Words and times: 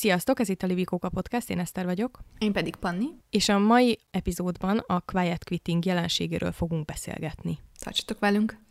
Sziasztok, 0.00 0.40
ez 0.40 0.48
itt 0.48 0.62
a 0.62 0.66
Livikóka 0.66 1.08
Podcast, 1.08 1.50
én 1.50 1.58
Eszter 1.58 1.84
vagyok. 1.84 2.18
Én 2.38 2.52
pedig 2.52 2.76
Panni. 2.76 3.06
És 3.30 3.48
a 3.48 3.58
mai 3.58 3.98
epizódban 4.10 4.78
a 4.78 5.00
quiet 5.00 5.44
quitting 5.44 5.84
jelenségéről 5.84 6.52
fogunk 6.52 6.84
beszélgetni. 6.84 7.58
Tartsatok 7.78 8.18
velünk! 8.18 8.69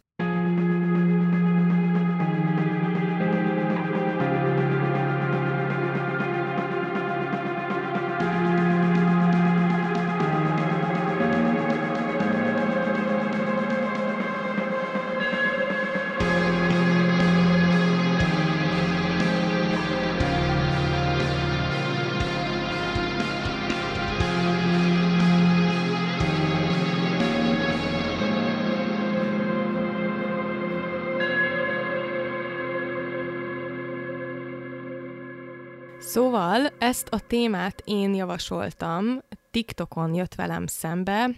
Ezt 37.00 37.14
a 37.14 37.28
témát 37.28 37.82
én 37.86 38.14
javasoltam, 38.14 39.22
TikTokon 39.52 40.14
jött 40.14 40.36
velem 40.36 40.68
szembe, 40.68 41.30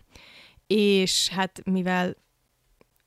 és 0.67 1.29
hát 1.29 1.61
mivel 1.65 2.15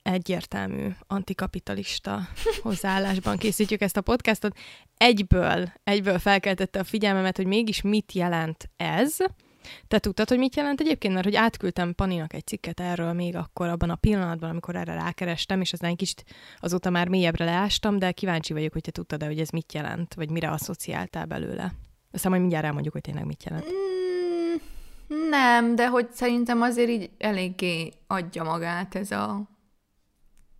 egyértelmű 0.03 0.89
antikapitalista 1.07 2.21
hozzáállásban 2.63 3.37
készítjük 3.37 3.81
ezt 3.81 3.97
a 3.97 4.01
podcastot, 4.01 4.59
egyből, 4.97 5.73
egyből 5.85 6.19
felkeltette 6.19 6.79
a 6.79 6.85
figyelmemet, 6.85 7.37
hogy 7.37 7.47
mégis 7.47 7.83
mit 7.83 8.13
jelent 8.13 8.71
ez, 8.77 9.17
te 9.89 9.99
tudtad, 9.99 10.29
hogy 10.29 10.39
mit 10.39 10.57
jelent 10.57 10.81
egyébként? 10.81 11.15
Mert 11.15 11.27
hogy 11.27 11.37
átküldtem 11.37 11.95
Paninak 11.95 12.33
egy 12.33 12.47
cikket 12.47 12.81
erről 12.81 13.13
még 13.13 13.37
akkor 13.37 13.69
abban 13.69 13.91
a 13.91 13.95
pillanatban, 13.95 14.51
amikor 14.51 14.77
erre 14.77 14.95
rákerestem, 14.95 15.61
és 15.61 15.73
aztán 15.73 15.91
egy 15.91 15.97
kicsit 15.97 16.25
azóta 16.59 16.91
már 16.91 17.09
mélyebbre 17.09 17.45
leástam, 17.45 17.99
de 17.99 18.13
kíváncsi 18.13 18.53
vagyok, 18.53 18.73
hogy 18.73 18.83
te 18.83 18.91
tudtad-e, 18.91 19.27
hogy 19.27 19.41
ez 19.41 19.49
mit 19.49 19.73
jelent, 19.73 20.15
vagy 20.15 20.31
mire 20.31 20.51
asszociáltál 20.51 21.27
belőle. 21.27 21.75
Aztán 22.15 22.31
majd 22.31 22.41
mindjárt 22.41 22.65
elmondjuk, 22.65 22.93
hogy 22.93 23.03
tényleg 23.03 23.25
mit 23.25 23.45
jelent. 23.45 23.65
Mm, 23.65 25.29
nem, 25.29 25.75
de 25.75 25.89
hogy 25.89 26.09
szerintem 26.13 26.63
azért 26.63 26.89
így 26.89 27.11
eléggé 27.19 27.93
adja 28.07 28.43
magát 28.43 28.95
ez 28.95 29.11
a 29.11 29.53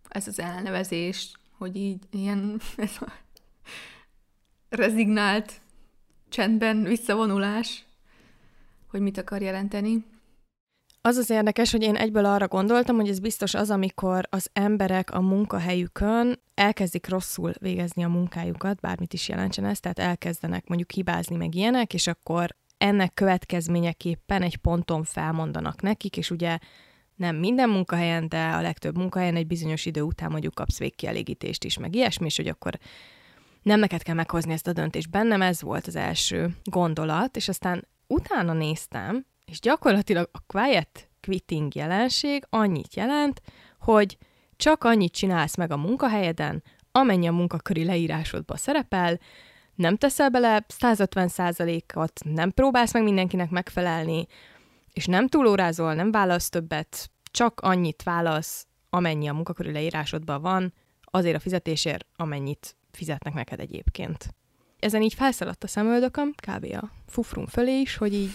ez 0.09 0.27
az 0.27 0.39
elnevezés, 0.39 1.31
hogy 1.57 1.75
így 1.75 2.03
ilyen 2.11 2.59
ez 2.77 2.91
a 2.99 3.11
rezignált 4.69 5.61
csendben 6.29 6.83
visszavonulás 6.83 7.85
hogy 8.95 9.03
mit 9.03 9.17
akar 9.17 9.41
jelenteni. 9.41 10.05
Az 11.05 11.17
az 11.17 11.29
érdekes, 11.29 11.71
hogy 11.71 11.81
én 11.81 11.95
egyből 11.95 12.25
arra 12.25 12.47
gondoltam, 12.47 12.95
hogy 12.95 13.09
ez 13.09 13.19
biztos 13.19 13.53
az, 13.53 13.69
amikor 13.69 14.27
az 14.29 14.49
emberek 14.53 15.13
a 15.13 15.21
munkahelyükön 15.21 16.41
elkezdik 16.53 17.09
rosszul 17.09 17.53
végezni 17.59 18.03
a 18.03 18.07
munkájukat, 18.07 18.79
bármit 18.79 19.13
is 19.13 19.29
jelentsen 19.29 19.65
ez, 19.65 19.79
tehát 19.79 19.99
elkezdenek 19.99 20.67
mondjuk 20.67 20.91
hibázni 20.91 21.35
meg 21.35 21.55
ilyenek, 21.55 21.93
és 21.93 22.07
akkor 22.07 22.55
ennek 22.77 23.13
következményeképpen 23.13 24.41
egy 24.41 24.57
ponton 24.57 25.03
felmondanak 25.03 25.81
nekik, 25.81 26.17
és 26.17 26.31
ugye 26.31 26.57
nem 27.15 27.35
minden 27.35 27.69
munkahelyen, 27.69 28.29
de 28.29 28.47
a 28.47 28.61
legtöbb 28.61 28.97
munkahelyen 28.97 29.35
egy 29.35 29.47
bizonyos 29.47 29.85
idő 29.85 30.01
után 30.01 30.31
mondjuk 30.31 30.53
kapsz 30.53 30.77
végkielégítést 30.77 31.63
is, 31.63 31.77
meg 31.77 31.95
ilyesmi, 31.95 32.25
és 32.25 32.35
hogy 32.35 32.47
akkor 32.47 32.77
nem 33.61 33.79
neked 33.79 34.03
kell 34.03 34.15
meghozni 34.15 34.53
ezt 34.53 34.67
a 34.67 34.73
döntést. 34.73 35.09
Bennem 35.09 35.41
ez 35.41 35.61
volt 35.61 35.87
az 35.87 35.95
első 35.95 36.55
gondolat, 36.63 37.35
és 37.35 37.47
aztán 37.47 37.87
utána 38.07 38.53
néztem, 38.53 39.25
és 39.45 39.59
gyakorlatilag 39.59 40.29
a 40.31 40.39
quiet 40.47 41.09
quitting 41.21 41.75
jelenség 41.75 42.45
annyit 42.49 42.95
jelent, 42.95 43.41
hogy 43.79 44.17
csak 44.55 44.83
annyit 44.83 45.13
csinálsz 45.13 45.55
meg 45.55 45.71
a 45.71 45.77
munkahelyeden, 45.77 46.63
amennyi 46.91 47.27
a 47.27 47.31
munkaköri 47.31 47.85
leírásodba 47.85 48.57
szerepel, 48.57 49.19
nem 49.75 49.97
teszel 49.97 50.29
bele 50.29 50.65
150%-ot, 50.79 52.19
nem 52.23 52.51
próbálsz 52.51 52.93
meg 52.93 53.03
mindenkinek 53.03 53.49
megfelelni, 53.49 54.27
és 54.93 55.05
nem 55.05 55.27
túlórázol, 55.27 55.93
nem 55.93 56.11
válasz 56.11 56.49
többet, 56.49 57.11
csak 57.31 57.59
annyit 57.59 58.03
válasz, 58.03 58.67
amennyi 58.89 59.27
a 59.27 59.33
munkaköri 59.33 59.71
leírásodban 59.71 60.41
van, 60.41 60.73
azért 61.03 61.35
a 61.35 61.39
fizetésért, 61.39 62.05
amennyit 62.15 62.75
fizetnek 62.91 63.33
neked 63.33 63.59
egyébként 63.59 64.35
ezen 64.85 65.01
így 65.01 65.13
felszaladt 65.13 65.63
a 65.63 65.67
szemöldököm, 65.67 66.31
kb. 66.31 66.65
a 66.73 66.89
fufrum 67.07 67.45
fölé 67.45 67.79
is, 67.79 67.97
hogy 67.97 68.13
így 68.13 68.31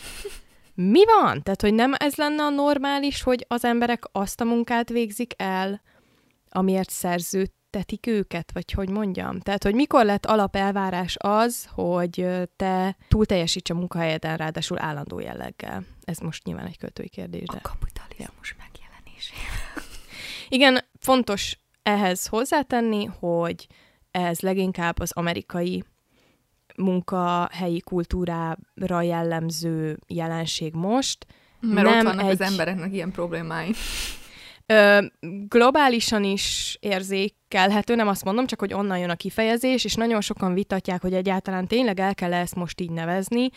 mi 0.80 1.04
van? 1.04 1.42
Tehát, 1.42 1.60
hogy 1.60 1.74
nem 1.74 1.92
ez 1.96 2.14
lenne 2.14 2.42
a 2.42 2.50
normális, 2.50 3.22
hogy 3.22 3.44
az 3.48 3.64
emberek 3.64 4.04
azt 4.12 4.41
a 4.41 4.44
munkát 4.44 4.88
végzik 4.88 5.32
el, 5.36 5.82
amiért 6.48 6.91
szerződtetik 6.91 8.06
őket, 8.06 8.50
vagy 8.52 8.72
hogy 8.72 8.91
mondjam. 8.91 9.41
Tehát, 9.41 9.62
hogy 9.62 9.74
mikor 9.74 10.04
lett 10.04 10.26
alapelvárás 10.26 11.16
az, 11.18 11.68
hogy 11.74 12.26
te 12.56 12.96
túl 13.08 13.26
teljesíts 13.26 13.70
a 13.70 13.74
munkahelyeden, 13.74 14.36
ráadásul 14.36 14.80
állandó 14.80 15.18
jelleggel. 15.18 15.84
Ez 16.04 16.18
most 16.18 16.44
nyilván 16.44 16.66
egy 16.66 16.78
költői 16.78 17.08
kérdés. 17.08 17.47
De... 17.47 17.60
A 17.62 17.68
kapitalizmus 17.68 18.56
ja. 18.58 18.64
megjelenésével. 18.64 19.82
Igen, 20.48 20.84
fontos 20.98 21.58
ehhez 21.82 22.26
hozzátenni, 22.26 23.04
hogy 23.04 23.66
ez 24.10 24.41
leginkább 24.41 25.00
az 25.00 25.12
amerikai 25.12 25.84
munkahelyi 26.76 27.81
kultúrára 27.81 29.03
jellemző 29.03 29.98
jelenség 30.06 30.75
most. 30.75 31.26
Mert 31.60 31.88
nem 31.88 31.98
ott 31.98 32.04
vannak 32.04 32.25
egy... 32.25 32.41
az 32.41 32.41
embereknek 32.41 32.92
ilyen 32.92 33.10
problémái. 33.10 33.75
Ö, 34.66 35.04
globálisan 35.48 36.25
is 36.25 36.76
érzékelhető, 36.80 37.94
nem 37.94 38.09
azt 38.09 38.25
mondom, 38.25 38.47
csak 38.47 38.60
hogy 38.60 38.72
onnan 38.72 38.98
jön 38.98 39.10
a 39.10 39.14
kifejezés, 39.14 39.84
és 39.84 39.94
nagyon 39.94 40.20
sokan 40.20 40.54
vitatják, 40.54 41.00
hogy 41.00 41.14
egyáltalán 41.14 41.66
tényleg 41.66 42.00
el 42.00 42.14
kell 42.14 42.32
ezt 42.32 42.54
most 42.54 42.80
így 42.80 42.91
nevezni, 42.91 43.48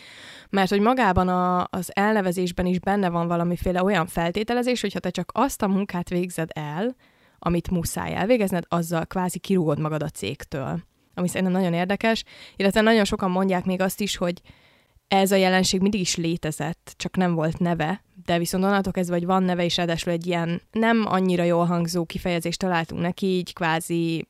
mert 0.50 0.70
hogy 0.70 0.80
magában 0.80 1.28
a, 1.28 1.66
az 1.70 1.90
elnevezésben 1.92 2.66
is 2.66 2.80
benne 2.80 3.08
van 3.08 3.26
valamiféle 3.26 3.82
olyan 3.82 4.06
feltételezés, 4.06 4.80
hogyha 4.80 4.98
te 4.98 5.10
csak 5.10 5.30
azt 5.34 5.62
a 5.62 5.68
munkát 5.68 6.08
végzed 6.08 6.48
el, 6.52 6.96
amit 7.38 7.70
muszáj 7.70 8.14
elvégezned, 8.14 8.64
azzal 8.68 9.06
kvázi 9.06 9.38
kirúgod 9.38 9.78
magad 9.78 10.02
a 10.02 10.08
cégtől 10.08 10.82
ami 11.14 11.28
szerintem 11.28 11.52
nagyon 11.52 11.74
érdekes, 11.74 12.24
illetve 12.56 12.80
nagyon 12.80 13.04
sokan 13.04 13.30
mondják 13.30 13.64
még 13.64 13.80
azt 13.80 14.00
is, 14.00 14.16
hogy 14.16 14.40
ez 15.08 15.32
a 15.32 15.36
jelenség 15.36 15.80
mindig 15.80 16.00
is 16.00 16.16
létezett, 16.16 16.94
csak 16.96 17.16
nem 17.16 17.34
volt 17.34 17.58
neve, 17.58 18.02
de 18.24 18.38
viszont 18.38 18.64
onnantól 18.64 18.92
kezdve, 18.92 19.14
hogy 19.14 19.26
van 19.26 19.42
neve, 19.42 19.64
és 19.64 19.76
ráadásul 19.76 20.12
egy 20.12 20.26
ilyen 20.26 20.62
nem 20.72 21.04
annyira 21.06 21.42
jól 21.42 21.64
hangzó 21.64 22.04
kifejezést 22.04 22.58
találtunk 22.58 23.00
neki, 23.00 23.26
így 23.26 23.52
kvázi 23.52 24.28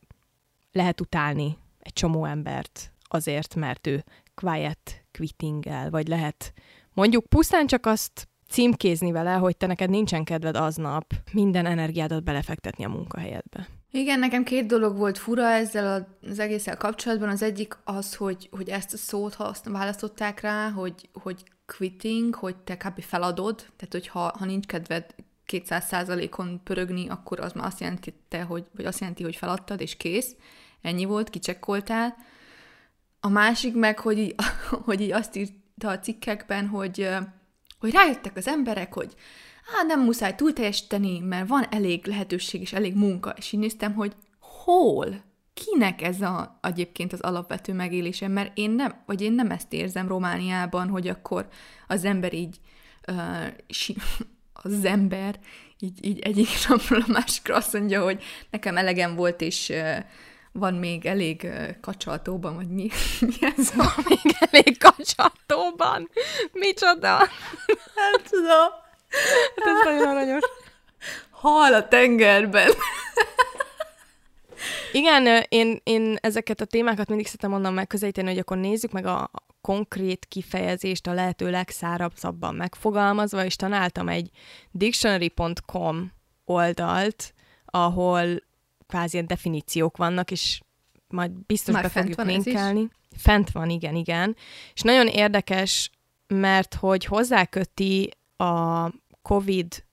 lehet 0.72 1.00
utálni 1.00 1.56
egy 1.80 1.92
csomó 1.92 2.24
embert 2.24 2.92
azért, 3.02 3.54
mert 3.54 3.86
ő 3.86 4.04
quiet 4.34 5.04
quitting 5.12 5.64
vagy 5.90 6.08
lehet 6.08 6.52
mondjuk 6.92 7.26
pusztán 7.26 7.66
csak 7.66 7.86
azt 7.86 8.28
címkézni 8.48 9.12
vele, 9.12 9.32
hogy 9.32 9.56
te 9.56 9.66
neked 9.66 9.90
nincsen 9.90 10.24
kedved 10.24 10.56
aznap 10.56 11.14
minden 11.32 11.66
energiádat 11.66 12.24
belefektetni 12.24 12.84
a 12.84 12.88
munkahelyedbe. 12.88 13.68
Igen, 13.96 14.18
nekem 14.18 14.44
két 14.44 14.66
dolog 14.66 14.96
volt 14.96 15.18
fura 15.18 15.50
ezzel 15.50 16.16
az 16.28 16.38
egésszel 16.38 16.76
kapcsolatban. 16.76 17.28
Az 17.28 17.42
egyik 17.42 17.76
az, 17.84 18.14
hogy, 18.14 18.48
hogy 18.50 18.68
ezt 18.68 18.92
a 18.92 18.96
szót 18.96 19.34
azt 19.34 19.64
választották 19.64 20.40
rá, 20.40 20.70
hogy, 20.70 21.08
hogy 21.12 21.44
quitting, 21.76 22.34
hogy 22.34 22.56
te 22.56 22.76
kb. 22.76 23.00
feladod, 23.00 23.56
tehát 23.56 23.92
hogy 23.92 24.06
ha, 24.06 24.32
ha 24.38 24.44
nincs 24.44 24.66
kedved 24.66 25.14
200%-on 25.52 26.60
pörögni, 26.64 27.08
akkor 27.08 27.40
az 27.40 27.52
már 27.52 27.66
azt 27.66 27.80
jelenti, 27.80 28.14
te, 28.28 28.42
hogy, 28.42 28.64
vagy 28.76 28.84
azt 28.84 29.00
jelenti, 29.00 29.22
hogy 29.22 29.36
feladtad, 29.36 29.80
és 29.80 29.96
kész. 29.96 30.36
Ennyi 30.82 31.04
volt, 31.04 31.30
kicsekkoltál. 31.30 32.16
A 33.20 33.28
másik 33.28 33.74
meg, 33.74 33.98
hogy 33.98 34.18
így, 34.18 34.34
hogy 34.86 35.00
így 35.00 35.12
azt 35.12 35.36
írta 35.36 35.88
a 35.88 35.98
cikkekben, 35.98 36.66
hogy, 36.66 37.08
hogy 37.78 37.92
rájöttek 37.92 38.36
az 38.36 38.48
emberek, 38.48 38.94
hogy 38.94 39.14
hát 39.64 39.86
nem 39.86 40.00
muszáj 40.00 40.34
túl 40.34 40.52
teljesíteni, 40.52 41.18
mert 41.18 41.48
van 41.48 41.66
elég 41.70 42.06
lehetőség 42.06 42.60
és 42.60 42.72
elég 42.72 42.94
munka. 42.94 43.34
És 43.36 43.52
így 43.52 43.60
néztem, 43.60 43.94
hogy 43.94 44.12
hol? 44.38 45.22
Kinek 45.54 46.02
ez 46.02 46.20
a, 46.20 46.58
egyébként 46.62 47.12
az 47.12 47.20
alapvető 47.20 47.72
megélése? 47.72 48.28
Mert 48.28 48.50
én 48.54 48.70
nem, 48.70 49.02
vagy 49.06 49.20
én 49.20 49.32
nem 49.32 49.50
ezt 49.50 49.72
érzem 49.72 50.08
Romániában, 50.08 50.88
hogy 50.88 51.08
akkor 51.08 51.48
az 51.86 52.04
ember 52.04 52.32
így, 52.34 52.60
uh, 53.08 53.46
si, 53.68 53.96
az 54.62 54.84
ember 54.84 55.38
így, 55.78 56.04
így 56.06 56.18
egyik 56.18 56.48
napról 56.68 57.00
a 57.00 57.12
másikra 57.12 57.56
azt 57.56 57.72
mondja, 57.72 58.02
hogy 58.02 58.22
nekem 58.50 58.76
elegem 58.76 59.14
volt, 59.14 59.40
és 59.40 59.68
uh, 59.68 59.96
van 60.52 60.74
még 60.74 61.06
elég 61.06 61.40
uh, 61.44 61.80
kacsaltóban, 61.80 62.54
vagy 62.54 62.68
mi, 62.68 62.88
mi 63.28 63.52
ez? 63.56 63.74
Van 63.74 63.92
még 64.08 64.36
elég 64.50 64.78
kacsaltóban? 64.78 66.08
Micsoda? 66.52 67.16
Hát 67.94 68.22
tudom. 68.30 68.82
Hát 69.56 69.66
ez 69.66 69.84
nagyon 69.84 70.06
aranyos. 70.06 70.42
Hal 71.30 71.74
a 71.74 71.88
tengerben. 71.88 72.70
Igen, 74.92 75.44
én, 75.48 75.80
én 75.82 76.16
ezeket 76.20 76.60
a 76.60 76.64
témákat 76.64 77.08
mindig 77.08 77.26
szeretem 77.26 77.52
onnan 77.52 77.72
megközelíteni, 77.72 78.28
hogy 78.28 78.38
akkor 78.38 78.56
nézzük 78.56 78.92
meg 78.92 79.06
a 79.06 79.30
konkrét 79.60 80.26
kifejezést 80.28 81.06
a 81.06 81.12
lehető 81.12 81.50
legszárabbabban 81.50 82.54
megfogalmazva, 82.54 83.44
és 83.44 83.56
tanáltam 83.56 84.08
egy 84.08 84.30
dictionary.com 84.70 86.12
oldalt, 86.44 87.34
ahol 87.64 88.42
kvázi 88.86 89.22
definíciók 89.22 89.96
vannak, 89.96 90.30
és 90.30 90.60
majd 91.08 91.30
biztos 91.30 91.74
Már 91.74 91.82
be 91.82 91.88
fent 91.88 92.14
fogjuk 92.14 92.28
linkelni. 92.28 92.88
Fent 93.16 93.50
van, 93.50 93.70
igen, 93.70 93.94
igen. 93.94 94.36
És 94.74 94.80
nagyon 94.80 95.06
érdekes, 95.06 95.90
mert 96.26 96.74
hogy 96.74 97.04
hozzáköti 97.04 98.10
a 98.36 98.84
COVID 99.28 99.84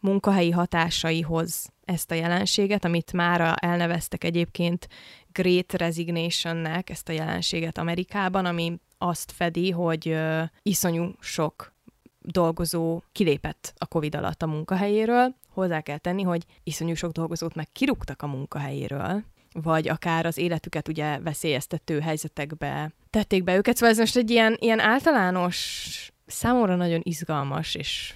munkahelyi 0.00 0.50
hatásaihoz 0.50 1.72
ezt 1.84 2.10
a 2.10 2.14
jelenséget, 2.14 2.84
amit 2.84 3.12
már 3.12 3.58
elneveztek 3.60 4.24
egyébként 4.24 4.88
Great 5.32 5.72
Resignation-nek, 5.72 6.90
ezt 6.90 7.08
a 7.08 7.12
jelenséget 7.12 7.78
Amerikában, 7.78 8.44
ami 8.44 8.80
azt 8.98 9.32
fedi, 9.32 9.70
hogy 9.70 10.16
iszonyú 10.62 11.10
sok 11.20 11.72
dolgozó 12.20 13.02
kilépett 13.12 13.74
a 13.78 13.86
COVID 13.86 14.14
alatt 14.14 14.42
a 14.42 14.46
munkahelyéről. 14.46 15.34
Hozzá 15.48 15.80
kell 15.80 15.98
tenni, 15.98 16.22
hogy 16.22 16.44
iszonyú 16.62 16.94
sok 16.94 17.12
dolgozót 17.12 17.54
meg 17.54 17.68
kirúgtak 17.72 18.22
a 18.22 18.26
munkahelyéről, 18.26 19.24
vagy 19.52 19.88
akár 19.88 20.26
az 20.26 20.38
életüket 20.38 20.88
ugye 20.88 21.18
veszélyeztető 21.18 22.00
helyzetekbe 22.00 22.92
tették 23.10 23.44
be 23.44 23.56
őket. 23.56 23.74
Szóval 23.76 23.90
ez 23.90 23.98
most 23.98 24.16
egy 24.16 24.30
ilyen, 24.30 24.56
ilyen 24.60 24.80
általános, 24.80 25.88
számomra 26.26 26.76
nagyon 26.76 27.00
izgalmas, 27.02 27.74
és 27.74 28.14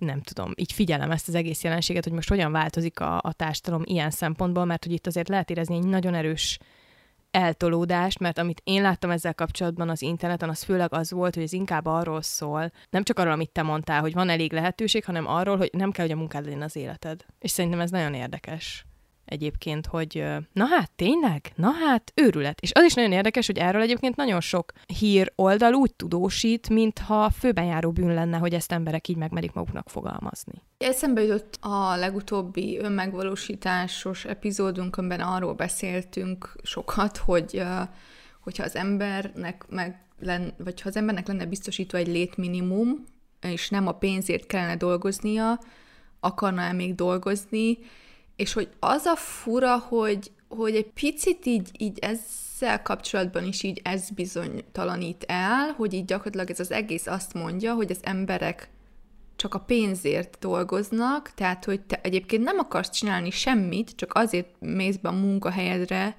nem 0.00 0.20
tudom, 0.20 0.52
így 0.54 0.72
figyelem 0.72 1.10
ezt 1.10 1.28
az 1.28 1.34
egész 1.34 1.62
jelenséget, 1.62 2.04
hogy 2.04 2.12
most 2.12 2.28
hogyan 2.28 2.52
változik 2.52 3.00
a, 3.00 3.20
a 3.22 3.32
társadalom 3.32 3.82
ilyen 3.86 4.10
szempontból, 4.10 4.64
mert 4.64 4.84
hogy 4.84 4.92
itt 4.92 5.06
azért 5.06 5.28
lehet 5.28 5.50
érezni 5.50 5.76
egy 5.76 5.86
nagyon 5.86 6.14
erős 6.14 6.58
eltolódást, 7.30 8.18
mert 8.18 8.38
amit 8.38 8.60
én 8.64 8.82
láttam 8.82 9.10
ezzel 9.10 9.34
kapcsolatban 9.34 9.88
az 9.88 10.02
interneten, 10.02 10.48
az 10.48 10.62
főleg 10.62 10.92
az 10.92 11.10
volt, 11.10 11.34
hogy 11.34 11.42
ez 11.42 11.52
inkább 11.52 11.86
arról 11.86 12.22
szól, 12.22 12.70
nem 12.90 13.02
csak 13.02 13.18
arról, 13.18 13.32
amit 13.32 13.50
te 13.50 13.62
mondtál, 13.62 14.00
hogy 14.00 14.12
van 14.12 14.28
elég 14.28 14.52
lehetőség, 14.52 15.04
hanem 15.04 15.26
arról, 15.26 15.56
hogy 15.56 15.70
nem 15.72 15.90
kell, 15.90 16.04
hogy 16.04 16.14
a 16.14 16.18
munkád 16.18 16.44
legyen 16.44 16.62
az 16.62 16.76
életed. 16.76 17.24
És 17.38 17.50
szerintem 17.50 17.80
ez 17.80 17.90
nagyon 17.90 18.14
érdekes 18.14 18.87
egyébként, 19.28 19.86
hogy 19.86 20.24
na 20.52 20.64
hát 20.64 20.90
tényleg, 20.90 21.52
na 21.54 21.70
hát 21.70 22.12
őrület. 22.14 22.60
És 22.60 22.70
az 22.74 22.84
is 22.84 22.94
nagyon 22.94 23.12
érdekes, 23.12 23.46
hogy 23.46 23.58
erről 23.58 23.82
egyébként 23.82 24.16
nagyon 24.16 24.40
sok 24.40 24.72
hír 24.98 25.32
oldal 25.34 25.74
úgy 25.74 25.94
tudósít, 25.94 26.68
mintha 26.68 27.30
főben 27.30 27.64
járó 27.64 27.90
bűn 27.90 28.14
lenne, 28.14 28.36
hogy 28.36 28.54
ezt 28.54 28.72
emberek 28.72 29.08
így 29.08 29.16
megmerik 29.16 29.52
maguknak 29.52 29.88
fogalmazni. 29.88 30.62
Eszembe 30.78 31.22
jutott 31.22 31.58
a 31.60 31.96
legutóbbi 31.96 32.78
önmegvalósításos 32.78 34.24
epizódunkban 34.24 35.20
arról 35.20 35.54
beszéltünk 35.54 36.56
sokat, 36.62 37.16
hogy 37.16 37.62
hogyha 38.40 38.64
az 38.64 38.76
embernek 38.76 39.64
meg 39.68 40.02
len, 40.20 40.54
vagy 40.58 40.80
ha 40.80 40.88
az 40.88 40.96
embernek 40.96 41.26
lenne 41.26 41.46
biztosítva 41.46 41.98
egy 41.98 42.06
létminimum, 42.06 43.04
és 43.40 43.68
nem 43.68 43.86
a 43.86 43.92
pénzért 43.92 44.46
kellene 44.46 44.76
dolgoznia, 44.76 45.58
akarna-e 46.20 46.72
még 46.72 46.94
dolgozni, 46.94 47.78
és 48.38 48.52
hogy 48.52 48.68
az 48.78 49.04
a 49.04 49.16
fura, 49.16 49.78
hogy, 49.78 50.30
hogy 50.48 50.76
egy 50.76 50.90
picit 50.90 51.46
így, 51.46 51.70
így 51.78 51.98
ezzel 51.98 52.82
kapcsolatban 52.82 53.44
is 53.44 53.62
így 53.62 53.80
ez 53.84 54.10
bizonytalanít 54.10 55.24
el, 55.26 55.72
hogy 55.76 55.92
így 55.92 56.04
gyakorlatilag 56.04 56.50
ez 56.50 56.60
az 56.60 56.70
egész 56.70 57.06
azt 57.06 57.34
mondja, 57.34 57.74
hogy 57.74 57.90
az 57.90 57.98
emberek 58.02 58.70
csak 59.36 59.54
a 59.54 59.60
pénzért 59.60 60.36
dolgoznak, 60.40 61.30
tehát 61.34 61.64
hogy 61.64 61.80
te 61.80 62.00
egyébként 62.02 62.44
nem 62.44 62.58
akarsz 62.58 62.90
csinálni 62.90 63.30
semmit, 63.30 63.90
csak 63.96 64.14
azért 64.14 64.48
mész 64.58 64.96
be 64.96 65.08
a 65.08 65.12
munkahelyedre, 65.12 66.16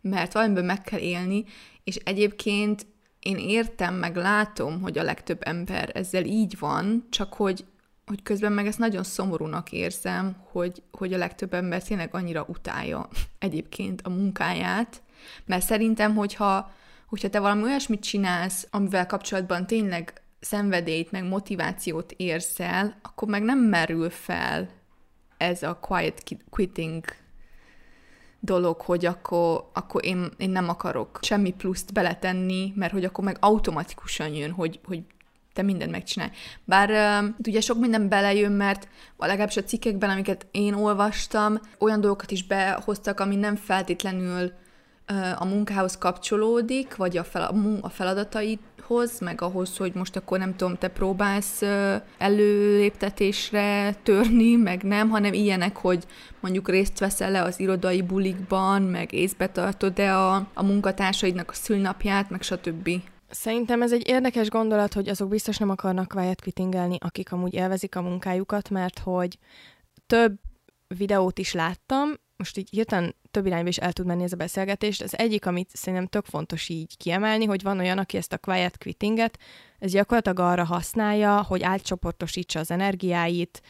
mert 0.00 0.32
valamiből 0.32 0.64
meg 0.64 0.82
kell 0.82 1.00
élni, 1.00 1.44
és 1.84 1.96
egyébként 1.96 2.86
én 3.20 3.36
értem, 3.36 3.94
meg 3.94 4.16
látom, 4.16 4.80
hogy 4.80 4.98
a 4.98 5.02
legtöbb 5.02 5.40
ember 5.44 5.90
ezzel 5.94 6.24
így 6.24 6.58
van, 6.58 7.06
csak 7.10 7.34
hogy, 7.34 7.64
hogy 8.06 8.22
közben 8.22 8.52
meg 8.52 8.66
ezt 8.66 8.78
nagyon 8.78 9.02
szomorúnak 9.02 9.72
érzem, 9.72 10.36
hogy, 10.50 10.82
hogy 10.90 11.12
a 11.12 11.18
legtöbb 11.18 11.54
ember 11.54 11.82
tényleg 11.82 12.14
annyira 12.14 12.44
utálja 12.48 13.08
egyébként 13.38 14.02
a 14.02 14.10
munkáját, 14.10 15.02
mert 15.44 15.64
szerintem, 15.64 16.14
hogyha, 16.14 16.72
hogyha 17.06 17.28
te 17.28 17.40
valami 17.40 17.62
olyasmit 17.62 18.02
csinálsz, 18.02 18.66
amivel 18.70 19.06
kapcsolatban 19.06 19.66
tényleg 19.66 20.22
szenvedélyt, 20.40 21.10
meg 21.10 21.24
motivációt 21.24 22.12
érzel, 22.16 22.98
akkor 23.02 23.28
meg 23.28 23.42
nem 23.42 23.58
merül 23.58 24.10
fel 24.10 24.68
ez 25.36 25.62
a 25.62 25.74
quiet 25.74 26.22
quitting 26.50 27.04
dolog, 28.40 28.80
hogy 28.80 29.06
akkor, 29.06 29.70
akkor 29.72 30.04
én, 30.04 30.28
én 30.36 30.50
nem 30.50 30.68
akarok 30.68 31.18
semmi 31.22 31.52
pluszt 31.52 31.92
beletenni, 31.92 32.72
mert 32.76 32.92
hogy 32.92 33.04
akkor 33.04 33.24
meg 33.24 33.36
automatikusan 33.40 34.34
jön, 34.34 34.50
hogy, 34.50 34.80
hogy 34.84 35.02
te 35.52 35.62
mindent 35.62 35.90
megcsinálj. 35.90 36.30
Bár 36.64 36.90
uh, 36.90 37.28
ugye 37.46 37.60
sok 37.60 37.78
minden 37.78 38.08
belejön, 38.08 38.52
mert 38.52 38.88
legalábbis 39.16 39.56
a 39.56 39.64
cikkekben, 39.64 40.10
amiket 40.10 40.46
én 40.50 40.74
olvastam, 40.74 41.60
olyan 41.78 42.00
dolgokat 42.00 42.30
is 42.30 42.44
behoztak, 42.44 43.20
ami 43.20 43.36
nem 43.36 43.56
feltétlenül 43.56 44.52
a 45.38 45.44
munkához 45.44 45.98
kapcsolódik, 45.98 46.96
vagy 46.96 47.16
a, 47.16 47.24
fel, 47.24 47.78
a, 47.80 47.88
feladataihoz, 47.88 49.20
meg 49.20 49.40
ahhoz, 49.42 49.76
hogy 49.76 49.94
most 49.94 50.16
akkor 50.16 50.38
nem 50.38 50.56
tudom, 50.56 50.76
te 50.76 50.88
próbálsz 50.88 51.62
előléptetésre 52.18 53.94
törni, 54.02 54.56
meg 54.56 54.82
nem, 54.82 55.08
hanem 55.08 55.32
ilyenek, 55.32 55.76
hogy 55.76 56.04
mondjuk 56.40 56.68
részt 56.68 56.98
veszel-e 56.98 57.42
az 57.42 57.60
irodai 57.60 58.02
bulikban, 58.02 58.82
meg 58.82 59.12
észbe 59.12 59.48
tartod-e 59.48 60.16
a, 60.18 60.46
a 60.54 60.62
munkatársaidnak 60.62 61.50
a 61.50 61.54
szülnapját, 61.54 62.30
meg 62.30 62.42
stb. 62.42 62.90
Szerintem 63.34 63.82
ez 63.82 63.92
egy 63.92 64.08
érdekes 64.08 64.48
gondolat, 64.48 64.92
hogy 64.92 65.08
azok 65.08 65.28
biztos 65.28 65.56
nem 65.56 65.70
akarnak 65.70 66.08
quiet 66.08 66.40
quittingelni, 66.40 66.96
akik 67.00 67.32
amúgy 67.32 67.54
élvezik 67.54 67.96
a 67.96 68.02
munkájukat, 68.02 68.70
mert 68.70 68.98
hogy 68.98 69.38
több 70.06 70.38
videót 70.86 71.38
is 71.38 71.52
láttam, 71.52 72.10
most 72.36 72.56
így 72.56 72.68
hirtelen 72.70 73.14
több 73.30 73.46
irányba 73.46 73.68
is 73.68 73.76
el 73.76 73.92
tud 73.92 74.06
menni 74.06 74.22
ez 74.22 74.32
a 74.32 74.36
beszélgetést. 74.36 75.02
Az 75.02 75.18
egyik, 75.18 75.46
amit 75.46 75.70
szerintem 75.72 76.06
tök 76.06 76.24
fontos 76.24 76.68
így 76.68 76.96
kiemelni, 76.96 77.44
hogy 77.44 77.62
van 77.62 77.78
olyan, 77.78 77.98
aki 77.98 78.16
ezt 78.16 78.32
a 78.32 78.38
quiet 78.38 78.78
quittinget, 78.78 79.38
ez 79.78 79.92
gyakorlatilag 79.92 80.38
arra 80.38 80.64
használja, 80.64 81.42
hogy 81.42 81.62
átcsoportosítsa 81.62 82.58
az 82.58 82.70
energiáit, 82.70 83.62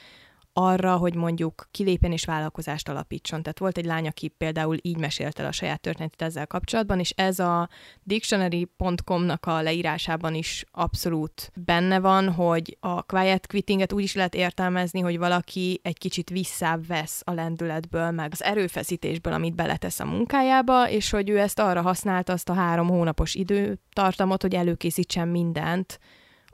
arra, 0.52 0.96
hogy 0.96 1.14
mondjuk 1.14 1.68
kilépjen 1.70 2.12
és 2.12 2.24
vállalkozást 2.24 2.88
alapítson. 2.88 3.42
Tehát 3.42 3.58
volt 3.58 3.78
egy 3.78 3.84
lány, 3.84 4.06
aki 4.06 4.28
például 4.28 4.76
így 4.82 4.98
mesélte 4.98 5.42
el 5.42 5.48
a 5.48 5.52
saját 5.52 5.80
történetét 5.80 6.22
ezzel 6.22 6.46
kapcsolatban, 6.46 6.98
és 6.98 7.10
ez 7.10 7.38
a 7.38 7.68
dictionary.com-nak 8.02 9.46
a 9.46 9.62
leírásában 9.62 10.34
is 10.34 10.64
abszolút 10.70 11.52
benne 11.54 12.00
van, 12.00 12.32
hogy 12.32 12.76
a 12.80 13.02
quiet 13.02 13.46
quittinget 13.46 13.92
úgy 13.92 14.02
is 14.02 14.14
lehet 14.14 14.34
értelmezni, 14.34 15.00
hogy 15.00 15.18
valaki 15.18 15.80
egy 15.82 15.98
kicsit 15.98 16.30
visszább 16.30 16.86
vesz 16.86 17.22
a 17.24 17.32
lendületből, 17.32 18.10
meg 18.10 18.28
az 18.32 18.42
erőfeszítésből, 18.42 19.32
amit 19.32 19.54
beletesz 19.54 20.00
a 20.00 20.04
munkájába, 20.04 20.90
és 20.90 21.10
hogy 21.10 21.28
ő 21.28 21.38
ezt 21.38 21.58
arra 21.58 21.82
használta 21.82 22.32
azt 22.32 22.48
a 22.48 22.54
három 22.54 22.88
hónapos 22.88 23.34
időtartamot, 23.34 24.42
hogy 24.42 24.54
előkészítsen 24.54 25.28
mindent, 25.28 25.98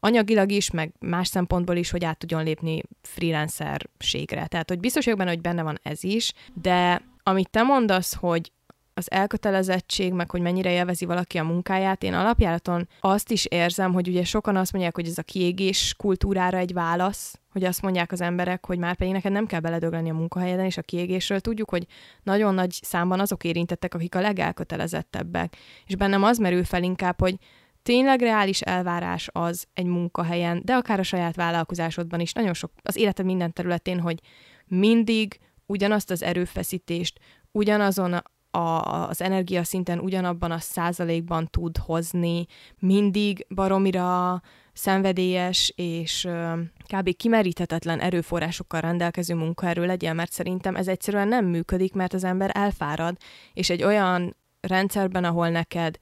anyagilag 0.00 0.50
is, 0.50 0.70
meg 0.70 0.92
más 0.98 1.28
szempontból 1.28 1.76
is, 1.76 1.90
hogy 1.90 2.04
át 2.04 2.18
tudjon 2.18 2.44
lépni 2.44 2.82
freelancerségre. 3.02 4.46
Tehát, 4.46 4.68
hogy 4.68 4.80
biztos 4.80 5.04
vagyok 5.04 5.18
benne, 5.18 5.30
hogy 5.30 5.40
benne 5.40 5.62
van 5.62 5.78
ez 5.82 6.04
is, 6.04 6.32
de 6.54 7.02
amit 7.22 7.50
te 7.50 7.62
mondasz, 7.62 8.14
hogy 8.14 8.52
az 8.98 9.10
elkötelezettség, 9.10 10.12
meg 10.12 10.30
hogy 10.30 10.40
mennyire 10.40 10.70
élvezi 10.70 11.04
valaki 11.04 11.38
a 11.38 11.44
munkáját, 11.44 12.02
én 12.02 12.14
alapjáraton 12.14 12.88
azt 13.00 13.30
is 13.30 13.44
érzem, 13.44 13.92
hogy 13.92 14.08
ugye 14.08 14.24
sokan 14.24 14.56
azt 14.56 14.72
mondják, 14.72 14.94
hogy 14.94 15.06
ez 15.06 15.18
a 15.18 15.22
kiégés 15.22 15.94
kultúrára 15.96 16.58
egy 16.58 16.72
válasz, 16.72 17.40
hogy 17.52 17.64
azt 17.64 17.82
mondják 17.82 18.12
az 18.12 18.20
emberek, 18.20 18.66
hogy 18.66 18.78
már 18.78 18.96
pedig 18.96 19.12
neked 19.12 19.32
nem 19.32 19.46
kell 19.46 19.60
beledögleni 19.60 20.10
a 20.10 20.14
munkahelyeden, 20.14 20.64
és 20.64 20.76
a 20.76 20.82
kiégésről 20.82 21.40
tudjuk, 21.40 21.70
hogy 21.70 21.86
nagyon 22.22 22.54
nagy 22.54 22.78
számban 22.82 23.20
azok 23.20 23.44
érintettek, 23.44 23.94
akik 23.94 24.14
a 24.14 24.20
legelkötelezettebbek. 24.20 25.56
És 25.86 25.96
bennem 25.96 26.22
az 26.22 26.38
merül 26.38 26.64
fel 26.64 26.82
inkább, 26.82 27.20
hogy 27.20 27.36
tényleg 27.88 28.21
reális 28.21 28.61
elvárás 28.61 29.28
az 29.33 29.66
egy 29.75 29.87
munkahelyen, 29.87 30.61
de 30.64 30.75
akár 30.75 30.99
a 30.99 31.02
saját 31.02 31.37
vállalkozásodban 31.37 32.21
is, 32.21 32.33
nagyon 32.33 32.54
sok, 32.54 32.73
az 32.83 32.97
életed 32.97 33.25
minden 33.25 33.52
területén, 33.52 34.00
hogy 34.00 34.21
mindig 34.66 35.38
ugyanazt 35.66 36.11
az 36.11 36.23
erőfeszítést, 36.23 37.21
ugyanazon 37.52 38.14
a, 38.50 38.59
az 39.09 39.23
energiaszinten 39.23 39.99
ugyanabban 39.99 40.50
a 40.50 40.59
százalékban 40.59 41.47
tud 41.47 41.76
hozni, 41.76 42.47
mindig 42.78 43.47
baromira 43.54 44.40
szenvedélyes 44.73 45.73
és 45.76 46.28
kb. 46.92 47.16
kimeríthetetlen 47.16 48.00
erőforrásokkal 48.00 48.80
rendelkező 48.80 49.35
munkaerő 49.35 49.87
legyen, 49.87 50.16
mert 50.16 50.33
szerintem 50.33 50.76
ez 50.76 50.88
egyszerűen 50.88 51.28
nem 51.28 51.47
működik, 51.47 51.95
mert 51.95 52.12
az 52.12 52.25
ember 52.25 52.50
elfárad, 52.54 53.16
és 53.52 53.71
egy 53.71 53.83
olyan 53.83 54.37
rendszerben, 54.61 55.25
ahol 55.25 55.49
neked 55.49 55.99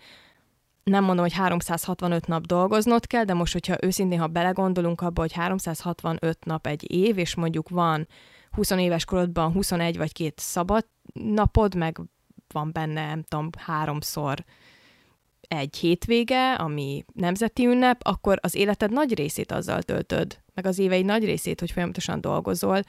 nem 0.91 1.05
mondom, 1.05 1.25
hogy 1.25 1.35
365 1.35 2.27
nap 2.27 2.47
dolgoznod 2.47 3.07
kell, 3.07 3.25
de 3.25 3.35
most, 3.35 3.53
hogyha 3.53 3.77
őszintén, 3.81 4.19
ha 4.19 4.27
belegondolunk 4.27 5.01
abba, 5.01 5.21
hogy 5.21 5.33
365 5.33 6.45
nap 6.45 6.67
egy 6.67 6.93
év, 6.93 7.19
és 7.19 7.35
mondjuk 7.35 7.69
van 7.69 8.09
20 8.51 8.71
éves 8.71 9.05
korodban 9.05 9.53
21 9.53 9.97
vagy 9.97 10.13
két 10.13 10.39
szabad 10.39 10.87
napod, 11.13 11.75
meg 11.75 12.01
van 12.53 12.73
benne, 12.73 13.07
nem 13.07 13.23
tudom, 13.23 13.51
háromszor 13.59 14.45
egy 15.41 15.77
hétvége, 15.77 16.55
ami 16.55 17.05
nemzeti 17.13 17.67
ünnep, 17.67 18.01
akkor 18.03 18.39
az 18.43 18.55
életed 18.55 18.93
nagy 18.93 19.15
részét 19.15 19.53
azzal 19.53 19.83
töltöd, 19.83 20.41
meg 20.55 20.67
az 20.67 20.79
évei 20.79 21.03
nagy 21.03 21.25
részét, 21.25 21.61
hogy 21.61 21.71
folyamatosan 21.71 22.21
dolgozol. 22.21 22.81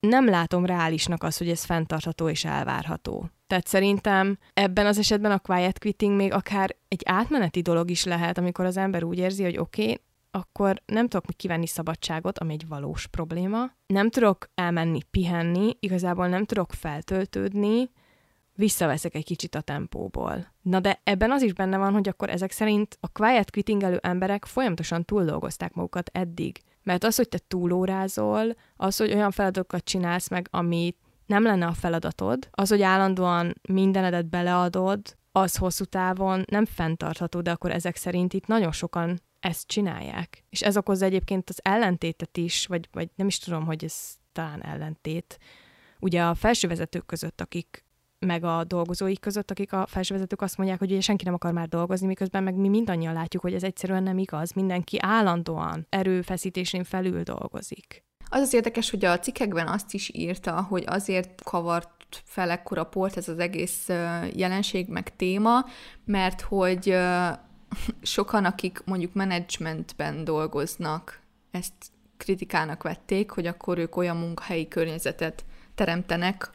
Nem 0.00 0.28
látom 0.28 0.66
reálisnak 0.66 1.22
azt, 1.22 1.38
hogy 1.38 1.48
ez 1.48 1.64
fenntartható 1.64 2.28
és 2.28 2.44
elvárható. 2.44 3.30
Tehát 3.52 3.66
szerintem 3.66 4.38
ebben 4.54 4.86
az 4.86 4.98
esetben 4.98 5.30
a 5.30 5.38
quiet 5.38 5.78
quitting 5.78 6.16
még 6.16 6.32
akár 6.32 6.76
egy 6.88 7.02
átmeneti 7.04 7.60
dolog 7.60 7.90
is 7.90 8.04
lehet, 8.04 8.38
amikor 8.38 8.64
az 8.64 8.76
ember 8.76 9.04
úgy 9.04 9.18
érzi, 9.18 9.42
hogy 9.42 9.58
oké, 9.58 9.82
okay, 9.82 10.00
akkor 10.30 10.82
nem 10.86 11.08
tudok 11.08 11.36
kivenni 11.36 11.66
szabadságot, 11.66 12.38
ami 12.38 12.52
egy 12.52 12.68
valós 12.68 13.06
probléma. 13.06 13.70
Nem 13.86 14.10
tudok 14.10 14.50
elmenni 14.54 15.02
pihenni, 15.10 15.76
igazából 15.80 16.28
nem 16.28 16.44
tudok 16.44 16.72
feltöltődni, 16.72 17.90
visszaveszek 18.54 19.14
egy 19.14 19.24
kicsit 19.24 19.54
a 19.54 19.60
tempóból. 19.60 20.52
Na 20.62 20.80
de 20.80 21.00
ebben 21.04 21.30
az 21.30 21.42
is 21.42 21.52
benne 21.52 21.76
van, 21.76 21.92
hogy 21.92 22.08
akkor 22.08 22.30
ezek 22.30 22.50
szerint 22.50 22.98
a 23.00 23.08
quiet 23.08 23.50
quitting 23.50 23.98
emberek 24.00 24.44
folyamatosan 24.44 25.04
túldolgozták 25.04 25.74
magukat 25.74 26.10
eddig. 26.12 26.60
Mert 26.82 27.04
az, 27.04 27.16
hogy 27.16 27.28
te 27.28 27.38
túlórázol, 27.48 28.56
az, 28.76 28.96
hogy 28.96 29.12
olyan 29.12 29.30
feladatokat 29.30 29.84
csinálsz 29.84 30.28
meg, 30.28 30.48
ami 30.50 30.94
nem 31.32 31.42
lenne 31.42 31.66
a 31.66 31.72
feladatod, 31.72 32.48
az, 32.50 32.68
hogy 32.68 32.82
állandóan 32.82 33.54
mindenedet 33.68 34.26
beleadod, 34.26 35.00
az 35.32 35.56
hosszú 35.56 35.84
távon 35.84 36.44
nem 36.50 36.64
fenntartható, 36.64 37.40
de 37.40 37.50
akkor 37.50 37.70
ezek 37.70 37.96
szerint 37.96 38.32
itt 38.32 38.46
nagyon 38.46 38.72
sokan 38.72 39.20
ezt 39.40 39.66
csinálják. 39.66 40.44
És 40.48 40.62
ez 40.62 40.76
okozza 40.76 41.04
egyébként 41.04 41.48
az 41.48 41.58
ellentétet 41.62 42.36
is, 42.36 42.66
vagy, 42.66 42.88
vagy 42.92 43.10
nem 43.14 43.26
is 43.26 43.38
tudom, 43.38 43.64
hogy 43.64 43.84
ez 43.84 44.14
talán 44.32 44.62
ellentét. 44.62 45.38
Ugye 46.00 46.22
a 46.22 46.34
felsővezetők 46.34 47.06
között, 47.06 47.40
akik 47.40 47.84
meg 48.18 48.44
a 48.44 48.64
dolgozóik 48.64 49.20
között, 49.20 49.50
akik 49.50 49.72
a 49.72 49.86
felsővezetők 49.86 50.42
azt 50.42 50.56
mondják, 50.56 50.78
hogy 50.78 50.90
ugye 50.90 51.00
senki 51.00 51.24
nem 51.24 51.34
akar 51.34 51.52
már 51.52 51.68
dolgozni, 51.68 52.06
miközben 52.06 52.42
meg 52.42 52.54
mi 52.54 52.68
mindannyian 52.68 53.14
látjuk, 53.14 53.42
hogy 53.42 53.54
ez 53.54 53.62
egyszerűen 53.62 54.02
nem 54.02 54.18
igaz. 54.18 54.52
Mindenki 54.52 54.96
állandóan 55.00 55.86
erőfeszítésén 55.88 56.84
felül 56.84 57.22
dolgozik. 57.22 58.04
Az 58.34 58.40
az 58.40 58.52
érdekes, 58.54 58.90
hogy 58.90 59.04
a 59.04 59.18
cikkekben 59.18 59.68
azt 59.68 59.94
is 59.94 60.10
írta, 60.14 60.62
hogy 60.62 60.84
azért 60.86 61.42
kavart 61.42 62.22
fel 62.24 62.50
ekkora 62.50 62.84
port 62.84 63.16
ez 63.16 63.28
az 63.28 63.38
egész 63.38 63.88
jelenség, 64.34 64.88
meg 64.88 65.16
téma, 65.16 65.64
mert 66.04 66.40
hogy 66.40 66.96
sokan, 68.02 68.44
akik 68.44 68.82
mondjuk 68.84 69.12
menedzsmentben 69.12 70.24
dolgoznak, 70.24 71.20
ezt 71.50 71.72
kritikának 72.16 72.82
vették, 72.82 73.30
hogy 73.30 73.46
akkor 73.46 73.78
ők 73.78 73.96
olyan 73.96 74.16
munkahelyi 74.16 74.68
környezetet 74.68 75.44
teremtenek, 75.74 76.50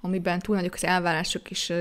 amiben 0.00 0.38
túl 0.38 0.56
nagyok 0.56 0.74
az 0.74 0.84
elvárások, 0.84 1.50
és 1.50 1.72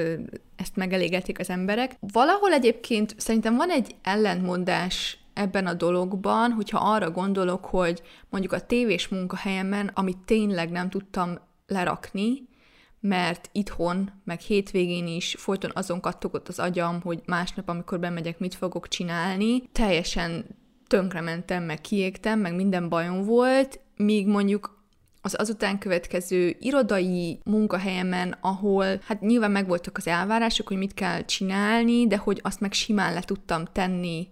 ezt 0.56 0.75
megelégetik 0.75 1.39
az 1.39 1.50
emberek. 1.50 1.96
Valahol 2.00 2.51
egyébként 2.51 3.15
szerintem 3.17 3.56
van 3.56 3.70
egy 3.70 3.96
ellentmondás 4.03 5.17
ebben 5.38 5.67
a 5.67 5.74
dologban, 5.74 6.51
hogyha 6.51 6.91
arra 6.94 7.12
gondolok, 7.12 7.65
hogy 7.65 8.01
mondjuk 8.29 8.53
a 8.53 8.65
tévés 8.65 9.08
munkahelyemen, 9.08 9.91
amit 9.94 10.17
tényleg 10.25 10.72
nem 10.72 10.89
tudtam 10.89 11.38
lerakni, 11.67 12.48
mert 13.00 13.50
itthon, 13.51 14.12
meg 14.24 14.39
hétvégén 14.39 15.08
is 15.08 15.36
folyton 15.38 15.72
azon 15.74 16.00
kattogott 16.00 16.48
az 16.48 16.60
agyam, 16.60 17.01
hogy 17.01 17.22
másnap, 17.25 17.70
amikor 17.70 18.00
bemegyek, 18.00 18.39
mit 18.39 18.56
fogok 18.56 18.88
csinálni. 18.88 19.62
Teljesen 19.72 20.46
tönkrementem, 20.88 21.63
meg 21.63 21.82
kiégtem, 21.82 22.39
meg 22.39 22.56
minden 22.56 22.89
bajom 22.89 23.25
volt, 23.25 23.79
míg 23.96 24.27
mondjuk 24.27 24.75
az 25.22 25.36
azután 25.39 25.79
következő 25.79 26.56
irodai 26.60 27.39
munkahelyemen, 27.44 28.38
ahol 28.41 28.86
hát 29.06 29.22
nyilván 29.22 29.51
megvoltak 29.51 29.98
az 29.98 30.08
elvárások, 30.08 30.67
hogy 30.67 30.77
mit 30.77 30.94
kell 30.94 31.25
csinálni, 31.25 32.08
de 32.08 32.17
hogy 32.17 32.39
azt 32.44 32.60
meg 32.60 32.74
simán 32.74 33.13
le 33.13 33.22
tudtam 33.22 33.65
tenni, 33.65 34.27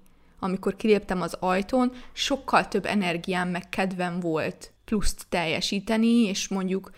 amikor 0.45 0.75
kiléptem 0.75 1.21
az 1.21 1.37
ajtón, 1.39 1.91
sokkal 2.13 2.67
több 2.67 2.85
energiám 2.85 3.49
meg 3.49 3.69
kedvem 3.69 4.19
volt 4.19 4.71
pluszt 4.85 5.25
teljesíteni, 5.29 6.23
és 6.23 6.47
mondjuk 6.47 6.91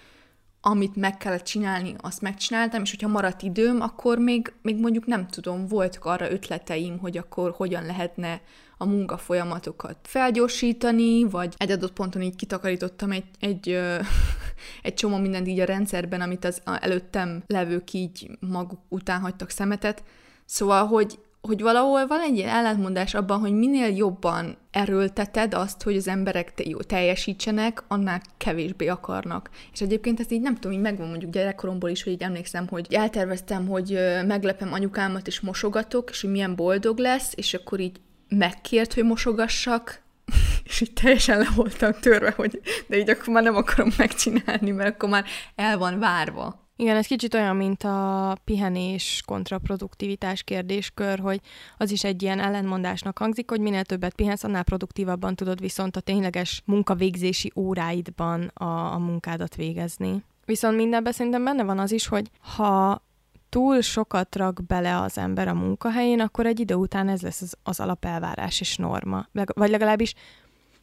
amit 0.62 0.96
meg 0.96 1.18
kellett 1.18 1.44
csinálni, 1.44 1.96
azt 1.98 2.22
megcsináltam, 2.22 2.82
és 2.82 2.90
hogyha 2.90 3.08
maradt 3.08 3.42
időm, 3.42 3.82
akkor 3.82 4.18
még, 4.18 4.54
még 4.62 4.80
mondjuk 4.80 5.06
nem 5.06 5.28
tudom, 5.28 5.68
voltak 5.68 6.06
arra 6.06 6.32
ötleteim, 6.32 6.98
hogy 6.98 7.18
akkor 7.18 7.54
hogyan 7.58 7.86
lehetne 7.86 8.42
a 8.78 8.86
munkafolyamatokat 8.86 9.98
felgyorsítani, 10.04 11.24
vagy 11.24 11.54
egy 11.58 11.72
adott 11.72 11.94
ponton 11.94 12.22
így 12.22 12.36
kitakarítottam 12.36 13.12
egy, 13.12 13.26
egy, 13.40 13.70
ö, 13.70 14.00
egy 14.82 14.94
csomó 14.94 15.18
mindent 15.18 15.48
így 15.48 15.60
a 15.60 15.66
rendszerben, 15.66 16.22
amit 16.22 16.46
az 16.46 16.62
előttem 16.66 17.44
levők 17.48 17.94
így 17.94 18.30
maguk 18.40 18.80
után 18.90 19.20
hagytak 19.20 19.50
szemetet. 19.50 20.04
Szóval, 20.46 20.86
hogy 20.86 21.20
hogy 21.48 21.62
valahol 21.62 22.08
van 22.08 22.20
egy 22.20 22.38
ilyen 22.38 22.50
ellentmondás 22.50 23.14
abban, 23.14 23.40
hogy 23.40 23.54
minél 23.54 23.96
jobban 23.96 24.58
erőlteted 24.72 25.54
azt, 25.54 25.84
hogy 25.84 25.96
az 25.96 26.08
emberek 26.08 26.54
te 26.54 26.64
jó 26.66 26.82
teljesítsenek, 26.82 27.84
annál 27.88 28.22
kevésbé 28.38 28.88
akarnak. 28.88 29.50
És 29.74 29.82
egyébként 29.82 30.20
ez 30.20 30.32
így 30.32 30.42
nem 30.42 30.56
tudom, 30.56 30.72
így 30.72 30.84
megvan 30.84 31.08
mondjuk 31.08 31.32
gyerekkoromból 31.32 31.90
is, 31.90 32.04
hogy 32.04 32.14
így 32.14 32.22
emlékszem, 32.22 32.68
hogy 32.68 32.88
elterveztem, 32.90 33.68
hogy 33.68 34.00
meglepem 34.28 34.74
anyukámat 34.74 35.28
és 35.28 35.40
mosogatok, 35.40 36.10
és 36.10 36.22
hogy 36.22 36.32
milyen 36.32 36.56
boldog 36.56 36.98
lesz, 36.98 37.32
és 37.36 37.54
akkor 37.54 37.80
így 37.80 38.00
megkért, 38.30 38.94
hogy 38.94 39.04
mosogassak, 39.04 40.02
és 40.66 40.82
így 40.82 40.94
teljesen 40.94 41.38
le 41.38 41.48
voltam 41.56 41.92
törve, 42.02 42.34
hogy 42.36 42.62
de 42.88 42.98
így 42.98 43.10
akkor 43.10 43.28
már 43.28 43.44
nem 43.44 43.56
akarom 43.56 43.90
megcsinálni, 43.98 44.72
mert 44.72 44.94
akkor 44.94 45.10
már 45.10 45.26
el 45.56 45.78
van 45.78 46.00
várva. 46.00 46.67
Igen, 46.80 46.96
ez 46.96 47.08
kicsit 47.08 47.34
olyan, 47.34 47.56
mint 47.56 47.84
a 47.84 48.38
pihenés 48.44 49.22
kontraproduktivitás 49.26 50.44
kérdéskör, 50.44 51.20
hogy 51.20 51.42
az 51.78 51.92
is 51.92 52.04
egy 52.04 52.22
ilyen 52.22 52.40
ellentmondásnak 52.40 53.18
hangzik, 53.18 53.50
hogy 53.50 53.60
minél 53.60 53.84
többet 53.84 54.16
pihensz, 54.16 54.44
annál 54.44 54.64
produktívabban 54.64 55.36
tudod 55.36 55.60
viszont 55.60 55.96
a 55.96 56.00
tényleges 56.00 56.62
munkavégzési 56.66 57.52
óráidban 57.56 58.52
a, 58.54 58.94
a 58.94 58.98
munkádat 58.98 59.56
végezni. 59.56 60.24
Viszont 60.46 60.76
mindenben 60.76 61.14
szerintem 61.14 61.44
benne 61.44 61.64
van 61.64 61.80
az 61.80 61.92
is, 61.92 62.08
hogy 62.08 62.30
ha 62.56 63.04
túl 63.50 63.82
sokat 63.82 64.36
rak 64.36 64.66
bele 64.68 65.02
az 65.02 65.18
ember 65.18 65.48
a 65.48 65.54
munkahelyén, 65.54 66.20
akkor 66.20 66.46
egy 66.46 66.60
idő 66.60 66.74
után 66.74 67.10
ez 67.10 67.22
lesz 67.22 67.42
az, 67.42 67.56
az 67.64 67.80
alapelvárás 67.80 68.60
és 68.60 68.76
norma. 68.76 69.28
Vagy 69.32 69.70
legalábbis 69.70 70.14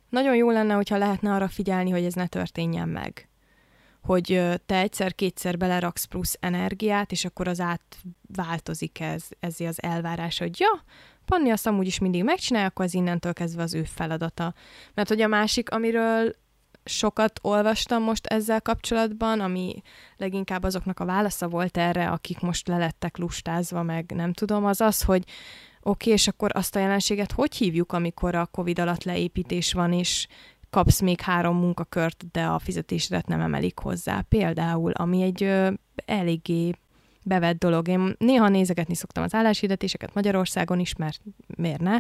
nagyon 0.09 0.37
jó 0.37 0.51
lenne, 0.51 0.75
hogyha 0.75 0.99
lehetne 0.99 1.33
arra 1.33 1.49
figyelni, 1.49 1.91
hogy 1.91 2.05
ez 2.05 2.15
ne 2.15 2.27
történjen 2.27 2.89
meg 2.89 3.29
hogy 4.05 4.43
te 4.67 4.77
egyszer-kétszer 4.79 5.57
beleraksz 5.57 6.05
plusz 6.05 6.37
energiát, 6.41 7.13
és 7.13 7.25
akkor 7.25 7.49
az 7.49 7.61
átváltozik 7.61 9.01
ez, 9.01 9.25
ez 9.41 9.61
az 9.61 9.83
elvárás, 9.83 10.39
hogy 10.39 10.61
ja, 10.61 10.85
Panni 11.25 11.51
azt 11.51 11.67
amúgy 11.67 11.87
is 11.87 11.99
mindig 11.99 12.25
megcsinálja, 12.25 12.69
akkor 12.69 12.85
az 12.85 12.95
innentől 12.95 13.33
kezdve 13.33 13.63
az 13.63 13.75
ő 13.75 13.85
feladata. 13.85 14.55
Mert 14.95 15.09
hogy 15.09 15.21
a 15.21 15.27
másik, 15.27 15.71
amiről 15.71 16.35
sokat 16.85 17.39
olvastam 17.43 18.03
most 18.03 18.27
ezzel 18.27 18.61
kapcsolatban, 18.63 19.41
ami 19.41 19.83
leginkább 20.17 20.63
azoknak 20.63 21.01
a 21.01 21.05
válasza 21.05 21.49
volt 21.49 21.77
erre, 21.77 22.09
akik 22.09 22.41
most 22.41 22.69
lelettek 22.69 23.17
lustázva, 23.17 23.83
meg 23.83 24.13
nem 24.15 24.33
tudom, 24.33 24.65
az 24.65 24.81
az, 24.81 25.03
hogy 25.03 25.23
oké, 25.23 25.31
okay, 25.81 26.13
és 26.13 26.29
akkor 26.29 26.51
azt 26.55 26.77
a 26.77 26.79
jelenséget 26.79 27.33
hogy 27.33 27.57
hívjuk, 27.57 27.93
amikor 27.93 28.35
a 28.35 28.47
Covid 28.47 28.79
alatt 28.79 29.05
leépítés 29.05 29.73
van, 29.73 29.93
és 29.93 30.27
kapsz 30.75 31.01
még 31.01 31.21
három 31.21 31.57
munkakört, 31.57 32.31
de 32.31 32.45
a 32.45 32.59
fizetésedet 32.59 33.27
nem 33.27 33.41
emelik 33.41 33.79
hozzá. 33.79 34.21
Például, 34.21 34.91
ami 34.91 35.23
egy 35.23 35.43
ö, 35.43 35.71
eléggé 36.05 36.75
bevett 37.25 37.59
dolog. 37.59 37.89
Én 37.89 38.15
néha 38.19 38.49
nézegetni 38.49 38.95
szoktam 38.95 39.23
az 39.23 39.35
álláshirdetéseket 39.35 40.15
Magyarországon 40.15 40.81
is, 40.81 40.95
mert 40.97 41.21
miért 41.57 41.81
ne? 41.81 41.99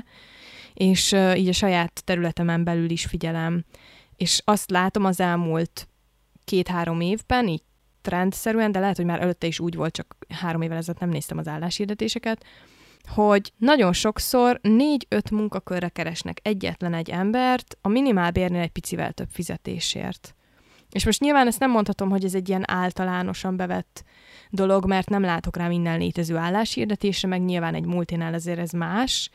És 0.72 1.12
ö, 1.12 1.32
így 1.32 1.48
a 1.48 1.52
saját 1.52 2.02
területemen 2.04 2.64
belül 2.64 2.90
is 2.90 3.04
figyelem. 3.04 3.64
És 4.16 4.42
azt 4.44 4.70
látom 4.70 5.04
az 5.04 5.20
elmúlt 5.20 5.88
két-három 6.44 7.00
évben, 7.00 7.48
így 7.48 7.62
trendszerűen, 8.02 8.72
de 8.72 8.78
lehet, 8.78 8.96
hogy 8.96 9.04
már 9.04 9.20
előtte 9.20 9.46
is 9.46 9.60
úgy 9.60 9.74
volt, 9.74 9.94
csak 9.94 10.16
három 10.28 10.62
évvel 10.62 10.76
ezelőtt 10.76 11.00
nem 11.00 11.10
néztem 11.10 11.38
az 11.38 11.48
álláshirdetéseket, 11.48 12.44
hogy 13.08 13.52
nagyon 13.56 13.92
sokszor 13.92 14.58
négy-öt 14.62 15.30
munkakörre 15.30 15.88
keresnek 15.88 16.38
egyetlen 16.42 16.94
egy 16.94 17.10
embert, 17.10 17.78
a 17.80 17.88
minimálbérnél 17.88 18.60
egy 18.60 18.72
picivel 18.72 19.12
több 19.12 19.28
fizetésért. 19.30 20.34
És 20.90 21.04
most 21.04 21.20
nyilván 21.20 21.46
ezt 21.46 21.58
nem 21.58 21.70
mondhatom, 21.70 22.10
hogy 22.10 22.24
ez 22.24 22.34
egy 22.34 22.48
ilyen 22.48 22.70
általánosan 22.70 23.56
bevett 23.56 24.04
dolog, 24.50 24.86
mert 24.86 25.08
nem 25.08 25.22
látok 25.22 25.56
rá 25.56 25.68
minden 25.68 25.98
létező 25.98 26.36
álláshirdetésre, 26.36 27.28
meg 27.28 27.44
nyilván 27.44 27.74
egy 27.74 27.84
multinál 27.84 28.34
azért 28.34 28.58
ez 28.58 28.70
más, 28.70 29.30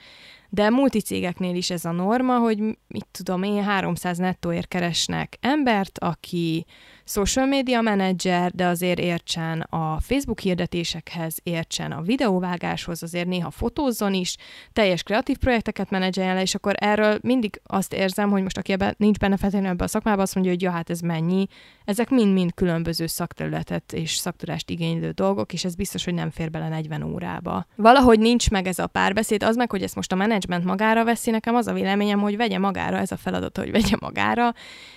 de 0.50 0.70
multicégeknél 0.70 1.56
is 1.56 1.70
ez 1.70 1.86
a 1.86 1.91
norma, 1.91 2.38
hogy 2.38 2.58
mit 2.88 3.08
tudom 3.12 3.44
én, 3.44 3.63
300 3.63 4.18
nettóért 4.18 4.68
keresnek 4.68 5.38
embert, 5.41 6.00
aki 6.00 6.65
social 7.10 7.46
media 7.46 7.82
menedzser, 7.82 8.51
de 8.51 8.65
azért 8.65 9.00
értsen 9.00 9.62
a 9.62 10.00
Facebook 10.00 10.39
hirdetésekhez, 10.39 11.38
értsen 11.44 11.91
a 11.91 12.01
videóvágáshoz, 12.01 13.03
azért 13.03 13.27
néha 13.27 13.51
fotózzon 13.51 14.13
is, 14.13 14.36
teljes 14.74 15.03
kreatív 15.03 15.38
projekteket 15.38 15.89
menedzseljen 15.89 16.36
le, 16.36 16.41
és 16.41 16.56
akkor 16.56 16.74
erről 16.77 17.18
mindig 17.22 17.62
azt 17.63 17.94
érzem, 17.94 18.29
hogy 18.29 18.41
most 18.41 18.58
aki 18.58 18.72
ebben 18.72 18.96
nincs 18.98 19.18
benne 19.18 19.38
feltétlenül 19.38 19.72
ebben 19.72 19.86
a 19.86 19.89
szakmában, 19.89 20.22
azt 20.22 20.36
mondja, 20.36 20.53
hogy 20.53 20.62
ja, 20.62 20.72
hát 20.72 20.89
ez 20.89 21.00
mennyi. 21.00 21.48
Ezek 21.86 22.10
mind-mind 22.10 22.53
különböző 22.53 23.08
szakterületet 23.08 23.94
és 23.94 24.15
szaktudást 24.15 24.70
igénylő 24.70 25.12
dolgok, 25.12 25.53
és 25.53 25.65
ez 25.65 25.75
biztos, 25.75 26.03
hogy 26.03 26.13
nem 26.13 26.29
fér 26.29 26.50
bele 26.50 26.70
40 26.70 27.03
órába. 27.03 27.65
Valahogy 27.75 28.20
nincs 28.20 28.50
meg 28.50 28.68
ez 28.68 28.79
a 28.79 28.88
párbeszéd, 28.88 29.44
az 29.44 29.56
meg, 29.56 29.72
hogy 29.72 29.84
ezt 29.84 29.96
most 29.96 30.12
a 30.12 30.15
menedzsment 30.48 30.79
magára 30.79 31.03
veszi, 31.03 31.31
nekem 31.31 31.55
az 31.55 31.67
a 31.67 31.74
véleményem, 31.74 32.19
hogy 32.19 32.38
vegye 32.38 32.58
magára 32.58 32.98
ez 32.98 33.12
a 33.12 33.17
feladat, 33.17 33.58
hogy 33.58 33.72
vegye 33.72 33.96
magára, 34.00 34.53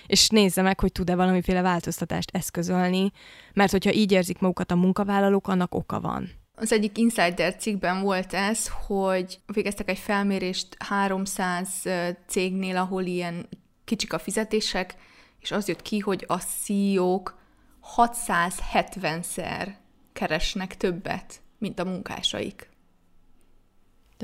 és 0.07 0.29
nézze 0.29 0.61
meg, 0.61 0.79
hogy 0.79 0.91
tud-e 0.91 1.15
valamiféle 1.15 1.61
változtatást 1.61 2.29
eszközölni, 2.33 3.11
mert 3.53 3.71
hogyha 3.71 3.93
így 3.93 4.11
érzik 4.11 4.39
magukat 4.39 4.71
a 4.71 4.75
munkavállalók, 4.75 5.47
annak 5.47 5.75
oka 5.75 5.99
van. 5.99 6.29
Az 6.55 6.71
egyik 6.71 6.97
Insider 6.97 7.55
cikkben 7.55 8.01
volt 8.01 8.33
ez, 8.33 8.67
hogy 8.87 9.39
végeztek 9.45 9.89
egy 9.89 9.97
felmérést 9.97 10.67
300 10.79 11.69
cégnél, 12.27 12.77
ahol 12.77 13.03
ilyen 13.03 13.49
kicsik 13.85 14.13
a 14.13 14.19
fizetések, 14.19 14.95
és 15.39 15.51
az 15.51 15.67
jött 15.67 15.81
ki, 15.81 15.99
hogy 15.99 16.25
a 16.27 16.37
CEO-k 16.37 17.35
670-szer 17.95 19.67
keresnek 20.13 20.77
többet, 20.77 21.41
mint 21.57 21.79
a 21.79 21.85
munkásaik. 21.85 22.69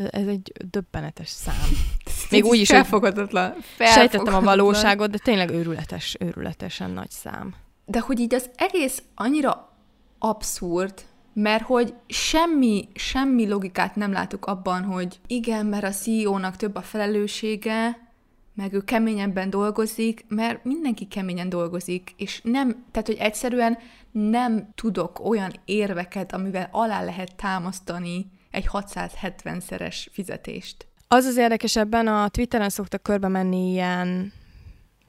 Ez 0.09 0.27
egy 0.27 0.51
döbbenetes 0.69 1.29
szám. 1.29 1.69
Még 2.31 2.45
úgy 2.45 2.59
is 2.59 2.69
felfogadatlan. 2.69 3.53
Sejtettem 3.79 4.35
a 4.35 4.41
valóságot, 4.41 5.09
de 5.09 5.17
tényleg 5.17 5.49
őrületes, 5.49 6.15
őrületesen 6.19 6.91
nagy 6.91 7.11
szám. 7.11 7.53
De 7.85 7.99
hogy 7.99 8.19
így 8.19 8.33
az 8.33 8.49
egész 8.55 9.03
annyira 9.15 9.73
abszurd, 10.19 10.93
mert 11.33 11.63
hogy 11.63 11.93
semmi, 12.07 12.87
semmi 12.93 13.47
logikát 13.47 13.95
nem 13.95 14.11
látok 14.11 14.45
abban, 14.45 14.83
hogy 14.83 15.19
igen, 15.27 15.65
mert 15.65 15.83
a 15.83 15.89
CEO-nak 15.89 16.55
több 16.55 16.75
a 16.75 16.81
felelőssége, 16.81 18.07
meg 18.53 18.73
ő 18.73 18.79
keményebben 18.79 19.49
dolgozik, 19.49 20.25
mert 20.27 20.63
mindenki 20.63 21.07
keményen 21.07 21.49
dolgozik, 21.49 22.13
és 22.17 22.41
nem, 22.43 22.85
tehát 22.91 23.07
hogy 23.07 23.17
egyszerűen 23.19 23.77
nem 24.11 24.69
tudok 24.75 25.19
olyan 25.29 25.51
érveket, 25.65 26.33
amivel 26.33 26.69
alá 26.71 27.03
lehet 27.03 27.35
támasztani 27.35 28.31
egy 28.51 28.69
670-szeres 28.71 30.05
fizetést. 30.11 30.87
Az 31.07 31.25
az 31.25 31.37
érdekesebben, 31.37 32.07
a 32.07 32.27
Twitteren 32.27 32.69
szoktak 32.69 33.03
körbe 33.03 33.27
menni 33.27 33.71
ilyen 33.71 34.33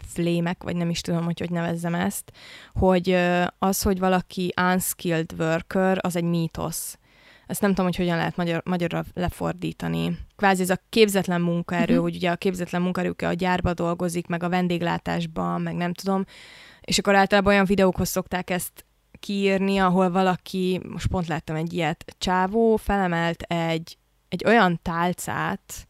flémek, 0.06 0.62
vagy 0.62 0.76
nem 0.76 0.90
is 0.90 1.00
tudom, 1.00 1.24
hogy 1.24 1.38
hogy 1.38 1.50
nevezzem 1.50 1.94
ezt, 1.94 2.32
hogy 2.72 3.16
az, 3.58 3.82
hogy 3.82 3.98
valaki 3.98 4.54
unskilled 4.72 5.32
worker, 5.38 5.98
az 6.00 6.16
egy 6.16 6.24
mítosz. 6.24 6.98
Ezt 7.46 7.60
nem 7.60 7.70
tudom, 7.70 7.86
hogy 7.86 7.96
hogyan 7.96 8.16
lehet 8.16 8.36
magyar, 8.36 8.62
magyarra 8.64 9.04
lefordítani. 9.14 10.18
Kvázi 10.36 10.62
ez 10.62 10.70
a 10.70 10.82
képzetlen 10.88 11.40
munkaerő, 11.40 11.92
uh-huh. 11.92 12.02
hogy 12.02 12.14
ugye 12.14 12.30
a 12.30 12.36
képzetlen 12.36 12.82
munkaerő 12.82 13.14
a 13.18 13.32
gyárba 13.32 13.74
dolgozik, 13.74 14.26
meg 14.26 14.42
a 14.42 14.48
vendéglátásban, 14.48 15.60
meg 15.60 15.74
nem 15.74 15.92
tudom, 15.92 16.24
és 16.80 16.98
akkor 16.98 17.14
általában 17.14 17.52
olyan 17.52 17.64
videókhoz 17.64 18.08
szokták 18.08 18.50
ezt 18.50 18.84
kiírni, 19.20 19.78
ahol 19.78 20.10
valaki, 20.10 20.80
most 20.88 21.06
pont 21.06 21.26
láttam 21.26 21.56
egy 21.56 21.72
ilyet, 21.72 22.14
csávó 22.18 22.76
felemelt 22.76 23.42
egy, 23.42 23.98
egy 24.28 24.44
olyan 24.46 24.80
tálcát, 24.82 25.88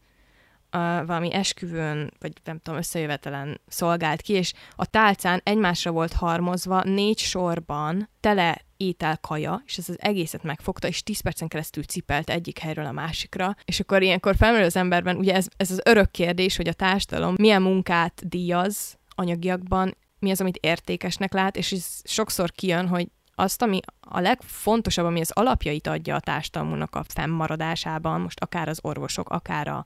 a, 0.73 1.05
valami 1.05 1.33
esküvőn, 1.33 2.11
vagy 2.19 2.33
nem 2.43 2.59
tudom, 2.59 2.79
összejövetelen 2.79 3.61
szolgált 3.67 4.21
ki, 4.21 4.33
és 4.33 4.53
a 4.75 4.85
tálcán 4.85 5.41
egymásra 5.43 5.91
volt 5.91 6.13
harmozva 6.13 6.83
négy 6.83 7.17
sorban 7.17 8.09
tele 8.19 8.65
ételkaja, 8.77 9.61
és 9.65 9.77
ez 9.77 9.89
az 9.89 9.97
egészet 10.01 10.43
megfogta, 10.43 10.87
és 10.87 11.03
10 11.03 11.19
percen 11.19 11.47
keresztül 11.47 11.83
cipelt 11.83 12.29
egyik 12.29 12.59
helyről 12.59 12.85
a 12.85 12.91
másikra. 12.91 13.55
És 13.65 13.79
akkor 13.79 14.01
ilyenkor 14.01 14.35
felmerül 14.35 14.65
az 14.65 14.75
emberben, 14.75 15.17
ugye 15.17 15.33
ez, 15.33 15.47
ez 15.57 15.71
az 15.71 15.81
örök 15.85 16.11
kérdés, 16.11 16.55
hogy 16.55 16.67
a 16.67 16.73
társadalom 16.73 17.35
milyen 17.37 17.61
munkát 17.61 18.27
díjaz 18.27 18.99
anyagiakban, 19.15 19.97
mi 20.19 20.31
az, 20.31 20.41
amit 20.41 20.57
értékesnek 20.61 21.33
lát, 21.33 21.57
és 21.57 21.71
ez 21.71 22.01
sokszor 22.03 22.51
kijön, 22.51 22.87
hogy 22.87 23.07
azt, 23.35 23.61
ami 23.61 23.79
a 23.99 24.19
legfontosabb, 24.19 25.05
ami 25.05 25.19
az 25.19 25.31
alapjait 25.31 25.87
adja 25.87 26.15
a 26.15 26.19
társadalmunknak 26.19 26.95
a 26.95 27.03
fennmaradásában, 27.07 28.21
most 28.21 28.39
akár 28.39 28.67
az 28.67 28.79
orvosok, 28.81 29.29
akár 29.29 29.67
a, 29.67 29.85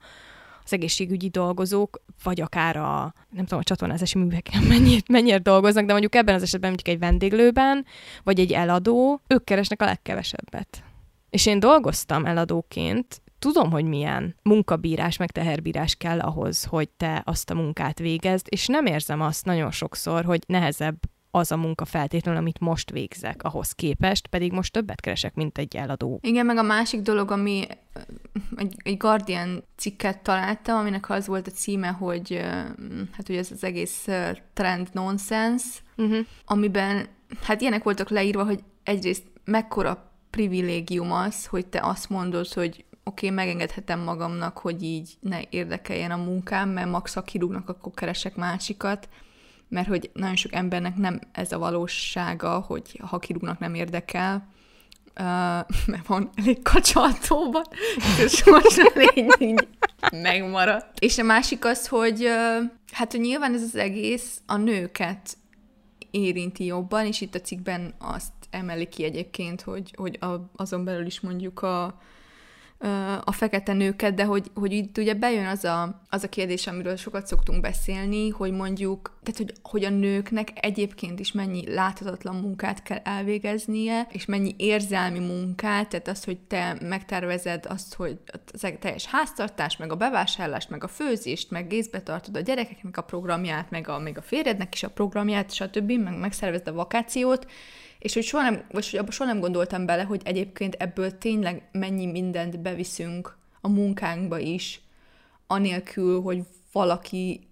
az 0.64 0.74
egészségügyi 0.74 1.30
dolgozók, 1.30 2.02
vagy 2.24 2.42
akár 2.42 2.78
a, 2.78 3.14
nem 3.30 3.44
tudom, 3.44 3.60
a 3.60 3.64
csatornázási 3.64 4.18
műveken 4.18 4.64
mennyit, 4.74 5.08
mennyire 5.08 5.38
dolgoznak, 5.38 5.86
de 5.86 5.92
mondjuk 5.92 6.16
ebben 6.16 6.36
az 6.36 6.42
esetben 6.42 6.70
mondjuk 6.70 6.96
egy 6.96 7.02
vendéglőben, 7.02 7.86
vagy 8.24 8.40
egy 8.40 8.52
eladó, 8.52 9.22
ők 9.28 9.44
keresnek 9.44 9.82
a 9.82 9.86
legkevesebbet. 9.86 10.84
És 11.30 11.46
én 11.46 11.60
dolgoztam 11.60 12.26
eladóként, 12.26 13.22
tudom, 13.40 13.72
hogy 13.72 13.86
milyen 13.86 14.36
munkabírás, 14.42 15.18
meg 15.18 15.32
teherbírás 15.32 15.96
kell 15.96 16.20
ahhoz, 16.20 16.64
hogy 16.64 16.90
te 16.90 17.22
azt 17.26 17.50
a 17.50 17.56
munkát 17.56 18.00
végezd, 18.00 18.46
és 18.50 18.68
nem 18.68 18.86
érzem 18.86 19.22
azt 19.22 19.46
nagyon 19.46 19.72
sokszor, 19.72 20.26
hogy 20.26 20.44
nehezebb 20.48 20.98
az 21.36 21.52
a 21.52 21.58
munka 21.58 21.86
feltétlenül, 21.86 22.40
amit 22.40 22.60
most 22.60 22.92
végzek 22.92 23.44
ahhoz 23.44 23.72
képest, 23.72 24.28
pedig 24.28 24.52
most 24.52 24.74
többet 24.74 25.02
keresek, 25.02 25.36
mint 25.36 25.58
egy 25.58 25.76
eladó. 25.76 26.20
Igen, 26.22 26.46
meg 26.46 26.58
a 26.58 26.62
másik 26.62 27.02
dolog, 27.02 27.32
ami 27.32 27.68
egy, 28.56 28.76
egy 28.84 28.98
Guardian 28.98 29.64
cikket 29.76 30.24
találtam, 30.24 30.78
aminek 30.78 31.10
az 31.10 31.28
volt 31.28 31.48
a 31.48 31.52
címe, 31.52 31.88
hogy 31.88 32.42
hát 33.12 33.30
ugye 33.30 33.40
ez 33.40 33.52
az 33.52 33.64
egész 33.64 34.08
trend 34.54 34.90
nonsense, 34.92 35.68
uh-huh. 35.98 36.26
amiben 36.46 37.08
hát 37.42 37.62
ilyenek 37.62 37.84
voltak 37.84 38.10
leírva, 38.10 38.44
hogy 38.44 38.64
egyrészt 38.84 39.24
mekkora 39.44 40.12
privilégium 40.30 41.12
az, 41.12 41.46
hogy 41.46 41.66
te 41.66 41.80
azt 41.84 42.10
mondod, 42.10 42.54
hogy 42.54 42.86
oké, 43.04 43.26
okay, 43.26 43.30
megengedhetem 43.30 44.00
magamnak, 44.00 44.58
hogy 44.58 44.84
így 44.84 45.14
ne 45.20 45.40
érdekeljen 45.50 46.12
a 46.12 46.18
munkám, 46.18 46.70
mert 46.70 46.90
max 46.90 47.14
ha 47.14 47.22
kirúgnak, 47.22 47.70
akkor 47.70 47.94
keresek 47.94 48.36
másikat, 48.36 49.10
mert 49.68 49.88
hogy 49.88 50.10
nagyon 50.14 50.36
sok 50.36 50.54
embernek 50.54 50.96
nem 50.96 51.20
ez 51.32 51.52
a 51.52 51.58
valósága, 51.58 52.60
hogy 52.60 53.02
ha 53.04 53.20
kirúgnak 53.20 53.60
nem 53.60 53.74
érdekel, 53.74 54.48
uh, 55.20 55.26
mert 55.92 56.08
van 56.08 56.30
elég 56.36 56.62
kacsaltóban, 56.62 57.64
és 58.24 58.44
most 58.44 58.78
elég 58.94 59.36
így 59.40 59.68
megmaradt. 60.12 61.00
És 61.00 61.18
a 61.18 61.24
másik 61.24 61.66
az, 61.66 61.88
hogy 61.88 62.24
uh, 62.24 62.70
hát 62.92 63.12
hogy 63.12 63.20
nyilván 63.20 63.54
ez 63.54 63.62
az 63.62 63.76
egész 63.76 64.42
a 64.46 64.58
nőket 64.58 65.38
érinti 66.12 66.66
jobban, 66.66 67.06
és 67.06 67.22
itt 67.22 67.36
a 67.36 67.42
cikkben 67.42 67.94
azt 68.00 68.34
emeli 68.50 68.88
ki 68.88 69.04
egyébként, 69.04 69.62
hogy, 69.62 69.94
hogy 69.98 70.18
a, 70.22 70.52
azon 70.56 70.84
belül 70.84 71.06
is 71.06 71.20
mondjuk 71.20 71.62
a, 71.62 72.00
a 73.24 73.32
fekete 73.32 73.74
nőket, 73.74 74.14
de 74.14 74.24
hogy, 74.24 74.52
hogy 74.54 74.72
itt 74.72 74.98
ugye 74.98 75.14
bejön 75.14 75.46
az 75.46 75.64
a, 75.64 76.02
az 76.10 76.24
a 76.24 76.30
kérdés, 76.30 76.68
amiről 76.68 76.96
sokat 76.96 77.28
szoktunk 77.28 77.62
beszélni, 77.62 78.30
hogy 78.30 78.52
mondjuk, 78.52 79.20
tehát 79.24 79.38
hogy, 79.38 79.54
hogy 79.62 79.84
a 79.84 79.90
nőknek 79.90 80.50
egyébként 80.56 81.20
is 81.20 81.32
mennyi 81.32 81.74
láthatatlan 81.74 82.36
munkát 82.36 82.84
kell 82.84 82.98
elvégeznie, 82.98 84.08
és 84.12 84.26
mennyi 84.26 84.56
érzelmi 84.58 85.20
munkát, 85.20 85.90
tehát 85.90 86.08
az, 86.08 86.24
hogy 86.24 86.38
te 86.40 86.78
megtervezed 86.82 87.66
azt, 87.70 87.94
hogy 87.94 88.18
az 88.54 88.72
teljes 88.80 89.06
háztartás, 89.06 89.78
meg 89.78 89.92
a 89.92 89.96
bevásárlást, 89.96 90.70
meg 90.70 90.84
a 90.84 90.88
főzést, 90.88 91.52
meg 91.52 91.68
gézbe 91.68 92.02
tartod 92.02 92.36
a 92.36 92.40
gyerekeknek 92.40 92.98
a 92.98 93.02
programját, 93.02 93.70
meg 93.70 93.88
a, 93.88 94.00
meg 94.00 94.18
a 94.18 94.22
férjednek 94.22 94.74
is 94.74 94.84
a 94.84 94.90
programját, 94.90 95.54
stb., 95.54 95.92
meg 95.92 96.20
megszervezed 96.20 96.68
a 96.68 96.74
vakációt, 96.74 97.46
és 98.06 98.14
hogy 98.14 98.24
soha 98.24 98.44
nem, 98.44 98.64
vagy 98.72 98.90
hogy 98.90 99.00
abban 99.00 99.12
soha 99.12 99.32
nem 99.32 99.40
gondoltam 99.40 99.86
bele, 99.86 100.04
hogy 100.04 100.22
egyébként 100.24 100.74
ebből 100.74 101.18
tényleg 101.18 101.70
mennyi 101.72 102.06
mindent 102.06 102.60
beviszünk 102.60 103.38
a 103.62 103.68
munkánkba 103.68 104.40
is, 104.40 104.82
anélkül, 105.48 106.22
hogy 106.22 106.44
valaki 106.72 107.48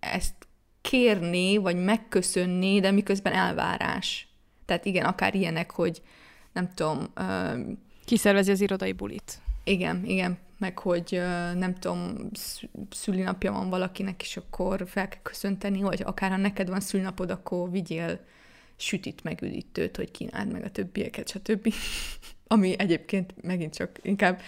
ezt 0.00 0.34
kérné, 0.80 1.56
vagy 1.56 1.76
megköszönné, 1.76 2.80
de 2.80 2.90
miközben 2.90 3.32
elvárás. 3.32 4.28
Tehát 4.64 4.84
igen, 4.84 5.04
akár 5.04 5.34
ilyenek, 5.34 5.70
hogy 5.70 6.02
nem 6.52 6.68
tudom... 6.74 7.06
Uh, 7.16 7.60
Kiszervezi 8.04 8.50
az 8.50 8.60
irodai 8.60 8.92
bulit. 8.92 9.38
Igen, 9.64 10.04
igen, 10.04 10.38
meg 10.58 10.78
hogy 10.78 11.08
uh, 11.12 11.54
nem 11.54 11.74
tudom, 11.74 12.30
szülinapja 12.90 13.52
van 13.52 13.70
valakinek, 13.70 14.22
és 14.22 14.36
akkor 14.36 14.84
fel 14.86 15.08
kell 15.08 15.22
köszönteni, 15.22 15.82
vagy 15.82 16.02
akár 16.04 16.30
ha 16.30 16.36
neked 16.36 16.68
van 16.68 16.80
szülinapod, 16.80 17.30
akkor 17.30 17.70
vigyél 17.70 18.20
sütit 18.76 19.22
meg 19.22 19.42
üdítőt, 19.42 19.96
hogy 19.96 20.10
kínáld 20.10 20.52
meg 20.52 20.64
a 20.64 20.70
többieket, 20.70 21.28
stb. 21.28 21.74
Ami 22.46 22.74
egyébként 22.78 23.34
megint 23.42 23.74
csak 23.74 23.98
inkább 24.02 24.40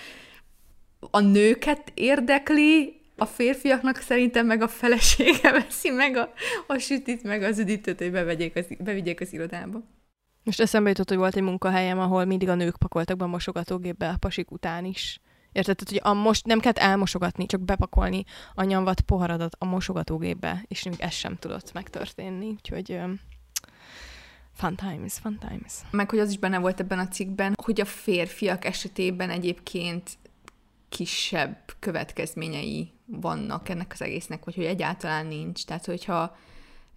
a 1.10 1.20
nőket 1.20 1.92
érdekli, 1.94 3.00
a 3.16 3.26
férfiaknak 3.26 3.96
szerintem 3.96 4.46
meg 4.46 4.62
a 4.62 4.68
felesége 4.68 5.52
veszi 5.62 5.90
meg 5.90 6.16
a, 6.16 6.32
a 6.66 6.78
sütit, 6.78 7.22
meg 7.22 7.42
az 7.42 7.58
üdítőt, 7.58 7.98
hogy 7.98 8.10
bevegyék 8.10 8.56
az, 8.56 8.66
bevigyék 8.78 9.20
az 9.20 9.32
irodába. 9.32 9.82
Most 10.42 10.60
eszembe 10.60 10.88
jutott, 10.88 11.08
hogy 11.08 11.18
volt 11.18 11.36
egy 11.36 11.42
munkahelyem, 11.42 11.98
ahol 11.98 12.24
mindig 12.24 12.48
a 12.48 12.54
nők 12.54 12.76
pakoltak 12.76 13.16
be 13.16 13.24
a 13.24 13.28
mosogatógépbe 13.28 14.08
a 14.08 14.16
pasik 14.16 14.50
után 14.50 14.84
is 14.84 15.20
Érted? 15.56 15.88
Hogy 15.88 16.00
a 16.02 16.12
most 16.12 16.46
nem 16.46 16.60
kell 16.60 16.72
elmosogatni, 16.72 17.46
csak 17.46 17.60
bepakolni 17.60 18.24
a 18.54 18.64
nyomvat 18.64 19.00
poharadat 19.00 19.56
a 19.58 19.64
mosogatógépbe, 19.64 20.64
és 20.68 20.82
még 20.82 21.00
ez 21.00 21.12
sem 21.12 21.36
tudott 21.36 21.72
megtörténni. 21.72 22.46
Úgyhogy 22.46 23.00
fun 24.56 24.76
times, 24.76 25.12
fun 25.12 25.38
times. 25.38 25.72
Meg, 25.90 26.10
hogy 26.10 26.18
az 26.18 26.30
is 26.30 26.38
benne 26.38 26.58
volt 26.58 26.80
ebben 26.80 26.98
a 26.98 27.08
cikkben, 27.08 27.54
hogy 27.62 27.80
a 27.80 27.84
férfiak 27.84 28.64
esetében 28.64 29.30
egyébként 29.30 30.18
kisebb 30.88 31.58
következményei 31.78 32.92
vannak 33.06 33.68
ennek 33.68 33.92
az 33.92 34.02
egésznek, 34.02 34.44
vagy 34.44 34.54
hogy 34.54 34.64
egyáltalán 34.64 35.26
nincs. 35.26 35.64
Tehát, 35.64 35.86
hogyha 35.86 36.36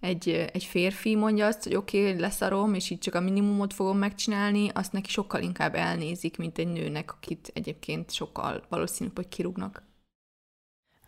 egy, 0.00 0.28
egy 0.28 0.64
férfi 0.64 1.14
mondja 1.14 1.46
azt, 1.46 1.62
hogy 1.62 1.74
oké, 1.74 2.08
okay, 2.08 2.20
leszarom, 2.20 2.74
és 2.74 2.90
így 2.90 2.98
csak 2.98 3.14
a 3.14 3.20
minimumot 3.20 3.74
fogom 3.74 3.98
megcsinálni, 3.98 4.68
azt 4.68 4.92
neki 4.92 5.10
sokkal 5.10 5.42
inkább 5.42 5.74
elnézik, 5.74 6.36
mint 6.36 6.58
egy 6.58 6.68
nőnek, 6.68 7.12
akit 7.12 7.50
egyébként 7.54 8.12
sokkal 8.12 8.64
valószínűbb, 8.68 9.16
hogy 9.16 9.28
kirúgnak. 9.28 9.82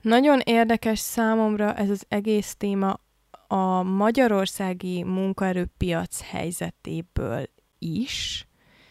Nagyon 0.03 0.41
érdekes 0.45 0.99
számomra 0.99 1.75
ez 1.75 1.91
az 1.91 2.05
egész 2.09 2.55
téma 2.55 3.01
a 3.53 3.83
magyarországi 3.83 5.03
munkaerőpiac 5.03 6.21
helyzetéből 6.31 7.45
is, 7.79 8.47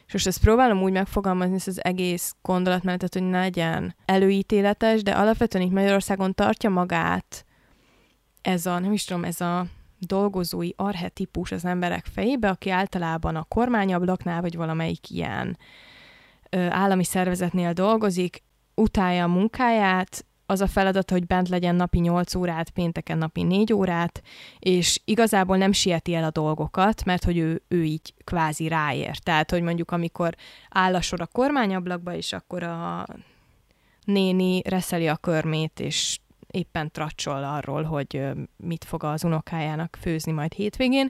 és 0.05 0.13
most 0.13 0.27
ezt 0.27 0.41
próbálom 0.41 0.81
úgy 0.81 0.91
megfogalmazni, 0.91 1.55
ezt 1.55 1.67
az 1.67 1.83
egész 1.83 2.35
gondolatmenetet, 2.41 3.13
hogy 3.13 3.23
ne 3.23 3.39
legyen 3.39 3.95
előítéletes, 4.05 5.01
de 5.01 5.11
alapvetően 5.11 5.65
itt 5.65 5.71
Magyarországon 5.71 6.33
tartja 6.33 6.69
magát 6.69 7.45
ez 8.41 8.65
a, 8.65 8.79
nem 8.79 8.91
is 8.91 9.03
tudom, 9.03 9.23
ez 9.23 9.41
a 9.41 9.65
dolgozói 9.99 10.69
arhetipus 10.75 11.51
az 11.51 11.65
emberek 11.65 12.05
fejébe, 12.05 12.49
aki 12.49 12.69
általában 12.69 13.35
a 13.35 13.43
kormányablaknál, 13.43 14.41
vagy 14.41 14.55
valamelyik 14.55 15.09
ilyen 15.09 15.57
ö, 16.49 16.67
állami 16.69 17.03
szervezetnél 17.03 17.73
dolgozik, 17.73 18.43
utálja 18.75 19.23
a 19.23 19.27
munkáját, 19.27 20.25
az 20.51 20.61
a 20.61 20.67
feladat, 20.67 21.11
hogy 21.11 21.25
bent 21.25 21.49
legyen 21.49 21.75
napi 21.75 21.99
8 21.99 22.35
órát, 22.35 22.69
pénteken 22.69 23.17
napi 23.17 23.43
4 23.43 23.73
órát, 23.73 24.21
és 24.59 25.01
igazából 25.05 25.57
nem 25.57 25.71
sieti 25.71 26.13
el 26.13 26.23
a 26.23 26.31
dolgokat, 26.31 27.05
mert 27.05 27.23
hogy 27.23 27.37
ő, 27.37 27.61
ő 27.67 27.83
így 27.83 28.13
kvázi 28.23 28.67
ráér. 28.67 29.17
Tehát, 29.17 29.51
hogy 29.51 29.61
mondjuk 29.61 29.91
amikor 29.91 30.35
áll 30.69 30.95
a 30.95 31.01
sor 31.01 31.21
a 31.21 31.25
kormányablakba, 31.25 32.13
és 32.15 32.33
akkor 32.33 32.63
a 32.63 33.05
néni 34.03 34.61
reszeli 34.65 35.07
a 35.07 35.15
körmét, 35.15 35.79
és 35.79 36.19
éppen 36.47 36.91
tracsol 36.91 37.43
arról, 37.43 37.83
hogy 37.83 38.21
mit 38.57 38.83
fog 38.83 39.03
az 39.03 39.23
unokájának 39.23 39.97
főzni 40.01 40.31
majd 40.31 40.53
hétvégén. 40.53 41.09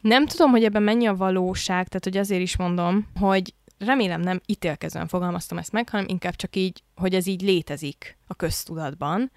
Nem 0.00 0.26
tudom, 0.26 0.50
hogy 0.50 0.64
ebben 0.64 0.82
mennyi 0.82 1.06
a 1.06 1.16
valóság, 1.16 1.88
tehát 1.88 2.04
hogy 2.04 2.16
azért 2.16 2.40
is 2.40 2.56
mondom, 2.56 3.06
hogy 3.20 3.54
remélem 3.78 4.20
nem 4.20 4.40
ítélkezően 4.46 5.08
fogalmaztam 5.08 5.58
ezt 5.58 5.72
meg, 5.72 5.88
hanem 5.88 6.06
inkább 6.08 6.36
csak 6.36 6.56
így, 6.56 6.82
hogy 6.96 7.14
ez 7.14 7.26
így 7.26 7.42
létezik 7.42 8.18
a 8.26 8.34
köztudatban, 8.34 9.30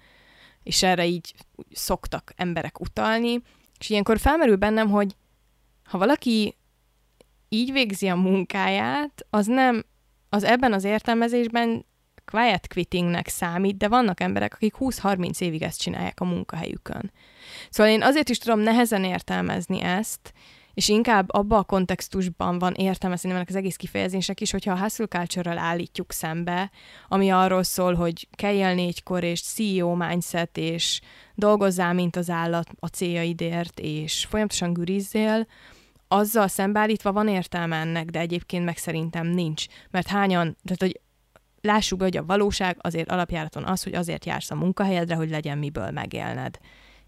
és 0.62 0.82
erre 0.82 1.06
így 1.06 1.34
szoktak 1.72 2.32
emberek 2.36 2.80
utalni, 2.80 3.42
és 3.78 3.90
ilyenkor 3.90 4.18
felmerül 4.18 4.56
bennem, 4.56 4.90
hogy 4.90 5.16
ha 5.84 5.98
valaki 5.98 6.56
így 7.48 7.72
végzi 7.72 8.08
a 8.08 8.16
munkáját, 8.16 9.26
az 9.30 9.46
nem, 9.46 9.84
az 10.28 10.44
ebben 10.44 10.72
az 10.72 10.84
értelmezésben 10.84 11.86
quiet 12.30 12.68
quittingnek 12.68 13.28
számít, 13.28 13.76
de 13.76 13.88
vannak 13.88 14.20
emberek, 14.20 14.54
akik 14.54 14.74
20-30 14.78 15.40
évig 15.40 15.62
ezt 15.62 15.80
csinálják 15.80 16.20
a 16.20 16.24
munkahelyükön. 16.24 17.12
Szóval 17.70 17.92
én 17.92 18.02
azért 18.02 18.28
is 18.28 18.38
tudom 18.38 18.60
nehezen 18.60 19.04
értelmezni 19.04 19.80
ezt, 19.80 20.32
és 20.78 20.88
inkább 20.88 21.32
abba 21.32 21.56
a 21.56 21.64
kontextusban 21.64 22.58
van 22.58 22.74
értelme 22.74 23.16
ennek 23.22 23.48
az 23.48 23.54
egész 23.54 23.76
kifejezések 23.76 24.40
is, 24.40 24.50
hogyha 24.50 24.72
a 24.72 24.78
hustle 24.78 25.06
culture 25.06 25.58
állítjuk 25.58 26.12
szembe, 26.12 26.70
ami 27.08 27.30
arról 27.30 27.62
szól, 27.62 27.94
hogy 27.94 28.28
kelljél 28.32 28.74
négykor, 28.74 29.24
és 29.24 29.42
CEO 29.42 29.94
mindset, 29.94 30.56
és 30.56 31.00
dolgozzál, 31.34 31.92
mint 31.92 32.16
az 32.16 32.30
állat 32.30 32.68
a 32.80 32.86
céljaidért, 32.86 33.80
és 33.80 34.26
folyamatosan 34.28 34.72
gürizzél, 34.72 35.46
azzal 36.08 36.48
szembeállítva 36.48 37.12
van 37.12 37.28
értelme 37.28 37.76
ennek, 37.76 38.10
de 38.10 38.18
egyébként 38.18 38.64
meg 38.64 38.76
szerintem 38.76 39.26
nincs. 39.26 39.64
Mert 39.90 40.06
hányan, 40.06 40.56
tehát 40.64 40.80
hogy 40.80 41.00
lássuk, 41.60 42.02
hogy 42.02 42.16
a 42.16 42.24
valóság 42.24 42.76
azért 42.80 43.10
alapjáraton 43.10 43.64
az, 43.64 43.82
hogy 43.82 43.94
azért 43.94 44.24
jársz 44.24 44.50
a 44.50 44.54
munkahelyedre, 44.54 45.14
hogy 45.14 45.30
legyen 45.30 45.58
miből 45.58 45.90
megélned. 45.90 46.58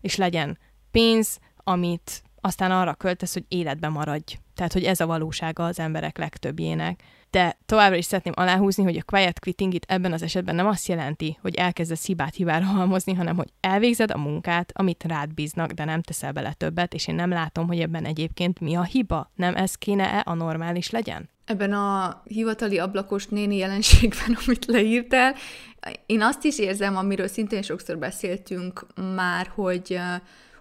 És 0.00 0.16
legyen 0.16 0.58
pénz, 0.90 1.38
amit 1.56 2.22
aztán 2.40 2.70
arra 2.70 2.94
költesz, 2.94 3.32
hogy 3.32 3.44
életben 3.48 3.92
maradj. 3.92 4.38
Tehát, 4.54 4.72
hogy 4.72 4.84
ez 4.84 5.00
a 5.00 5.06
valósága 5.06 5.64
az 5.64 5.78
emberek 5.78 6.18
legtöbbjének. 6.18 7.02
De 7.30 7.58
továbbra 7.66 7.96
is 7.96 8.04
szeretném 8.04 8.32
aláhúzni, 8.36 8.82
hogy 8.82 8.96
a 8.96 9.02
quiet 9.02 9.38
quitting 9.38 9.74
itt 9.74 9.84
ebben 9.86 10.12
az 10.12 10.22
esetben 10.22 10.54
nem 10.54 10.66
azt 10.66 10.88
jelenti, 10.88 11.38
hogy 11.40 11.54
elkezdesz 11.54 12.06
hibát 12.06 12.34
hibára 12.34 12.64
halmozni, 12.64 13.14
hanem 13.14 13.36
hogy 13.36 13.48
elvégzed 13.60 14.10
a 14.10 14.18
munkát, 14.18 14.72
amit 14.74 15.04
rád 15.08 15.34
bíznak, 15.34 15.70
de 15.70 15.84
nem 15.84 16.02
teszel 16.02 16.32
bele 16.32 16.52
többet, 16.52 16.94
és 16.94 17.08
én 17.08 17.14
nem 17.14 17.30
látom, 17.30 17.66
hogy 17.66 17.80
ebben 17.80 18.04
egyébként 18.04 18.60
mi 18.60 18.74
a 18.74 18.82
hiba. 18.82 19.30
Nem 19.34 19.56
ez 19.56 19.74
kéne-e 19.74 20.22
a 20.26 20.34
normális 20.34 20.90
legyen? 20.90 21.28
Ebben 21.44 21.72
a 21.72 22.22
hivatali 22.24 22.78
ablakos 22.78 23.26
néni 23.26 23.56
jelenségben, 23.56 24.36
amit 24.46 24.64
leírtál, 24.64 25.34
én 26.06 26.22
azt 26.22 26.44
is 26.44 26.58
érzem, 26.58 26.96
amiről 26.96 27.28
szintén 27.28 27.62
sokszor 27.62 27.98
beszéltünk 27.98 28.86
már, 29.14 29.50
hogy 29.54 29.98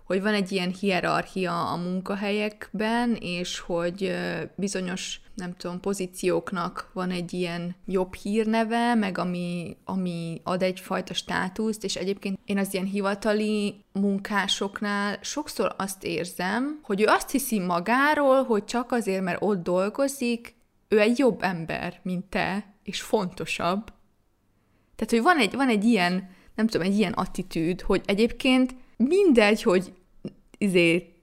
hogy 0.10 0.22
van 0.22 0.34
egy 0.34 0.52
ilyen 0.52 0.74
hierarchia 0.80 1.72
a 1.72 1.76
munkahelyekben, 1.76 3.17
és 3.19 3.60
hogy 3.60 4.15
bizonyos, 4.56 5.22
nem 5.36 5.56
tudom, 5.58 5.80
pozícióknak 5.80 6.89
van 6.93 7.12
egy 7.12 7.34
ilyen 7.34 7.76
jobb 7.86 8.13
hírneve, 8.13 8.95
meg 8.95 9.17
ami, 9.17 9.78
ami 9.86 10.41
ad 10.43 10.62
egyfajta 10.63 11.13
státuszt, 11.13 11.84
és 11.84 11.95
egyébként 11.95 12.39
én 12.45 12.58
az 12.58 12.74
ilyen 12.74 12.86
hivatali 12.86 13.84
munkásoknál 13.91 15.17
sokszor 15.22 15.76
azt 15.78 16.04
érzem, 16.04 16.80
hogy 16.84 17.02
ő 17.02 17.06
azt 17.06 17.32
hiszi 17.32 17.60
magáról, 17.60 18.43
hogy 18.43 18.65
csak 18.65 18.91
azért, 18.91 19.24
mert 19.24 19.41
ott 19.41 19.63
dolgozik, 19.63 20.56
ő 20.88 21.00
egy 21.00 21.17
jobb 21.17 21.43
ember, 21.43 22.00
mint 22.04 22.26
te, 22.26 22.74
és 22.84 23.02
fontosabb. 23.02 23.84
Tehát, 24.95 25.10
hogy 25.10 25.22
van 25.22 25.38
egy, 25.38 25.56
van 25.56 25.69
egy 25.69 25.84
ilyen, 25.84 26.30
nem 26.56 26.67
tudom, 26.67 26.88
egy 26.88 26.98
ilyen 26.98 27.13
attitűd, 27.13 27.82
hogy 27.82 28.02
egyébként 28.06 28.76
mindegy, 29.08 29.63
hogy 29.63 29.93
izé, 30.60 31.13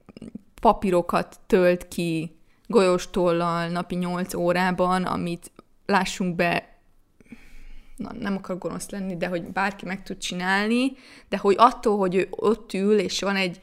papírokat 0.60 1.40
tölt 1.46 1.88
ki 1.88 2.36
golyóstollal 2.66 3.68
napi 3.68 3.94
8 3.94 4.34
órában, 4.34 5.04
amit 5.04 5.52
lássunk 5.86 6.36
be, 6.36 6.78
na, 7.96 8.12
nem 8.18 8.36
akar 8.36 8.58
gonosz 8.58 8.90
lenni, 8.90 9.16
de 9.16 9.26
hogy 9.26 9.42
bárki 9.42 9.86
meg 9.86 10.02
tud 10.02 10.18
csinálni, 10.18 10.92
de 11.28 11.36
hogy 11.36 11.54
attól, 11.58 11.98
hogy 11.98 12.14
ő 12.14 12.28
ott 12.30 12.72
ül, 12.72 12.98
és 12.98 13.20
van 13.20 13.36
egy 13.36 13.60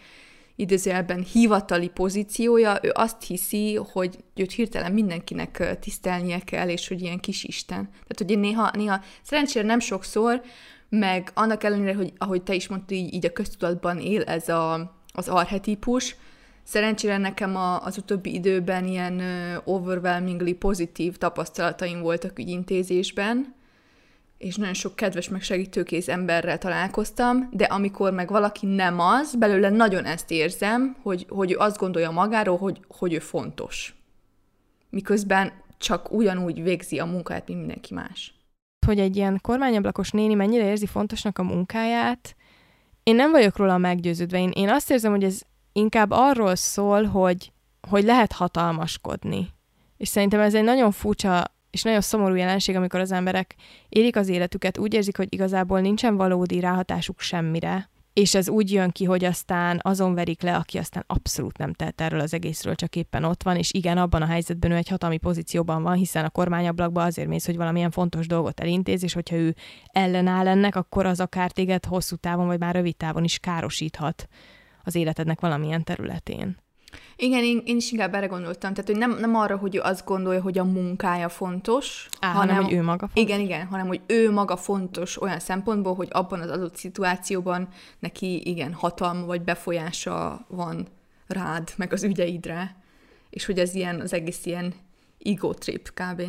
idézőjelben 0.56 1.24
hivatali 1.24 1.90
pozíciója, 1.90 2.80
ő 2.82 2.92
azt 2.94 3.24
hiszi, 3.24 3.76
hogy 3.76 4.18
őt 4.36 4.52
hirtelen 4.52 4.92
mindenkinek 4.92 5.80
tisztelnie 5.80 6.40
kell, 6.40 6.70
és 6.70 6.88
hogy 6.88 7.02
ilyen 7.02 7.20
kis 7.20 7.44
isten. 7.44 7.84
Tehát, 7.90 8.18
hogy 8.18 8.32
én 8.32 8.40
néha, 8.40 8.72
néha 8.74 9.02
szerencsére 9.22 9.66
nem 9.66 9.80
sokszor, 9.80 10.42
meg 10.90 11.32
annak 11.34 11.64
ellenére, 11.64 11.96
hogy 11.96 12.14
ahogy 12.18 12.44
te 12.44 12.54
is 12.54 12.68
mondtad, 12.68 12.92
így, 12.92 13.14
így 13.14 13.26
a 13.26 13.34
köztudatban 13.34 14.00
él 14.00 14.22
ez 14.22 14.50
a, 14.50 14.96
az 15.14 15.28
arhetipus. 15.28 16.16
Szerencsére 16.64 17.18
nekem 17.18 17.56
a, 17.56 17.84
az 17.86 17.98
utóbbi 17.98 18.34
időben 18.34 18.88
ilyen 18.88 19.22
overwhelmingly 19.66 20.52
pozitív 20.52 21.18
tapasztalataim 21.18 22.02
voltak 22.02 22.40
ügyintézésben, 22.40 23.56
és 24.38 24.56
nagyon 24.56 24.74
sok 24.74 24.96
kedves, 24.96 25.30
meg 25.30 25.42
segítőkész 25.42 26.08
emberrel 26.08 26.58
találkoztam, 26.58 27.50
de 27.52 27.64
amikor 27.64 28.12
meg 28.12 28.30
valaki 28.30 28.66
nem 28.66 29.00
az, 29.00 29.36
belőle 29.36 29.70
nagyon 29.70 30.06
ezt 30.06 30.32
érzem, 30.32 30.96
hogy, 31.02 31.26
hogy 31.30 31.52
ő 31.52 31.58
azt 31.58 31.78
gondolja 31.78 32.12
magáról, 32.12 32.58
hogy, 32.58 32.80
hogy 32.88 33.14
ő 33.14 33.20
fontos. 33.20 33.96
Miközben 34.90 35.52
csak 35.78 36.12
ugyanúgy 36.12 36.64
végzi 36.64 37.00
a 37.00 37.06
munkáját, 37.06 37.48
mint 37.48 37.60
mindenki 37.60 37.94
más. 37.94 38.34
Hogy 38.86 39.00
egy 39.00 39.16
ilyen 39.16 39.40
kormányablakos 39.42 40.12
néni 40.12 40.34
mennyire 40.34 40.66
érzi 40.66 40.86
fontosnak 40.86 41.38
a 41.38 41.44
munkáját, 41.44 42.36
én 43.04 43.16
nem 43.16 43.32
vagyok 43.32 43.58
róla 43.58 43.78
meggyőződve. 43.78 44.40
Én, 44.40 44.52
én 44.56 44.70
azt 44.70 44.92
érzem, 44.92 45.12
hogy 45.12 45.24
ez 45.24 45.42
inkább 45.72 46.12
arról 46.12 46.56
szól, 46.56 47.04
hogy, 47.04 47.52
hogy 47.90 48.04
lehet 48.04 48.32
hatalmaskodni. 48.32 49.48
És 49.98 50.08
szerintem 50.08 50.40
ez 50.40 50.54
egy 50.54 50.64
nagyon 50.64 50.92
furcsa 50.92 51.54
és 51.74 51.82
nagyon 51.82 52.02
szomorú 52.02 52.36
jelenség, 52.36 52.76
amikor 52.76 53.00
az 53.00 53.12
emberek 53.12 53.56
élik 53.90 54.16
az 54.16 54.28
életüket, 54.28 54.78
úgy 54.78 54.94
érzik, 54.94 55.18
hogy 55.18 55.34
igazából 55.34 55.80
nincsen 55.80 56.16
valódi 56.16 56.60
ráhatásuk 56.60 57.20
semmire, 57.20 57.90
és 58.14 58.36
ez 58.36 58.50
úgy 58.50 58.72
jön 58.72 58.90
ki, 58.90 59.04
hogy 59.06 59.24
aztán 59.26 59.80
azon 59.84 60.14
verik 60.14 60.42
le, 60.42 60.56
aki 60.56 60.78
aztán 60.78 61.04
abszolút 61.08 61.58
nem 61.58 61.74
tett 61.74 62.02
erről 62.02 62.20
az 62.20 62.34
egészről, 62.34 62.76
csak 62.76 62.96
éppen 62.96 63.24
ott 63.24 63.44
van, 63.44 63.58
és 63.58 63.74
igen, 63.74 63.98
abban 63.98 64.22
a 64.22 64.26
helyzetben 64.26 64.72
ő 64.72 64.76
egy 64.76 64.88
hatalmi 64.88 65.18
pozícióban 65.18 65.84
van, 65.84 65.96
hiszen 65.96 66.26
a 66.26 66.30
kormányablakban 66.30 67.06
azért 67.06 67.28
mész, 67.28 67.46
hogy 67.46 67.58
valamilyen 67.58 67.92
fontos 67.92 68.28
dolgot 68.28 68.60
elintéz, 68.60 69.04
és 69.04 69.14
hogyha 69.14 69.36
ő 69.36 69.56
ellenáll 69.92 70.48
ennek, 70.48 70.76
akkor 70.76 71.06
az 71.06 71.20
akár 71.20 71.52
téged 71.52 71.86
hosszú 71.86 72.16
távon, 72.16 72.48
vagy 72.48 72.60
már 72.60 72.76
rövid 72.76 72.96
távon 72.96 73.24
is 73.24 73.40
károsíthat 73.40 74.28
az 74.84 74.96
életednek 74.96 75.40
valamilyen 75.40 75.84
területén. 75.84 76.63
Igen, 77.16 77.44
én, 77.44 77.62
én 77.66 77.76
is 77.76 77.92
inkább 77.92 78.14
erre 78.14 78.26
gondoltam. 78.26 78.74
Tehát, 78.74 78.90
hogy 78.90 79.00
nem, 79.00 79.20
nem 79.20 79.36
arra, 79.36 79.58
hogy 79.58 79.76
ő 79.76 79.80
azt 79.80 80.06
gondolja, 80.06 80.42
hogy 80.42 80.58
a 80.58 80.64
munkája 80.64 81.30
fontos, 81.30 82.10
Á, 82.20 82.32
hanem, 82.32 82.48
hanem, 82.48 82.64
hogy 82.64 82.74
ő 82.74 82.82
maga 82.82 83.08
fontos. 83.08 83.24
Igen, 83.24 83.40
igen, 83.40 83.68
hanem, 83.68 83.88
hogy 83.88 84.02
ő 84.08 84.32
maga 84.32 84.58
fontos 84.58 85.22
olyan 85.22 85.40
szempontból, 85.40 85.96
hogy 85.96 86.08
abban 86.12 86.40
az 86.40 86.50
adott 86.50 86.76
szituációban 86.76 87.68
neki, 88.00 88.50
igen, 88.50 88.74
hatalma 88.74 89.26
vagy 89.26 89.42
befolyása 89.42 90.46
van 90.48 90.88
rád, 91.28 91.74
meg 91.78 91.94
az 91.94 92.04
ügyeidre. 92.04 92.76
És 93.30 93.46
hogy 93.46 93.60
ez 93.60 93.76
ilyen, 93.76 94.00
az 94.00 94.14
egész 94.14 94.46
ilyen 94.46 94.74
ego 95.24 95.54
trip 95.54 95.90
kb. 95.94 96.22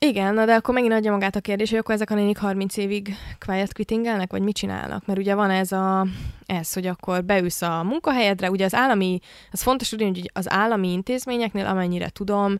Igen, 0.00 0.34
na 0.34 0.44
de 0.44 0.54
akkor 0.54 0.74
megint 0.74 0.92
adja 0.92 1.12
magát 1.12 1.36
a 1.36 1.40
kérdés, 1.40 1.70
hogy 1.70 1.78
akkor 1.78 1.94
ezek 1.94 2.10
a 2.10 2.14
nénik 2.14 2.38
30 2.38 2.76
évig 2.76 3.14
quiet 3.46 3.72
quittingelnek, 3.72 4.30
vagy 4.30 4.42
mit 4.42 4.56
csinálnak? 4.56 5.06
Mert 5.06 5.18
ugye 5.18 5.34
van 5.34 5.50
ez, 5.50 5.72
a, 5.72 6.06
ez, 6.46 6.72
hogy 6.72 6.86
akkor 6.86 7.24
beülsz 7.24 7.62
a 7.62 7.82
munkahelyedre, 7.82 8.50
ugye 8.50 8.64
az 8.64 8.74
állami, 8.74 9.18
az 9.50 9.62
fontos 9.62 9.88
tudni, 9.88 10.04
hogy 10.04 10.30
az 10.32 10.50
állami 10.50 10.92
intézményeknél, 10.92 11.66
amennyire 11.66 12.08
tudom, 12.08 12.58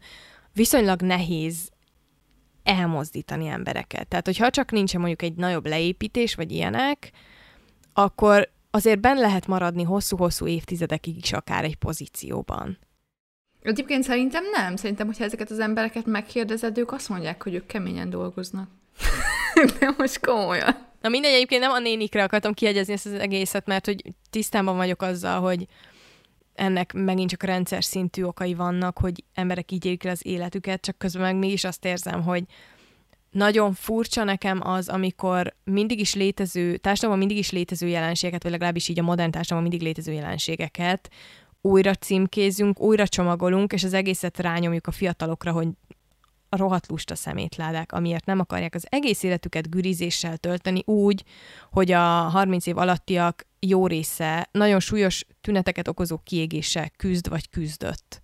viszonylag 0.53 1.03
nehéz 1.03 1.70
elmozdítani 2.62 3.46
embereket. 3.46 4.09
Tehát, 4.09 4.27
hogyha 4.27 4.51
csak 4.51 4.70
nincsen 4.70 5.01
mondjuk 5.01 5.22
egy 5.22 5.35
nagyobb 5.35 5.66
leépítés, 5.66 6.35
vagy 6.35 6.53
ilyenek, 6.53 7.11
akkor 7.92 8.51
azért 8.70 9.01
ben 9.01 9.16
lehet 9.16 9.46
maradni 9.46 9.83
hosszú-hosszú 9.83 10.46
évtizedekig 10.46 11.16
is 11.16 11.33
akár 11.33 11.64
egy 11.64 11.77
pozícióban. 11.77 12.79
Egyébként 13.62 14.05
szerintem 14.05 14.44
nem. 14.53 14.77
Szerintem, 14.77 15.07
hogyha 15.07 15.25
ezeket 15.25 15.51
az 15.51 15.59
embereket 15.59 16.07
megkérdezed, 16.07 16.79
ők 16.79 16.92
azt 16.92 17.09
mondják, 17.09 17.42
hogy 17.42 17.55
ők 17.55 17.66
keményen 17.66 18.11
dolgoznak. 18.11 18.68
De 19.79 19.94
most 19.97 20.27
komolyan. 20.27 20.87
Na 21.01 21.09
mindegy, 21.09 21.33
egyébként 21.33 21.61
nem 21.61 21.71
a 21.71 21.79
nénikre 21.79 22.23
akartam 22.23 22.55
kiegyezni 22.55 22.92
ezt 22.92 23.07
az 23.07 23.12
egészet, 23.12 23.66
mert 23.66 23.85
hogy 23.85 24.03
tisztában 24.31 24.77
vagyok 24.77 25.03
azzal, 25.03 25.40
hogy 25.40 25.66
ennek 26.55 26.92
megint 26.92 27.31
csak 27.31 27.42
rendszer 27.42 27.85
szintű 27.85 28.23
okai 28.23 28.55
vannak, 28.55 28.99
hogy 28.99 29.25
emberek 29.35 29.73
így 29.73 29.85
élik 29.85 30.05
az 30.05 30.27
életüket, 30.27 30.81
csak 30.81 30.99
közben 30.99 31.23
meg 31.23 31.37
mégis 31.37 31.64
azt 31.64 31.85
érzem, 31.85 32.23
hogy 32.23 32.44
nagyon 33.31 33.73
furcsa 33.73 34.25
nekem 34.25 34.61
az, 34.68 34.88
amikor 34.88 35.55
mindig 35.64 36.01
is 36.01 36.14
létező, 36.14 36.77
társadalomban 36.77 37.27
mindig 37.27 37.44
is 37.44 37.51
létező 37.51 37.87
jelenségeket, 37.87 38.42
vagy 38.42 38.53
legalábbis 38.53 38.88
így 38.88 38.99
a 38.99 39.03
modern 39.03 39.31
társadalomban 39.31 39.71
mindig 39.71 39.88
létező 39.88 40.12
jelenségeket 40.12 41.11
újra 41.61 41.94
címkézünk, 41.94 42.81
újra 42.81 43.09
csomagolunk, 43.09 43.73
és 43.73 43.85
az 43.85 43.92
egészet 43.92 44.38
rányomjuk 44.38 44.87
a 44.87 44.90
fiatalokra, 44.90 45.53
hogy 45.53 45.68
a 46.49 46.57
rohadt 46.57 46.88
lusta 46.88 47.14
szemétládák, 47.14 47.92
amiért 47.92 48.27
nem 48.27 48.40
akarják 48.40 48.75
az 48.75 48.87
egész 48.88 49.23
életüket 49.23 49.71
gürizéssel 49.71 50.37
tölteni 50.37 50.83
úgy, 50.85 51.25
hogy 51.71 51.92
a 51.92 52.03
30 52.09 52.66
év 52.66 52.79
alattiak 52.79 53.47
jó 53.61 53.87
része 53.87 54.49
nagyon 54.53 54.81
súlyos 54.81 55.25
tüneteket 55.40 55.88
okozó 55.88 56.18
kiégéssel 56.18 56.90
küzd 56.97 57.29
vagy 57.29 57.51
küzdött 57.51 58.21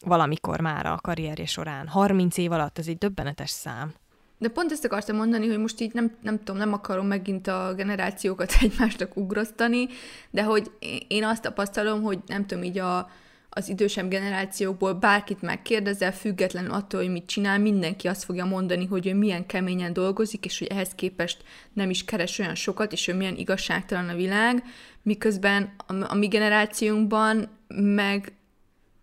valamikor 0.00 0.60
már 0.60 0.86
a 0.86 0.98
karrierje 1.02 1.46
során. 1.46 1.88
30 1.88 2.36
év 2.36 2.52
alatt, 2.52 2.78
ez 2.78 2.86
egy 2.86 2.98
döbbenetes 2.98 3.50
szám. 3.50 3.94
De 4.38 4.48
pont 4.48 4.72
ezt 4.72 4.84
akartam 4.84 5.16
mondani, 5.16 5.48
hogy 5.48 5.58
most 5.58 5.80
így 5.80 5.92
nem, 5.92 6.16
nem 6.22 6.38
tudom, 6.38 6.56
nem 6.56 6.72
akarom 6.72 7.06
megint 7.06 7.46
a 7.46 7.72
generációkat 7.76 8.52
egymásnak 8.62 9.16
ugrasztani, 9.16 9.88
de 10.30 10.42
hogy 10.42 10.70
én 11.08 11.24
azt 11.24 11.42
tapasztalom, 11.42 12.02
hogy 12.02 12.18
nem 12.26 12.46
tudom, 12.46 12.64
így 12.64 12.78
a, 12.78 13.10
az 13.50 13.68
idősebb 13.68 14.08
generációkból 14.08 14.92
bárkit 14.92 15.42
megkérdezel, 15.42 16.12
függetlenül 16.12 16.70
attól, 16.70 17.00
hogy 17.00 17.10
mit 17.10 17.26
csinál, 17.26 17.58
mindenki 17.58 18.08
azt 18.08 18.24
fogja 18.24 18.44
mondani, 18.44 18.86
hogy 18.86 19.06
ő 19.06 19.14
milyen 19.14 19.46
keményen 19.46 19.92
dolgozik, 19.92 20.44
és 20.44 20.58
hogy 20.58 20.68
ehhez 20.68 20.94
képest 20.94 21.42
nem 21.72 21.90
is 21.90 22.04
keres 22.04 22.38
olyan 22.38 22.54
sokat, 22.54 22.92
és 22.92 23.06
hogy 23.06 23.16
milyen 23.16 23.36
igazságtalan 23.36 24.08
a 24.08 24.14
világ, 24.14 24.64
miközben 25.02 25.74
a, 25.86 26.12
a 26.12 26.14
mi 26.14 26.26
generációnkban 26.26 27.48
meg, 27.68 28.32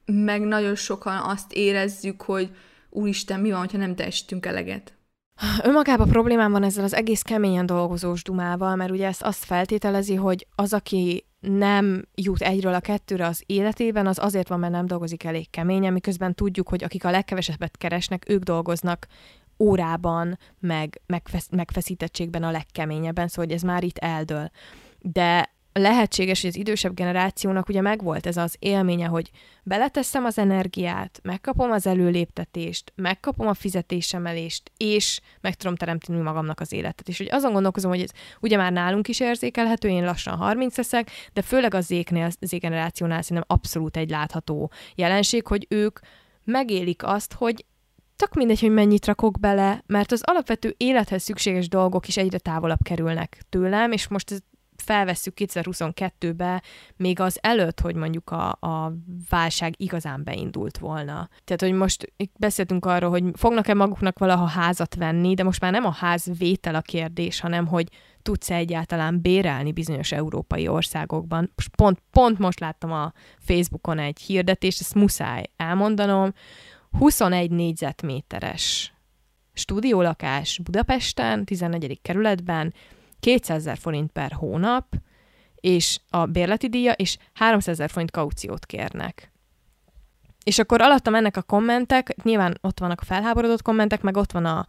meg 0.05 0.41
nagyon 0.41 0.75
sokan 0.75 1.17
azt 1.17 1.53
érezzük, 1.53 2.21
hogy 2.21 2.49
úristen, 2.89 3.39
mi 3.39 3.51
van, 3.51 3.69
ha 3.71 3.77
nem 3.77 3.95
teljesítünk 3.95 4.45
eleget. 4.45 4.93
Önmagában 5.63 6.07
problémám 6.07 6.51
van 6.51 6.63
ezzel 6.63 6.83
az 6.83 6.93
egész 6.93 7.21
keményen 7.21 7.65
dolgozós 7.65 8.23
dumával, 8.23 8.75
mert 8.75 8.91
ugye 8.91 9.07
ezt 9.07 9.21
azt 9.21 9.43
feltételezi, 9.43 10.15
hogy 10.15 10.47
az, 10.55 10.73
aki 10.73 11.25
nem 11.39 12.07
jut 12.15 12.41
egyről 12.41 12.73
a 12.73 12.79
kettőre 12.79 13.25
az 13.25 13.43
életében, 13.45 14.07
az 14.07 14.19
azért 14.19 14.47
van, 14.47 14.59
mert 14.59 14.71
nem 14.71 14.85
dolgozik 14.85 15.23
elég 15.23 15.49
keményen, 15.49 15.93
miközben 15.93 16.35
tudjuk, 16.35 16.69
hogy 16.69 16.83
akik 16.83 17.03
a 17.03 17.11
legkevesebbet 17.11 17.77
keresnek, 17.77 18.29
ők 18.29 18.43
dolgoznak 18.43 19.07
órában, 19.59 20.37
meg 20.59 21.01
megfesz- 21.05 21.51
megfeszítettségben 21.51 22.43
a 22.43 22.51
legkeményebben, 22.51 23.27
szóval 23.27 23.45
hogy 23.45 23.55
ez 23.55 23.61
már 23.61 23.83
itt 23.83 23.97
eldől. 23.97 24.49
De 24.99 25.52
lehetséges, 25.73 26.41
hogy 26.41 26.49
az 26.49 26.55
idősebb 26.55 26.93
generációnak 26.93 27.69
ugye 27.69 27.81
megvolt 27.81 28.25
ez 28.25 28.37
az 28.37 28.55
élménye, 28.59 29.05
hogy 29.05 29.29
beleteszem 29.63 30.25
az 30.25 30.37
energiát, 30.37 31.19
megkapom 31.23 31.71
az 31.71 31.87
előléptetést, 31.87 32.93
megkapom 32.95 33.47
a 33.47 33.53
fizetésemelést, 33.53 34.71
és 34.77 35.19
meg 35.41 35.55
tudom 35.55 35.75
teremteni 35.75 36.19
magamnak 36.19 36.59
az 36.59 36.73
életet. 36.73 37.07
És 37.07 37.17
hogy 37.17 37.29
azon 37.31 37.51
gondolkozom, 37.51 37.91
hogy 37.91 38.01
ez 38.01 38.09
ugye 38.39 38.57
már 38.57 38.71
nálunk 38.71 39.07
is 39.07 39.19
érzékelhető, 39.19 39.87
én 39.89 40.03
lassan 40.03 40.37
30 40.37 40.77
leszek, 40.77 41.09
de 41.33 41.41
főleg 41.41 41.73
az 41.73 41.85
zéknél, 41.85 42.29
az 42.39 42.49
generációnál 42.49 43.21
szerintem 43.21 43.55
abszolút 43.55 43.97
egy 43.97 44.09
látható 44.09 44.71
jelenség, 44.95 45.47
hogy 45.47 45.65
ők 45.69 45.99
megélik 46.43 47.03
azt, 47.03 47.33
hogy 47.33 47.65
tök 48.15 48.33
mindegy, 48.33 48.59
hogy 48.59 48.71
mennyit 48.71 49.05
rakok 49.05 49.39
bele, 49.39 49.83
mert 49.85 50.11
az 50.11 50.21
alapvető 50.23 50.73
élethez 50.77 51.23
szükséges 51.23 51.67
dolgok 51.67 52.07
is 52.07 52.17
egyre 52.17 52.37
távolabb 52.37 52.81
kerülnek 52.83 53.41
tőlem, 53.49 53.91
és 53.91 54.07
most 54.07 54.31
ez 54.31 54.37
felvesszük 54.83 55.33
2022-be, 55.37 56.61
még 56.95 57.19
az 57.19 57.37
előtt, 57.41 57.79
hogy 57.79 57.95
mondjuk 57.95 58.29
a, 58.29 58.49
a 58.49 58.93
válság 59.29 59.73
igazán 59.77 60.23
beindult 60.23 60.77
volna. 60.77 61.29
Tehát, 61.43 61.61
hogy 61.61 61.71
most 61.73 62.13
beszéltünk 62.37 62.85
arról, 62.85 63.09
hogy 63.09 63.23
fognak-e 63.33 63.73
maguknak 63.73 64.19
valaha 64.19 64.45
házat 64.45 64.95
venni, 64.95 65.33
de 65.33 65.43
most 65.43 65.61
már 65.61 65.71
nem 65.71 65.85
a 65.85 65.91
ház 65.91 66.37
vétel 66.37 66.75
a 66.75 66.81
kérdés, 66.81 67.39
hanem 67.39 67.67
hogy 67.67 67.87
tudsz-e 68.21 68.55
egyáltalán 68.55 69.21
bérelni 69.21 69.71
bizonyos 69.71 70.11
európai 70.11 70.67
országokban. 70.67 71.53
Pont, 71.77 71.99
pont 72.11 72.39
most 72.39 72.59
láttam 72.59 72.91
a 72.91 73.13
Facebookon 73.39 73.99
egy 73.99 74.19
hirdetést, 74.19 74.79
ezt 74.79 74.95
muszáj 74.95 75.43
elmondanom, 75.57 76.33
21 76.91 77.51
négyzetméteres 77.51 78.93
stúdiólakás 79.53 80.59
Budapesten, 80.63 81.45
14. 81.45 81.99
kerületben, 82.01 82.73
200 83.23 83.57
ezer 83.57 83.77
forint 83.77 84.11
per 84.11 84.31
hónap, 84.31 84.95
és 85.55 85.99
a 86.09 86.25
bérleti 86.25 86.69
díja, 86.69 86.91
és 86.91 87.17
300 87.33 87.73
ezer 87.73 87.89
forint 87.89 88.11
kauciót 88.11 88.65
kérnek. 88.65 89.31
És 90.43 90.59
akkor 90.59 90.81
alattam 90.81 91.15
ennek 91.15 91.37
a 91.37 91.41
kommentek, 91.41 92.23
nyilván 92.23 92.57
ott 92.61 92.79
vannak 92.79 93.01
a 93.01 93.05
felháborodott 93.05 93.61
kommentek, 93.61 94.01
meg 94.01 94.17
ott 94.17 94.31
van 94.31 94.45
a, 94.45 94.65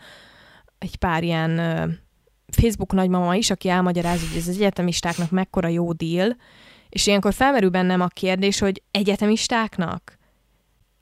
egy 0.79 0.97
pár 0.97 1.23
ilyen 1.23 1.57
Facebook 2.47 2.93
nagymama 2.93 3.35
is, 3.35 3.51
aki 3.51 3.69
elmagyarázza, 3.69 4.27
hogy 4.29 4.37
ez 4.37 4.49
az 4.49 4.55
egyetemistáknak 4.55 5.31
mekkora 5.31 5.69
jó 5.69 5.93
deal, 5.93 6.37
és 6.89 7.07
ilyenkor 7.07 7.35
felmerül 7.35 7.71
bennem 7.71 8.01
a 8.01 8.07
kérdés, 8.07 8.59
hogy 8.59 8.83
egyetemistáknak 8.91 10.19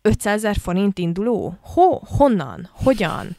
500 0.02 0.34
ezer 0.34 0.56
forint 0.56 0.98
induló? 0.98 1.58
Ho? 1.62 1.98
Honnan? 2.16 2.70
Hogyan? 2.72 3.36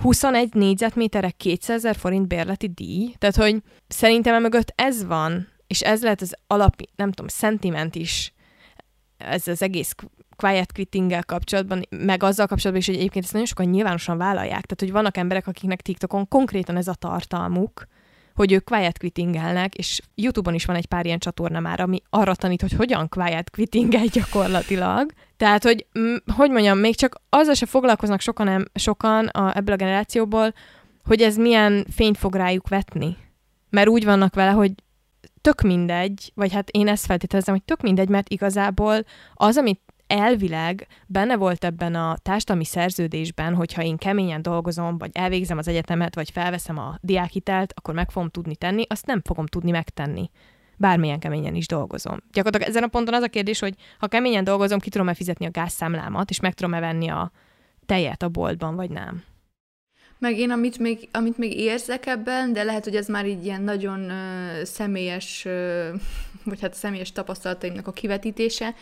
21 0.00 0.54
négyzetméterre 0.54 1.30
200 1.30 1.76
ezer 1.76 1.96
forint 1.96 2.28
bérleti 2.28 2.68
díj, 2.68 3.14
tehát 3.18 3.36
hogy 3.36 3.62
szerintem 3.88 4.42
mögött 4.42 4.72
ez 4.74 5.04
van, 5.04 5.48
és 5.66 5.80
ez 5.80 6.02
lehet 6.02 6.20
az 6.20 6.34
alap, 6.46 6.74
nem 6.96 7.10
tudom, 7.10 7.28
szentiment 7.28 7.94
is, 7.94 8.34
ez 9.16 9.48
az 9.48 9.62
egész 9.62 9.94
quiet 10.36 10.72
quitting 10.72 11.24
kapcsolatban, 11.24 11.82
meg 11.90 12.22
azzal 12.22 12.46
kapcsolatban 12.46 12.80
is, 12.80 12.86
hogy 12.86 12.96
egyébként 12.96 13.24
ezt 13.24 13.32
nagyon 13.32 13.48
sokan 13.48 13.66
nyilvánosan 13.66 14.18
vállalják. 14.18 14.66
Tehát, 14.66 14.80
hogy 14.80 14.92
vannak 14.92 15.16
emberek, 15.16 15.46
akiknek 15.46 15.80
TikTokon 15.80 16.28
konkrétan 16.28 16.76
ez 16.76 16.88
a 16.88 16.94
tartalmuk, 16.94 17.86
hogy 18.36 18.52
ők 18.52 18.64
quiet 18.64 18.98
quittingelnek, 18.98 19.74
és 19.74 20.00
YouTube-on 20.14 20.54
is 20.54 20.64
van 20.64 20.76
egy 20.76 20.86
pár 20.86 21.06
ilyen 21.06 21.18
csatorna 21.18 21.60
már, 21.60 21.80
ami 21.80 22.02
arra 22.10 22.34
tanít, 22.34 22.60
hogy 22.60 22.72
hogyan 22.72 23.08
quiet 23.08 23.50
quittingel 23.50 24.04
gyakorlatilag. 24.06 25.10
Tehát, 25.36 25.62
hogy 25.62 25.86
hogy 26.36 26.50
mondjam, 26.50 26.78
még 26.78 26.96
csak 26.96 27.20
azzal 27.28 27.54
se 27.54 27.66
foglalkoznak 27.66 28.20
sokan, 28.20 28.70
sokan 28.74 29.26
a, 29.26 29.56
ebből 29.56 29.74
a 29.74 29.78
generációból, 29.78 30.54
hogy 31.04 31.22
ez 31.22 31.36
milyen 31.36 31.86
fényt 31.90 32.18
fog 32.18 32.34
rájuk 32.34 32.68
vetni. 32.68 33.16
Mert 33.70 33.88
úgy 33.88 34.04
vannak 34.04 34.34
vele, 34.34 34.50
hogy 34.50 34.72
tök 35.40 35.60
mindegy, 35.60 36.32
vagy 36.34 36.52
hát 36.52 36.70
én 36.70 36.88
ezt 36.88 37.06
feltételezem, 37.06 37.54
hogy 37.54 37.64
tök 37.64 37.80
mindegy, 37.80 38.08
mert 38.08 38.28
igazából 38.28 39.04
az, 39.34 39.56
amit 39.56 39.80
elvileg 40.06 40.86
benne 41.06 41.36
volt 41.36 41.64
ebben 41.64 41.94
a 41.94 42.16
társadalmi 42.22 42.64
szerződésben, 42.64 43.54
hogyha 43.54 43.82
én 43.82 43.96
keményen 43.96 44.42
dolgozom, 44.42 44.98
vagy 44.98 45.10
elvégzem 45.12 45.58
az 45.58 45.68
egyetemet, 45.68 46.14
vagy 46.14 46.30
felveszem 46.30 46.78
a 46.78 46.98
diákhitelt, 47.00 47.72
akkor 47.76 47.94
meg 47.94 48.10
fogom 48.10 48.28
tudni 48.28 48.56
tenni, 48.56 48.84
azt 48.88 49.06
nem 49.06 49.20
fogom 49.24 49.46
tudni 49.46 49.70
megtenni. 49.70 50.30
Bármilyen 50.76 51.18
keményen 51.18 51.54
is 51.54 51.66
dolgozom. 51.66 52.18
Gyakorlatilag 52.32 52.74
ezen 52.74 52.82
a 52.82 52.88
ponton 52.88 53.14
az 53.14 53.22
a 53.22 53.28
kérdés, 53.28 53.58
hogy 53.58 53.74
ha 53.98 54.06
keményen 54.06 54.44
dolgozom, 54.44 54.78
ki 54.78 54.90
tudom-e 54.90 55.14
fizetni 55.14 55.46
a 55.46 55.50
gázszámlámat, 55.50 56.30
és 56.30 56.40
meg 56.40 56.54
tudom-e 56.54 56.80
venni 56.80 57.08
a 57.08 57.32
tejet 57.86 58.22
a 58.22 58.28
boltban, 58.28 58.76
vagy 58.76 58.90
nem. 58.90 59.22
Meg 60.18 60.38
én, 60.38 60.50
amit 60.50 60.78
még, 60.78 61.08
amit 61.12 61.38
még 61.38 61.58
érzek 61.58 62.06
ebben, 62.06 62.52
de 62.52 62.62
lehet, 62.62 62.84
hogy 62.84 62.96
ez 62.96 63.08
már 63.08 63.26
így 63.26 63.44
ilyen 63.44 63.62
nagyon 63.62 64.00
uh, 64.00 64.62
személyes, 64.62 65.44
uh, 65.44 66.00
vagy 66.44 66.60
hát 66.60 66.74
személyes 66.74 67.12
tapasztalataimnak 67.12 67.86
a 67.86 67.92
kivetítése, 67.92 68.74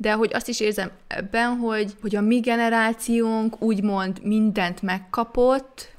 de 0.00 0.12
hogy 0.12 0.30
azt 0.34 0.48
is 0.48 0.60
érzem 0.60 0.90
ebben, 1.06 1.56
hogy, 1.56 1.94
hogy 2.00 2.16
a 2.16 2.20
mi 2.20 2.40
generációnk 2.40 3.62
úgymond 3.62 4.22
mindent 4.22 4.82
megkapott 4.82 5.90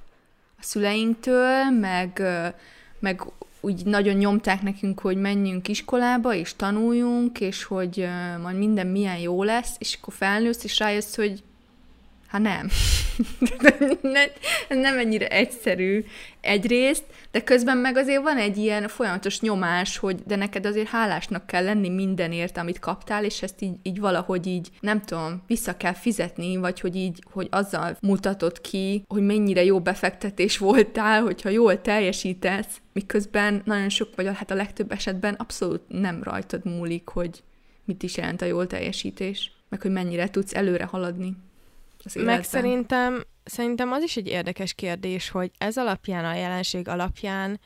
a 0.60 0.64
szüleinktől, 0.64 1.70
meg, 1.70 2.22
meg 3.00 3.22
úgy 3.62 3.86
nagyon 3.86 4.16
nyomták 4.16 4.62
nekünk, 4.62 5.00
hogy 5.00 5.18
menjünk 5.18 5.68
iskolába, 5.68 6.34
és 6.34 6.56
tanuljunk, 6.56 7.40
és 7.40 7.64
hogy 7.64 8.08
majd 8.42 8.58
minden 8.58 8.88
milyen 8.88 9.18
jó 9.18 9.44
lesz, 9.44 9.76
és 9.78 9.98
akkor 10.02 10.14
felnősz, 10.14 10.64
és 10.64 10.80
rájössz, 10.80 11.16
hogy 11.16 11.44
Hát 12.30 12.42
nem. 12.42 12.70
nem 14.70 14.98
ennyire 14.98 15.28
egyszerű 15.28 16.06
egyrészt, 16.42 17.04
de 17.32 17.44
közben 17.44 17.78
meg 17.78 17.98
azért 17.98 18.22
van 18.22 18.38
egy 18.38 18.58
ilyen 18.58 18.88
folyamatos 18.88 19.40
nyomás, 19.40 19.98
hogy 19.98 20.16
de 20.26 20.36
neked 20.36 20.66
azért 20.66 20.88
hálásnak 20.88 21.48
kell 21.48 21.64
lenni 21.64 21.90
mindenért, 21.90 22.58
amit 22.58 22.80
kaptál, 22.80 23.24
és 23.24 23.42
ezt 23.42 23.62
így, 23.62 23.76
így 23.84 24.00
valahogy 24.00 24.48
így, 24.48 24.70
nem 24.80 25.02
tudom, 25.02 25.44
vissza 25.48 25.78
kell 25.78 25.94
fizetni, 25.94 26.58
vagy 26.58 26.80
hogy 26.80 26.96
így, 26.96 27.24
hogy 27.32 27.48
azzal 27.52 27.98
mutatod 28.02 28.62
ki, 28.62 29.04
hogy 29.08 29.24
mennyire 29.24 29.64
jó 29.64 29.82
befektetés 29.82 30.58
voltál, 30.58 31.22
hogyha 31.22 31.50
jól 31.50 31.82
teljesítesz, 31.82 32.82
miközben 32.94 33.62
nagyon 33.66 33.90
sok, 33.90 34.16
vagy 34.16 34.30
hát 34.34 34.52
a 34.52 34.56
legtöbb 34.56 34.92
esetben 34.92 35.34
abszolút 35.34 35.82
nem 35.88 36.24
rajtad 36.24 36.66
múlik, 36.66 37.08
hogy 37.08 37.44
mit 37.86 38.04
is 38.04 38.18
jelent 38.18 38.42
a 38.42 38.46
jól 38.46 38.68
teljesítés, 38.68 39.52
meg 39.70 39.82
hogy 39.82 39.92
mennyire 39.92 40.30
tudsz 40.30 40.56
előre 40.56 40.86
haladni 40.86 41.36
az 42.04 42.16
életben. 42.16 42.36
Meg 42.36 42.46
szerintem, 42.46 43.24
szerintem 43.44 43.92
az 43.92 44.04
is 44.04 44.18
egy 44.18 44.28
érdekes 44.28 44.74
kérdés, 44.74 45.30
hogy 45.30 45.52
ez 45.58 45.78
alapján, 45.78 46.26
a 46.26 46.34
jelenség 46.34 46.88
alapján 46.88 47.60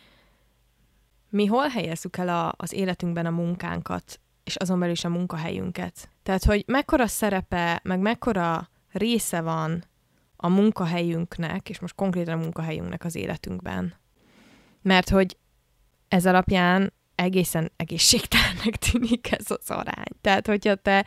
mi 1.30 1.46
hol 1.46 1.68
helyezzük 1.68 2.18
el 2.18 2.30
a, 2.30 2.54
az 2.58 2.74
életünkben 2.74 3.26
a 3.26 3.30
munkánkat, 3.30 4.20
és 4.44 4.56
azon 4.56 4.80
belül 4.80 4.94
is 4.94 5.04
a 5.04 5.10
munkahelyünket. 5.10 6.10
Tehát, 6.24 6.44
hogy 6.44 6.64
mekkora 6.68 7.08
szerepe, 7.08 7.80
meg 7.84 8.00
mekkora 8.00 8.70
része 8.92 9.42
van 9.42 9.84
a 10.36 10.50
munkahelyünknek, 10.50 11.70
és 11.70 11.80
most 11.80 11.96
konkrétan 11.96 12.34
a 12.34 12.42
munkahelyünknek 12.42 13.04
az 13.04 13.16
életünkben. 13.16 13.94
Mert 14.82 15.10
hogy 15.10 15.38
ez 16.08 16.26
alapján 16.26 16.94
egészen 17.16 17.72
egészségtelennek 17.76 18.76
tűnik 18.76 19.32
ez 19.32 19.52
az 19.52 19.70
arány. 19.70 20.12
Tehát, 20.22 20.48
hogyha 20.48 20.76
te 20.76 21.06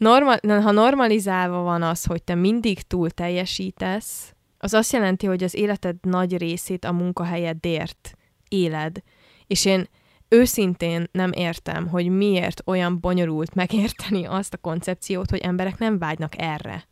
normal, 0.00 0.38
ha 0.62 0.70
normalizálva 0.70 1.62
van 1.62 1.82
az, 1.82 2.04
hogy 2.04 2.22
te 2.22 2.34
mindig 2.34 2.82
túl 2.82 3.10
teljesítesz, 3.10 4.34
az 4.58 4.74
azt 4.74 4.92
jelenti, 4.92 5.26
hogy 5.26 5.42
az 5.42 5.54
életed 5.54 5.96
nagy 6.02 6.36
részét 6.36 6.84
a 6.84 6.92
munkahelyedért 6.92 8.14
éled. 8.48 9.02
És 9.46 9.64
én 9.64 9.88
őszintén 10.28 11.08
nem 11.12 11.32
értem, 11.32 11.88
hogy 11.88 12.08
miért 12.08 12.62
olyan 12.66 13.00
bonyolult 13.00 13.54
megérteni 13.54 14.26
azt 14.26 14.54
a 14.54 14.58
koncepciót, 14.58 15.30
hogy 15.30 15.40
emberek 15.40 15.78
nem 15.78 15.98
vágynak 15.98 16.40
erre 16.40 16.88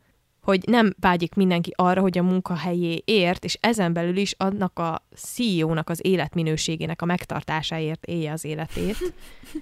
hogy 0.49 0.63
nem 0.67 0.95
vágyik 0.99 1.33
mindenki 1.33 1.73
arra, 1.75 2.01
hogy 2.01 2.17
a 2.17 2.23
munkahelyé 2.23 3.01
ért, 3.05 3.43
és 3.43 3.57
ezen 3.61 3.93
belül 3.93 4.17
is 4.17 4.33
annak 4.37 4.79
a 4.79 5.03
CEO-nak 5.15 5.89
az 5.89 6.05
életminőségének 6.05 7.01
a 7.01 7.05
megtartásáért 7.05 8.05
élje 8.05 8.31
az 8.31 8.45
életét. 8.45 8.97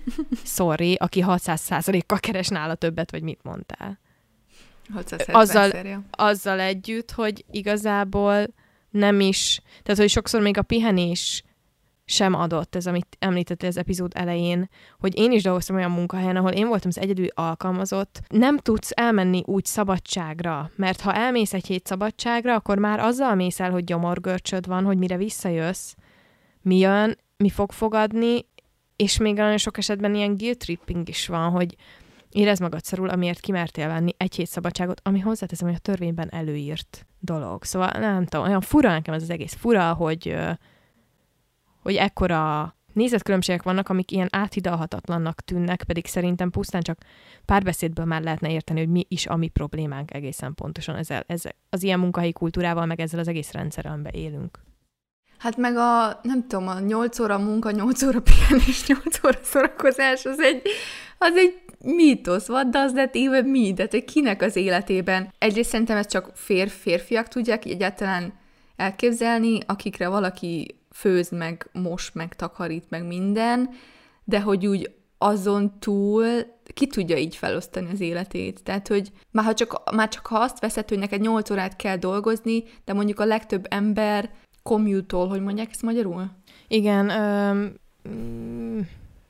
Sorry, 0.58 0.94
aki 0.94 1.24
600%-kal 1.28 2.20
keres 2.20 2.48
nála 2.48 2.76
többet, 2.76 3.12
vagy 3.12 3.24
mit 3.24 3.40
mondtál. 3.44 4.00
Azzal, 5.28 5.72
azzal 6.12 6.60
együtt, 6.60 7.12
hogy 7.12 7.46
igazából 7.52 8.48
nem 8.90 9.20
is, 9.20 9.62
tehát 9.84 10.00
hogy 10.00 10.10
sokszor 10.10 10.42
még 10.42 10.58
a 10.58 10.62
pihenés 10.62 11.44
sem 12.10 12.34
adott, 12.34 12.76
ez 12.76 12.88
amit 12.88 13.16
említette 13.20 13.68
az 13.68 13.78
epizód 13.78 14.12
elején, 14.16 14.70
hogy 15.00 15.18
én 15.18 15.32
is 15.32 15.44
dolgoztam 15.44 15.76
olyan 15.76 15.92
munkahelyen, 15.92 16.36
ahol 16.36 16.52
én 16.52 16.68
voltam 16.68 16.90
az 16.96 17.00
egyedül 17.00 17.28
alkalmazott. 17.34 18.22
Nem 18.28 18.58
tudsz 18.58 18.92
elmenni 18.96 19.42
úgy 19.46 19.66
szabadságra, 19.66 20.72
mert 20.76 21.02
ha 21.02 21.14
elmész 21.14 21.54
egy 21.54 21.68
hét 21.68 21.86
szabadságra, 21.86 22.54
akkor 22.54 22.78
már 22.78 23.00
azzal 23.00 23.36
mész 23.36 23.60
el, 23.60 23.72
hogy 23.72 23.84
gyomorgörcsöd 23.84 24.68
van, 24.68 24.84
hogy 24.84 24.98
mire 24.98 25.18
visszajössz, 25.18 25.94
mi 26.62 26.78
jön, 26.78 27.18
mi 27.38 27.50
fog 27.50 27.72
fogadni, 27.72 28.46
és 28.96 29.18
még 29.18 29.36
nagyon 29.36 29.58
sok 29.58 29.78
esetben 29.78 30.16
ilyen 30.16 30.36
guilt 30.36 30.58
tripping 30.58 31.10
is 31.10 31.28
van, 31.28 31.52
hogy 31.52 31.76
érezd 32.32 32.62
magad 32.62 32.84
szarul, 32.84 33.10
amiért 33.10 33.40
kimertél 33.40 33.88
venni 33.88 34.12
egy 34.18 34.36
hét 34.36 34.48
szabadságot, 34.48 35.02
ami 35.04 35.20
hozzáteszem, 35.20 35.68
hogy 35.68 35.78
a 35.78 35.82
törvényben 35.82 36.30
előírt 36.32 37.08
dolog. 37.20 37.64
Szóval 37.64 37.92
nem 38.00 38.26
tudom, 38.26 38.46
olyan 38.46 38.62
fura 38.62 38.90
nekem 38.90 39.14
ez 39.14 39.22
az 39.22 39.30
egész 39.30 39.54
fura, 39.54 39.94
hogy 39.94 40.36
hogy 41.88 41.96
ekkora 41.96 42.76
nézetkülönbségek 42.94 43.64
vannak, 43.64 43.90
amik 43.90 44.12
ilyen 44.12 44.28
áthidalhatatlannak 44.32 45.42
tűnnek, 45.42 45.84
pedig 45.84 46.06
szerintem 46.06 46.50
pusztán 46.50 46.82
csak 46.82 46.98
párbeszédből 47.46 48.06
már 48.06 48.22
lehetne 48.22 48.52
érteni, 48.52 48.80
hogy 48.80 48.90
mi 48.90 49.06
is 49.08 49.28
a 49.28 49.36
mi 49.36 49.48
problémánk 49.48 50.14
egészen 50.14 50.54
pontosan 50.56 50.96
ezzel, 50.96 51.24
ezzel 51.28 51.52
az 51.70 51.84
ilyen 51.84 52.00
munkahelyi 52.00 52.32
kultúrával, 52.32 52.86
meg 52.86 53.00
ezzel 53.00 53.20
az 53.20 53.28
egész 53.28 53.52
rendszerrel, 53.52 53.92
amiben 53.92 54.14
élünk. 54.14 54.60
Hát 55.38 55.58
meg 55.58 55.78
a, 55.78 56.20
nem 56.22 56.48
tudom, 56.48 56.68
a 56.68 56.80
8 56.80 57.20
óra 57.20 57.38
munka, 57.38 57.72
8 57.72 58.04
óra 58.04 58.22
pihenés, 58.22 58.88
8 58.88 59.26
óra 59.26 59.40
szórakozás, 59.42 60.26
az 60.26 60.40
egy, 60.40 60.62
az 61.18 61.36
egy 61.36 61.54
mítosz, 61.80 62.50
what 62.50 62.70
does 62.70 62.92
that 62.92 63.16
even 63.16 63.46
mean? 63.46 63.76
Tehát, 63.76 63.92
hogy 63.92 64.06
kinek 64.06 64.42
az 64.42 64.56
életében. 64.56 65.34
Egyrészt 65.38 65.70
szerintem 65.70 65.98
ezt 65.98 66.10
csak 66.10 66.32
fér, 66.34 66.70
férfiak 66.70 67.28
tudják 67.28 67.66
egyáltalán 67.66 68.34
elképzelni, 68.76 69.60
akikre 69.66 70.08
valaki 70.08 70.77
főz, 70.98 71.30
meg 71.30 71.70
mos, 71.72 72.12
meg 72.12 72.36
takarít, 72.36 72.90
meg 72.90 73.06
minden, 73.06 73.70
de 74.24 74.42
hogy 74.42 74.68
úgy 74.68 74.92
azon 75.18 75.80
túl 75.80 76.26
ki 76.74 76.88
tudja 76.88 77.18
így 77.18 77.36
felosztani 77.36 77.88
az 77.92 78.02
életét. 78.02 78.64
Tehát, 78.64 78.88
hogy 78.88 79.12
már, 79.32 79.46
ha 79.46 79.54
csak, 79.54 79.96
már 79.96 80.08
csak 80.08 80.26
ha 80.26 80.40
azt 80.40 80.60
veszed, 80.60 80.90
hogy 80.90 81.00
neked 81.00 81.22
8 81.22 81.50
órát 81.50 81.76
kell 81.76 81.98
dolgozni, 81.98 82.64
de 82.86 82.94
mondjuk 82.94 83.20
a 83.20 83.26
legtöbb 83.26 83.66
ember 83.70 84.30
commute 84.64 85.18
hogy 85.18 85.42
mondják 85.42 85.70
ezt 85.72 85.82
magyarul? 85.82 86.32
Igen, 86.68 87.10
öm, 87.10 87.74
mm, 88.10 88.80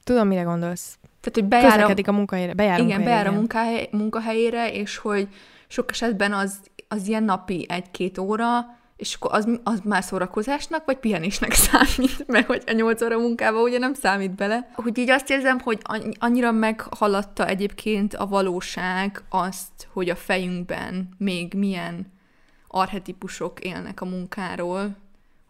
tudom, 0.04 0.28
mire 0.28 0.42
gondolsz. 0.42 0.98
Tehát, 1.22 1.40
hogy 1.40 1.46
bejár 1.46 2.00
a, 2.06 2.10
a 2.10 2.16
munkahelyére. 2.16 2.54
Bejár 2.54 2.80
igen, 2.80 3.04
bejár 3.04 3.28
a 3.28 3.32
munkahely, 3.32 3.90
munkahelyére, 3.92 4.72
és 4.72 4.98
hogy 4.98 5.28
sok 5.68 5.92
esetben 5.92 6.34
az, 6.34 6.60
az 6.88 7.08
ilyen 7.08 7.24
napi 7.24 7.66
egy-két 7.70 8.18
óra, 8.18 8.77
és 8.98 9.14
akkor 9.14 9.34
az, 9.34 9.48
az 9.64 9.80
már 9.84 10.04
szórakozásnak, 10.04 10.86
vagy 10.86 10.98
pihenésnek 10.98 11.54
számít, 11.68 12.28
mert 12.28 12.46
hogy 12.46 12.64
a 12.66 12.72
nyolc 12.72 13.02
óra 13.02 13.18
munkába 13.18 13.62
ugye 13.62 13.78
nem 13.78 13.94
számít 13.94 14.32
bele. 14.32 14.72
Hogy 14.74 14.98
így 14.98 15.10
azt 15.10 15.30
érzem, 15.30 15.60
hogy 15.60 15.82
annyira 16.20 16.52
meghaladta 16.52 17.48
egyébként 17.48 18.14
a 18.14 18.28
valóság 18.28 19.24
azt, 19.30 19.88
hogy 19.92 20.10
a 20.10 20.16
fejünkben 20.16 21.10
még 21.18 21.54
milyen 21.54 22.12
arhetipusok 22.68 23.60
élnek 23.60 24.02
a 24.02 24.06
munkáról, 24.06 24.96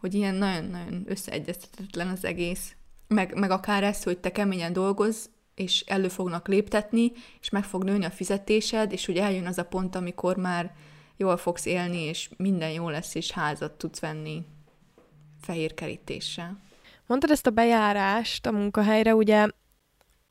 hogy 0.00 0.14
ilyen 0.14 0.34
nagyon-nagyon 0.34 1.04
összeegyeztetetlen 1.06 2.08
az 2.08 2.24
egész. 2.24 2.72
Meg, 3.08 3.38
meg 3.38 3.50
akár 3.50 3.84
ez, 3.84 4.02
hogy 4.02 4.18
te 4.18 4.32
keményen 4.32 4.72
dolgozz, 4.72 5.26
és 5.54 5.84
elő 5.86 6.08
fognak 6.08 6.48
léptetni, 6.48 7.12
és 7.40 7.50
meg 7.50 7.64
fog 7.64 7.84
nőni 7.84 8.04
a 8.04 8.10
fizetésed, 8.10 8.92
és 8.92 9.06
hogy 9.06 9.16
eljön 9.16 9.46
az 9.46 9.58
a 9.58 9.64
pont, 9.64 9.94
amikor 9.94 10.36
már 10.36 10.74
jól 11.18 11.36
fogsz 11.36 11.66
élni, 11.66 11.98
és 11.98 12.30
minden 12.36 12.70
jó 12.70 12.88
lesz, 12.88 13.14
és 13.14 13.30
házat 13.30 13.72
tudsz 13.72 14.00
venni 14.00 14.44
fehér 15.40 15.74
kerítéssel. 15.74 16.58
Mondtad 17.06 17.30
ezt 17.30 17.46
a 17.46 17.50
bejárást 17.50 18.46
a 18.46 18.52
munkahelyre, 18.52 19.14
ugye 19.14 19.48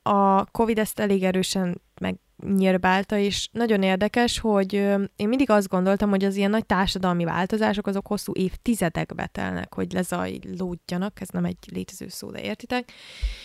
a 0.02 0.45
Covid 0.45 0.78
ezt 0.78 1.00
elég 1.00 1.23
erősen 1.23 1.82
megnyírbálta, 2.02 3.17
és 3.17 3.50
nagyon 3.52 3.82
érdekes, 3.82 4.39
hogy 4.39 4.73
én 5.15 5.28
mindig 5.28 5.50
azt 5.50 5.67
gondoltam, 5.67 6.10
hogy 6.10 6.23
az 6.23 6.36
ilyen 6.36 6.50
nagy 6.50 6.65
társadalmi 6.65 7.23
változások 7.23 7.88
azok 7.88 8.08
hosszú 8.08 8.32
évtizedekbe 8.36 9.28
telnek, 9.28 9.73
hogy 9.73 9.91
lezajlódjanak, 9.91 11.21
ez 11.21 11.30
nem 11.30 11.45
egy 11.45 11.58
létező 11.71 12.08
szó, 12.08 12.32
de 12.32 12.41
értitek, 12.41 12.91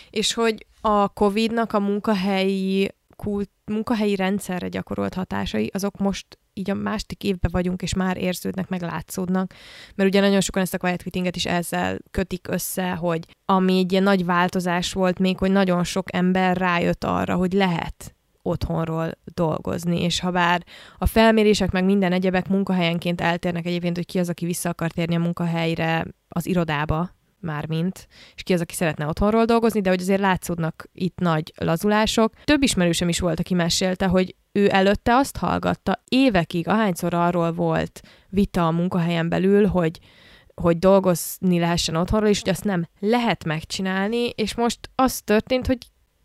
és 0.09 0.33
hogy 0.33 0.65
a 0.81 1.07
Covid-nak 1.07 1.73
a 1.73 1.79
munkahelyi 1.79 2.91
kult, 3.23 3.49
munkahelyi 3.65 4.15
rendszerre 4.15 4.67
gyakorolt 4.67 5.13
hatásai, 5.13 5.69
azok 5.73 5.97
most 5.97 6.39
így 6.53 6.69
a 6.69 6.73
második 6.73 7.23
évben 7.23 7.51
vagyunk, 7.53 7.81
és 7.81 7.93
már 7.93 8.17
érződnek, 8.17 8.69
meg 8.69 8.81
látszódnak, 8.81 9.53
mert 9.95 10.09
ugye 10.09 10.19
nagyon 10.19 10.41
sokan 10.41 10.61
ezt 10.61 10.73
a 10.73 10.77
quiet 10.77 11.01
quittinget 11.01 11.35
is 11.35 11.45
ezzel 11.45 11.97
kötik 12.11 12.47
össze, 12.47 12.91
hogy 12.91 13.27
ami 13.45 13.77
egy 13.77 13.91
ilyen 13.91 14.03
nagy 14.03 14.25
változás 14.25 14.93
volt 14.93 15.19
még, 15.19 15.37
hogy 15.37 15.51
nagyon 15.51 15.83
sok 15.83 16.13
ember 16.13 16.57
rájött 16.57 17.03
arra, 17.03 17.35
hogy 17.35 17.53
lehet 17.53 18.15
otthonról 18.41 19.11
dolgozni, 19.33 20.01
és 20.01 20.19
ha 20.19 20.31
bár 20.31 20.63
a 20.97 21.05
felmérések 21.05 21.71
meg 21.71 21.85
minden 21.85 22.11
egyebek 22.11 22.47
munkahelyenként 22.47 23.21
eltérnek 23.21 23.65
egyébként, 23.65 23.95
hogy 23.95 24.05
ki 24.05 24.19
az, 24.19 24.29
aki 24.29 24.45
vissza 24.45 24.69
akar 24.69 24.91
térni 24.91 25.15
a 25.15 25.19
munkahelyre 25.19 26.05
az 26.27 26.45
irodába, 26.45 27.09
mármint, 27.43 28.07
és 28.35 28.43
ki 28.43 28.53
az, 28.53 28.61
aki 28.61 28.73
szeretne 28.73 29.07
otthonról 29.07 29.45
dolgozni, 29.45 29.81
de 29.81 29.89
hogy 29.89 30.01
azért 30.01 30.19
látszódnak 30.19 30.89
itt 30.93 31.19
nagy 31.19 31.53
lazulások. 31.57 32.33
Több 32.43 32.63
ismerősöm 32.63 33.09
is 33.09 33.19
volt, 33.19 33.39
aki 33.39 33.53
mesélte, 33.53 34.05
hogy 34.05 34.35
ő 34.51 34.69
előtte 34.71 35.15
azt 35.15 35.37
hallgatta 35.37 36.03
évekig, 36.07 36.67
ahányszor 36.67 37.13
arról 37.13 37.51
volt 37.51 38.01
vita 38.29 38.67
a 38.67 38.71
munkahelyen 38.71 39.29
belül, 39.29 39.67
hogy 39.67 39.99
hogy 40.55 40.79
dolgozni 40.79 41.59
lehessen 41.59 41.95
otthonról, 41.95 42.29
és 42.29 42.39
hogy 42.41 42.49
azt 42.49 42.63
nem 42.63 42.87
lehet 42.99 43.43
megcsinálni, 43.43 44.29
és 44.29 44.55
most 44.55 44.79
az 44.95 45.21
történt, 45.21 45.67
hogy 45.67 45.77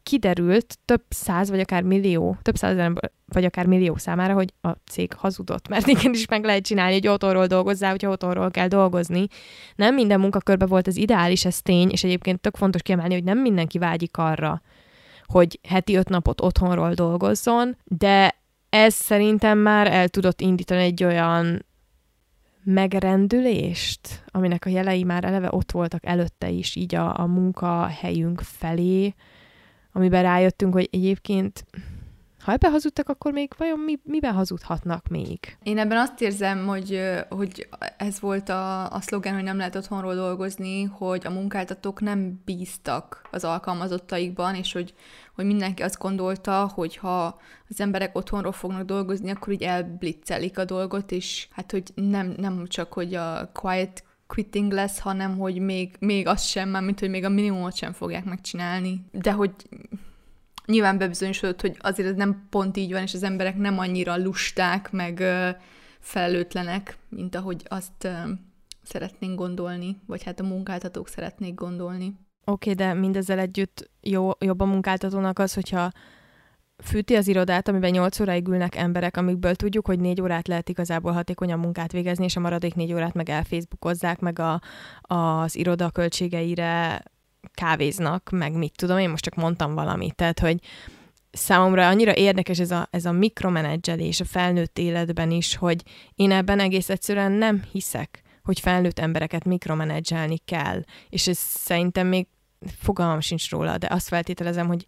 kiderült 0.08 0.78
több 0.84 1.02
száz 1.08 1.50
vagy 1.50 1.60
akár 1.60 1.82
millió, 1.82 2.36
több 2.42 2.56
száz 2.56 2.92
vagy 3.26 3.44
akár 3.44 3.66
millió 3.66 3.96
számára, 3.96 4.34
hogy 4.34 4.52
a 4.60 4.68
cég 4.90 5.12
hazudott, 5.12 5.68
mert 5.68 5.86
igenis 5.86 6.26
meg 6.26 6.44
lehet 6.44 6.64
csinálni, 6.64 6.92
hogy 6.92 7.08
otthonról 7.08 7.46
dolgozzál, 7.46 7.90
hogyha 7.90 8.10
otthonról 8.10 8.50
kell 8.50 8.68
dolgozni. 8.68 9.26
Nem 9.76 9.94
minden 9.94 10.20
munkakörbe 10.20 10.66
volt 10.66 10.86
az 10.86 10.96
ideális, 10.96 11.44
ez 11.44 11.62
tény, 11.62 11.90
és 11.90 12.04
egyébként 12.04 12.40
tök 12.40 12.56
fontos 12.56 12.82
kiemelni, 12.82 13.14
hogy 13.14 13.24
nem 13.24 13.38
mindenki 13.38 13.78
vágyik 13.78 14.16
arra, 14.16 14.62
hogy 15.24 15.60
heti 15.68 15.96
öt 15.96 16.08
napot 16.08 16.40
otthonról 16.40 16.92
dolgozzon, 16.94 17.76
de 17.84 18.34
ez 18.68 18.94
szerintem 18.94 19.58
már 19.58 19.86
el 19.86 20.08
tudott 20.08 20.40
indítani 20.40 20.82
egy 20.82 21.04
olyan 21.04 21.66
megrendülést, 22.64 24.24
aminek 24.26 24.64
a 24.64 24.70
jelei 24.70 25.04
már 25.04 25.24
eleve 25.24 25.48
ott 25.50 25.70
voltak 25.70 26.06
előtte 26.06 26.48
is, 26.48 26.76
így 26.76 26.94
a, 26.94 27.18
a 27.18 27.26
munkahelyünk 27.26 28.40
felé, 28.40 29.14
amiben 29.92 30.22
rájöttünk, 30.22 30.72
hogy 30.72 30.88
egyébként 30.92 31.64
ha 32.48 32.54
ebbe 32.54 32.70
hazudtak, 32.70 33.08
akkor 33.08 33.32
még 33.32 33.52
vajon 33.56 33.78
mi, 33.78 33.98
miben 34.02 34.34
hazudhatnak 34.34 35.08
még? 35.08 35.56
Én 35.62 35.78
ebben 35.78 35.98
azt 35.98 36.20
érzem, 36.20 36.66
hogy, 36.66 37.00
hogy 37.28 37.68
ez 37.96 38.20
volt 38.20 38.48
a, 38.48 38.90
a 38.90 39.00
szlogen, 39.00 39.34
hogy 39.34 39.42
nem 39.42 39.56
lehet 39.56 39.76
otthonról 39.76 40.14
dolgozni, 40.14 40.82
hogy 40.82 41.26
a 41.26 41.30
munkáltatók 41.30 42.00
nem 42.00 42.42
bíztak 42.44 43.28
az 43.30 43.44
alkalmazottaikban, 43.44 44.54
és 44.54 44.72
hogy, 44.72 44.94
hogy 45.34 45.44
mindenki 45.44 45.82
azt 45.82 45.98
gondolta, 45.98 46.70
hogy 46.74 46.96
ha 46.96 47.38
az 47.68 47.80
emberek 47.80 48.16
otthonról 48.16 48.52
fognak 48.52 48.84
dolgozni, 48.84 49.30
akkor 49.30 49.52
így 49.52 49.62
elblitzelik 49.62 50.58
a 50.58 50.64
dolgot, 50.64 51.12
és 51.12 51.48
hát, 51.50 51.70
hogy 51.70 51.82
nem, 51.94 52.34
nem 52.36 52.66
csak, 52.66 52.92
hogy 52.92 53.14
a 53.14 53.50
quiet 53.52 54.04
quitting 54.28 54.72
lesz, 54.72 54.98
hanem 54.98 55.38
hogy 55.38 55.58
még, 55.58 55.96
még 55.98 56.26
az 56.26 56.42
sem, 56.42 56.84
mint 56.84 57.00
hogy 57.00 57.10
még 57.10 57.24
a 57.24 57.28
minimumot 57.28 57.76
sem 57.76 57.92
fogják 57.92 58.24
megcsinálni. 58.24 59.04
De 59.12 59.32
hogy 59.32 59.52
nyilván 60.66 60.98
bebizonyosodott, 60.98 61.60
hogy 61.60 61.76
azért 61.78 62.08
ez 62.08 62.14
nem 62.14 62.46
pont 62.50 62.76
így 62.76 62.92
van, 62.92 63.02
és 63.02 63.14
az 63.14 63.22
emberek 63.22 63.56
nem 63.56 63.78
annyira 63.78 64.16
lusták, 64.16 64.90
meg 64.90 65.20
ö, 65.20 65.50
felelőtlenek, 66.00 66.98
mint 67.08 67.34
ahogy 67.34 67.62
azt 67.68 68.04
ö, 68.04 68.10
szeretnénk 68.82 69.38
gondolni, 69.38 70.00
vagy 70.06 70.22
hát 70.22 70.40
a 70.40 70.44
munkáltatók 70.44 71.08
szeretnék 71.08 71.54
gondolni. 71.54 72.06
Oké, 72.44 72.70
okay, 72.70 72.86
de 72.86 72.94
mindezzel 72.94 73.38
együtt 73.38 73.90
jó, 74.00 74.30
jobb 74.38 74.60
a 74.60 74.64
munkáltatónak 74.64 75.38
az, 75.38 75.54
hogyha 75.54 75.90
fűti 76.84 77.14
az 77.14 77.28
irodát, 77.28 77.68
amiben 77.68 77.90
8 77.90 78.20
óráig 78.20 78.48
ülnek 78.48 78.76
emberek, 78.76 79.16
amikből 79.16 79.54
tudjuk, 79.54 79.86
hogy 79.86 80.00
4 80.00 80.20
órát 80.20 80.48
lehet 80.48 80.68
igazából 80.68 81.12
hatékonyan 81.12 81.58
munkát 81.58 81.92
végezni, 81.92 82.24
és 82.24 82.36
a 82.36 82.40
maradék 82.40 82.74
4 82.74 82.92
órát 82.92 83.14
meg 83.14 83.28
elfacebookozzák, 83.28 84.20
meg 84.20 84.38
a, 84.38 84.60
az 85.00 85.56
iroda 85.56 85.90
költségeire 85.90 87.02
kávéznak, 87.54 88.30
meg 88.30 88.52
mit 88.52 88.76
tudom, 88.76 88.98
én 88.98 89.10
most 89.10 89.24
csak 89.24 89.34
mondtam 89.34 89.74
valamit, 89.74 90.14
tehát, 90.14 90.38
hogy 90.40 90.60
számomra 91.30 91.88
annyira 91.88 92.16
érdekes 92.16 92.58
ez 92.58 92.70
a, 92.70 92.88
ez 92.90 93.04
a 93.04 93.12
mikromenedzselés 93.12 94.20
a 94.20 94.24
felnőtt 94.24 94.78
életben 94.78 95.30
is, 95.30 95.56
hogy 95.56 95.82
én 96.14 96.30
ebben 96.30 96.60
egész 96.60 96.88
egyszerűen 96.88 97.32
nem 97.32 97.62
hiszek, 97.72 98.22
hogy 98.42 98.60
felnőtt 98.60 98.98
embereket 98.98 99.44
mikromenedzselni 99.44 100.38
kell, 100.44 100.82
és 101.08 101.28
ez 101.28 101.38
szerintem 101.38 102.06
még 102.06 102.26
fogalmam 102.78 103.20
sincs 103.20 103.50
róla, 103.50 103.78
de 103.78 103.86
azt 103.90 104.08
feltételezem, 104.08 104.66
hogy 104.66 104.86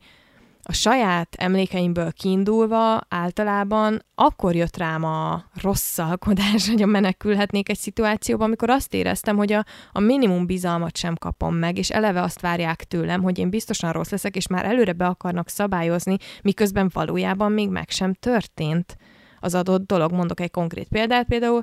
a 0.70 0.72
saját 0.72 1.34
emlékeimből 1.38 2.12
kiindulva 2.12 3.00
általában 3.08 4.04
akkor 4.14 4.54
jött 4.54 4.76
rám 4.76 5.04
a 5.04 5.44
rosszalkodás, 5.62 6.68
hogy 6.70 6.82
a 6.82 6.86
menekülhetnék 6.86 7.68
egy 7.68 7.78
szituációban, 7.78 8.46
amikor 8.46 8.70
azt 8.70 8.94
éreztem, 8.94 9.36
hogy 9.36 9.52
a, 9.52 9.64
a 9.92 10.00
minimum 10.00 10.46
bizalmat 10.46 10.96
sem 10.96 11.14
kapom 11.14 11.54
meg, 11.54 11.78
és 11.78 11.90
eleve 11.90 12.22
azt 12.22 12.40
várják 12.40 12.84
tőlem, 12.84 13.22
hogy 13.22 13.38
én 13.38 13.50
biztosan 13.50 13.92
rossz 13.92 14.10
leszek, 14.10 14.36
és 14.36 14.46
már 14.46 14.64
előre 14.64 14.92
be 14.92 15.06
akarnak 15.06 15.48
szabályozni, 15.48 16.16
miközben 16.42 16.90
valójában 16.92 17.52
még 17.52 17.68
meg 17.68 17.90
sem 17.90 18.14
történt 18.14 18.96
az 19.40 19.54
adott 19.54 19.86
dolog. 19.86 20.12
Mondok 20.12 20.40
egy 20.40 20.50
konkrét 20.50 20.88
példát, 20.88 21.26
például 21.26 21.62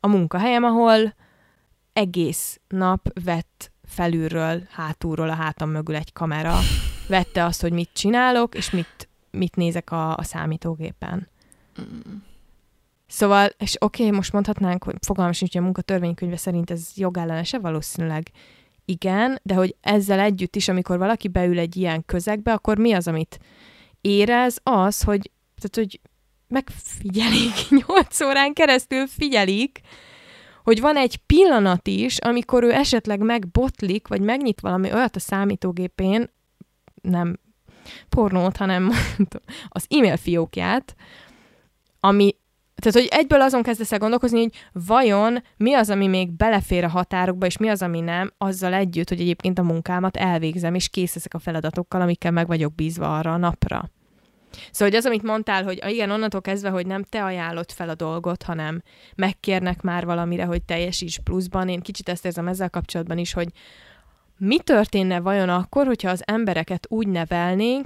a 0.00 0.06
munkahelyem, 0.06 0.64
ahol 0.64 1.14
egész 1.92 2.60
nap 2.68 3.08
vett 3.24 3.72
felülről, 3.86 4.62
hátulról 4.70 5.28
a 5.28 5.34
hátam 5.34 5.70
mögül 5.70 5.94
egy 5.94 6.12
kamera, 6.12 6.58
vette 7.06 7.44
azt, 7.44 7.60
hogy 7.60 7.72
mit 7.72 7.90
csinálok, 7.92 8.54
és 8.54 8.70
mit, 8.70 9.08
mit 9.30 9.56
nézek 9.56 9.90
a, 9.90 10.16
a 10.16 10.22
számítógépen. 10.22 11.28
Mm. 11.80 12.14
Szóval, 13.06 13.48
és 13.58 13.76
oké, 13.78 14.02
okay, 14.02 14.16
most 14.16 14.32
mondhatnánk, 14.32 14.84
hogy 14.84 14.96
fogalmam 15.00 15.32
sincs, 15.32 15.52
hogy 15.52 15.60
a 15.60 15.64
munkatörvénykönyve 15.64 16.36
szerint 16.36 16.70
ez 16.70 16.90
jogellenese, 16.94 17.58
valószínűleg 17.58 18.30
igen, 18.84 19.38
de 19.42 19.54
hogy 19.54 19.76
ezzel 19.80 20.20
együtt 20.20 20.56
is, 20.56 20.68
amikor 20.68 20.98
valaki 20.98 21.28
beül 21.28 21.58
egy 21.58 21.76
ilyen 21.76 22.04
közegbe, 22.04 22.52
akkor 22.52 22.78
mi 22.78 22.92
az, 22.92 23.08
amit 23.08 23.38
érez? 24.00 24.58
Az, 24.62 25.02
hogy, 25.02 25.30
tehát, 25.54 25.76
hogy 25.76 26.00
megfigyelik, 26.48 27.68
nyolc 27.86 28.20
órán 28.20 28.52
keresztül 28.52 29.06
figyelik, 29.06 29.80
hogy 30.64 30.80
van 30.80 30.96
egy 30.96 31.16
pillanat 31.16 31.88
is, 31.88 32.18
amikor 32.18 32.62
ő 32.62 32.72
esetleg 32.72 33.20
megbotlik, 33.20 34.08
vagy 34.08 34.20
megnyit 34.20 34.60
valami 34.60 34.92
olyat 34.92 35.16
a 35.16 35.20
számítógépén, 35.20 36.30
nem 37.04 37.38
pornót, 38.08 38.56
hanem 38.56 38.90
az 39.68 39.86
e-mail 39.88 40.16
fiókját, 40.16 40.94
ami 42.00 42.36
tehát, 42.74 42.98
hogy 42.98 43.18
egyből 43.20 43.40
azon 43.40 43.62
kezdesz 43.62 43.92
el 43.92 43.98
gondolkozni, 43.98 44.38
hogy 44.38 44.52
vajon 44.72 45.42
mi 45.56 45.74
az, 45.74 45.90
ami 45.90 46.06
még 46.06 46.32
belefér 46.32 46.84
a 46.84 46.88
határokba, 46.88 47.46
és 47.46 47.56
mi 47.56 47.68
az, 47.68 47.82
ami 47.82 48.00
nem, 48.00 48.32
azzal 48.38 48.74
együtt, 48.74 49.08
hogy 49.08 49.20
egyébként 49.20 49.58
a 49.58 49.62
munkámat 49.62 50.16
elvégzem, 50.16 50.74
és 50.74 50.88
kész 50.88 51.16
ezek 51.16 51.34
a 51.34 51.38
feladatokkal, 51.38 52.00
amikkel 52.00 52.30
meg 52.30 52.46
vagyok 52.46 52.74
bízva 52.74 53.18
arra 53.18 53.32
a 53.32 53.36
napra. 53.36 53.90
Szóval, 54.70 54.88
hogy 54.88 54.94
az, 54.94 55.06
amit 55.06 55.22
mondtál, 55.22 55.64
hogy 55.64 55.82
igen, 55.86 56.10
onnantól 56.10 56.40
kezdve, 56.40 56.68
hogy 56.68 56.86
nem 56.86 57.02
te 57.02 57.24
ajánlott 57.24 57.72
fel 57.72 57.88
a 57.88 57.94
dolgot, 57.94 58.42
hanem 58.42 58.82
megkérnek 59.14 59.82
már 59.82 60.04
valamire, 60.04 60.44
hogy 60.44 60.62
teljesíts 60.62 61.18
pluszban. 61.18 61.68
Én 61.68 61.80
kicsit 61.80 62.08
ezt 62.08 62.24
érzem 62.24 62.48
ezzel 62.48 62.70
kapcsolatban 62.70 63.18
is, 63.18 63.32
hogy 63.32 63.48
mi 64.38 64.58
történne 64.58 65.20
vajon 65.20 65.48
akkor, 65.48 65.86
hogyha 65.86 66.10
az 66.10 66.22
embereket 66.26 66.86
úgy 66.88 67.08
nevelnénk, 67.08 67.84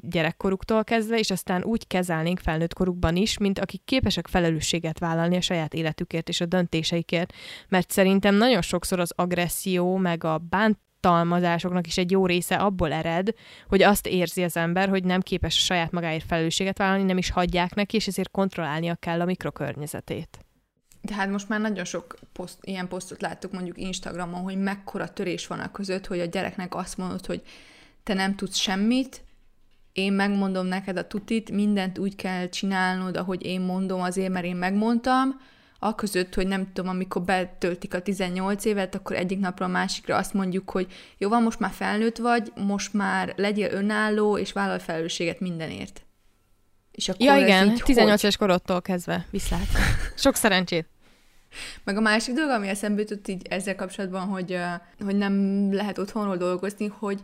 gyerekkoruktól 0.00 0.84
kezdve, 0.84 1.18
és 1.18 1.30
aztán 1.30 1.64
úgy 1.64 1.86
kezelnénk 1.86 2.38
felnőtt 2.38 2.74
korukban 2.74 3.16
is, 3.16 3.38
mint 3.38 3.58
akik 3.58 3.84
képesek 3.84 4.26
felelősséget 4.26 4.98
vállalni 4.98 5.36
a 5.36 5.40
saját 5.40 5.74
életükért 5.74 6.28
és 6.28 6.40
a 6.40 6.46
döntéseikért. 6.46 7.32
Mert 7.68 7.90
szerintem 7.90 8.34
nagyon 8.34 8.62
sokszor 8.62 9.00
az 9.00 9.12
agresszió, 9.16 9.96
meg 9.96 10.24
a 10.24 10.38
bánt 10.38 10.78
bántalmazásoknak 11.02 11.86
is 11.86 11.98
egy 11.98 12.10
jó 12.10 12.26
része 12.26 12.54
abból 12.54 12.92
ered, 12.92 13.28
hogy 13.68 13.82
azt 13.82 14.06
érzi 14.06 14.42
az 14.42 14.56
ember, 14.56 14.88
hogy 14.88 15.04
nem 15.04 15.20
képes 15.20 15.56
a 15.56 15.60
saját 15.60 15.90
magáért 15.90 16.24
felelősséget 16.26 16.78
vállalni, 16.78 17.02
nem 17.02 17.18
is 17.18 17.30
hagyják 17.30 17.74
neki, 17.74 17.96
és 17.96 18.06
ezért 18.06 18.30
kontrollálnia 18.30 18.94
kell 18.94 19.20
a 19.20 19.24
mikrokörnyezetét. 19.24 20.41
De 21.02 21.14
hát 21.14 21.30
most 21.30 21.48
már 21.48 21.60
nagyon 21.60 21.84
sok 21.84 22.18
poszt, 22.32 22.58
ilyen 22.60 22.88
posztot 22.88 23.20
láttuk 23.20 23.52
mondjuk 23.52 23.78
Instagramon, 23.78 24.40
hogy 24.40 24.58
mekkora 24.58 25.12
törés 25.12 25.46
van 25.46 25.60
a 25.60 25.70
között, 25.70 26.06
hogy 26.06 26.20
a 26.20 26.24
gyereknek 26.24 26.74
azt 26.74 26.96
mondod, 26.96 27.26
hogy 27.26 27.42
te 28.02 28.14
nem 28.14 28.36
tudsz 28.36 28.56
semmit, 28.56 29.22
én 29.92 30.12
megmondom 30.12 30.66
neked 30.66 30.96
a 30.96 31.06
tutit, 31.06 31.50
mindent 31.50 31.98
úgy 31.98 32.16
kell 32.16 32.48
csinálnod, 32.48 33.16
ahogy 33.16 33.44
én 33.44 33.60
mondom, 33.60 34.00
azért, 34.00 34.32
mert 34.32 34.44
én 34.44 34.56
megmondtam, 34.56 35.40
a 35.84 35.94
között, 35.94 36.34
hogy 36.34 36.46
nem 36.46 36.72
tudom, 36.72 36.90
amikor 36.90 37.22
betöltik 37.22 37.94
a 37.94 38.02
18 38.02 38.64
évet, 38.64 38.94
akkor 38.94 39.16
egyik 39.16 39.38
napra 39.38 39.66
a 39.66 39.68
másikra 39.68 40.16
azt 40.16 40.34
mondjuk, 40.34 40.70
hogy 40.70 40.86
jó 41.18 41.28
van, 41.28 41.42
most 41.42 41.58
már 41.58 41.70
felnőtt 41.70 42.16
vagy, 42.16 42.52
most 42.54 42.92
már 42.92 43.32
legyél 43.36 43.70
önálló, 43.70 44.38
és 44.38 44.52
vállalj 44.52 44.78
felelősséget 44.78 45.40
mindenért. 45.40 46.02
És 46.90 47.08
akkor 47.08 47.26
ja 47.26 47.36
igen, 47.36 47.74
18 47.74 48.22
éves 48.22 48.36
korodtól 48.36 48.82
kezdve, 48.82 49.26
viszlát. 49.30 49.66
Sok 50.16 50.34
szerencsét! 50.34 50.91
Meg 51.84 51.96
a 51.96 52.00
másik 52.00 52.34
dolog, 52.34 52.50
ami 52.50 52.68
eszembe 52.68 53.00
jutott 53.00 53.28
így 53.28 53.46
ezzel 53.48 53.74
kapcsolatban, 53.74 54.26
hogy, 54.26 54.58
hogy 55.04 55.16
nem 55.16 55.34
lehet 55.72 55.98
otthonról 55.98 56.36
dolgozni, 56.36 56.86
hogy, 56.86 57.20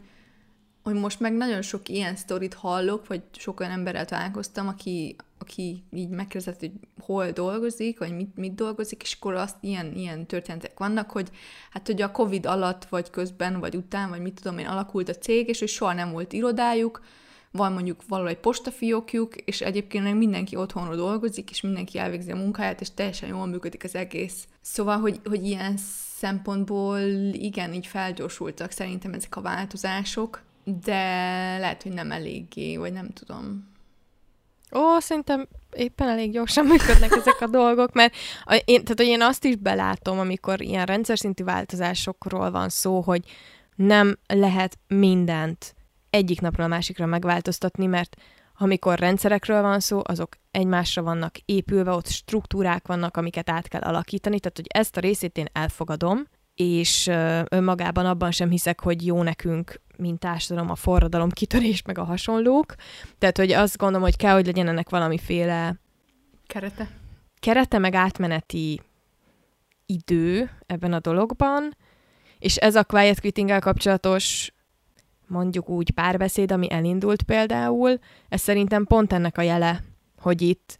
hogy 0.82 0.94
most 0.94 1.20
meg 1.20 1.32
nagyon 1.32 1.62
sok 1.62 1.88
ilyen 1.88 2.16
sztorit 2.16 2.54
hallok, 2.54 3.06
vagy 3.06 3.22
sok 3.36 3.60
olyan 3.60 3.72
emberrel 3.72 4.04
találkoztam, 4.04 4.68
aki, 4.68 5.16
aki 5.38 5.82
így 5.92 6.08
megkérdezett, 6.08 6.60
hogy 6.60 6.72
hol 7.00 7.30
dolgozik, 7.30 7.98
vagy 7.98 8.12
mit, 8.16 8.36
mit 8.36 8.54
dolgozik, 8.54 9.02
és 9.02 9.16
akkor 9.20 9.34
azt 9.34 9.56
ilyen, 9.60 9.92
ilyen 9.94 10.26
történetek 10.26 10.78
vannak, 10.78 11.10
hogy 11.10 11.28
hát 11.70 11.86
hogy 11.86 12.02
a 12.02 12.10
Covid 12.10 12.46
alatt, 12.46 12.84
vagy 12.84 13.10
közben, 13.10 13.60
vagy 13.60 13.76
után, 13.76 14.08
vagy 14.08 14.20
mit 14.20 14.40
tudom 14.42 14.58
én, 14.58 14.66
alakult 14.66 15.08
a 15.08 15.14
cég, 15.14 15.48
és 15.48 15.58
hogy 15.58 15.68
soha 15.68 15.92
nem 15.92 16.10
volt 16.10 16.32
irodájuk, 16.32 17.00
van 17.58 17.72
mondjuk 17.72 18.02
valahogy 18.08 18.36
postafiókjuk, 18.36 19.36
és 19.36 19.60
egyébként 19.60 20.04
meg 20.04 20.16
mindenki 20.16 20.56
otthonról 20.56 20.96
dolgozik, 20.96 21.50
és 21.50 21.60
mindenki 21.60 21.98
elvégzi 21.98 22.30
a 22.30 22.36
munkáját, 22.36 22.80
és 22.80 22.94
teljesen 22.94 23.28
jól 23.28 23.46
működik 23.46 23.84
az 23.84 23.94
egész. 23.94 24.46
Szóval, 24.60 24.98
hogy, 24.98 25.20
hogy 25.24 25.44
ilyen 25.44 25.76
szempontból 26.16 26.98
igen, 27.32 27.72
így 27.72 27.86
felgyorsultak 27.86 28.70
szerintem 28.70 29.12
ezek 29.12 29.36
a 29.36 29.40
változások, 29.40 30.42
de 30.84 31.02
lehet, 31.58 31.82
hogy 31.82 31.92
nem 31.92 32.10
eléggé, 32.10 32.76
vagy 32.76 32.92
nem 32.92 33.08
tudom. 33.08 33.68
Ó, 34.72 34.98
szerintem 34.98 35.48
éppen 35.72 36.08
elég 36.08 36.32
gyorsan 36.32 36.66
működnek 36.66 37.12
ezek 37.20 37.40
a 37.40 37.46
dolgok, 37.46 37.92
mert 37.92 38.14
a, 38.44 38.54
én, 38.54 38.82
tehát, 38.82 38.98
hogy 38.98 39.06
én 39.06 39.22
azt 39.22 39.44
is 39.44 39.56
belátom, 39.56 40.18
amikor 40.18 40.62
ilyen 40.62 40.86
rendszer 40.86 41.18
szintű 41.18 41.44
változásokról 41.44 42.50
van 42.50 42.68
szó, 42.68 43.00
hogy 43.00 43.22
nem 43.76 44.18
lehet 44.26 44.78
mindent 44.88 45.74
egyik 46.10 46.40
napról 46.40 46.66
a 46.66 46.68
másikra 46.68 47.06
megváltoztatni, 47.06 47.86
mert 47.86 48.16
amikor 48.58 48.98
rendszerekről 48.98 49.62
van 49.62 49.80
szó, 49.80 50.00
azok 50.04 50.36
egymásra 50.50 51.02
vannak 51.02 51.36
épülve, 51.44 51.90
ott 51.90 52.06
struktúrák 52.06 52.86
vannak, 52.86 53.16
amiket 53.16 53.50
át 53.50 53.68
kell 53.68 53.80
alakítani, 53.80 54.40
tehát 54.40 54.56
hogy 54.56 54.66
ezt 54.68 54.96
a 54.96 55.00
részét 55.00 55.38
én 55.38 55.46
elfogadom, 55.52 56.26
és 56.54 57.06
önmagában 57.48 58.06
abban 58.06 58.30
sem 58.30 58.50
hiszek, 58.50 58.80
hogy 58.80 59.06
jó 59.06 59.22
nekünk, 59.22 59.80
mint 59.96 60.18
társadalom, 60.18 60.70
a 60.70 60.74
forradalom, 60.74 61.30
kitörés, 61.30 61.82
meg 61.82 61.98
a 61.98 62.04
hasonlók. 62.04 62.74
Tehát, 63.18 63.36
hogy 63.36 63.52
azt 63.52 63.76
gondolom, 63.76 64.02
hogy 64.02 64.16
kell, 64.16 64.34
hogy 64.34 64.46
legyen 64.46 64.68
ennek 64.68 64.88
valamiféle 64.88 65.80
kerete. 66.46 66.90
Kerete, 67.40 67.78
meg 67.78 67.94
átmeneti 67.94 68.80
idő 69.86 70.50
ebben 70.66 70.92
a 70.92 71.00
dologban, 71.00 71.76
és 72.38 72.56
ez 72.56 72.74
a 72.74 72.84
quiet 72.84 73.20
quitting 73.20 73.58
kapcsolatos 73.58 74.52
mondjuk 75.28 75.68
úgy 75.68 75.90
párbeszéd, 75.90 76.52
ami 76.52 76.70
elindult 76.70 77.22
például, 77.22 77.98
ez 78.28 78.40
szerintem 78.40 78.84
pont 78.84 79.12
ennek 79.12 79.38
a 79.38 79.42
jele, 79.42 79.84
hogy 80.20 80.42
itt 80.42 80.78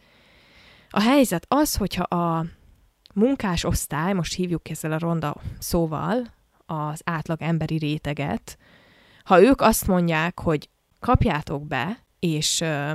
a 0.90 1.00
helyzet 1.00 1.46
az, 1.48 1.76
hogyha 1.76 2.02
a 2.02 2.44
munkás 3.14 3.64
osztály, 3.64 4.12
most 4.12 4.34
hívjuk 4.34 4.68
ezzel 4.68 4.92
a 4.92 4.98
ronda 4.98 5.34
szóval, 5.58 6.32
az 6.66 7.00
átlag 7.04 7.42
emberi 7.42 7.76
réteget, 7.76 8.58
ha 9.24 9.40
ők 9.40 9.60
azt 9.60 9.86
mondják, 9.86 10.40
hogy 10.40 10.68
kapjátok 11.00 11.66
be, 11.66 11.98
és 12.18 12.60
ö, 12.60 12.92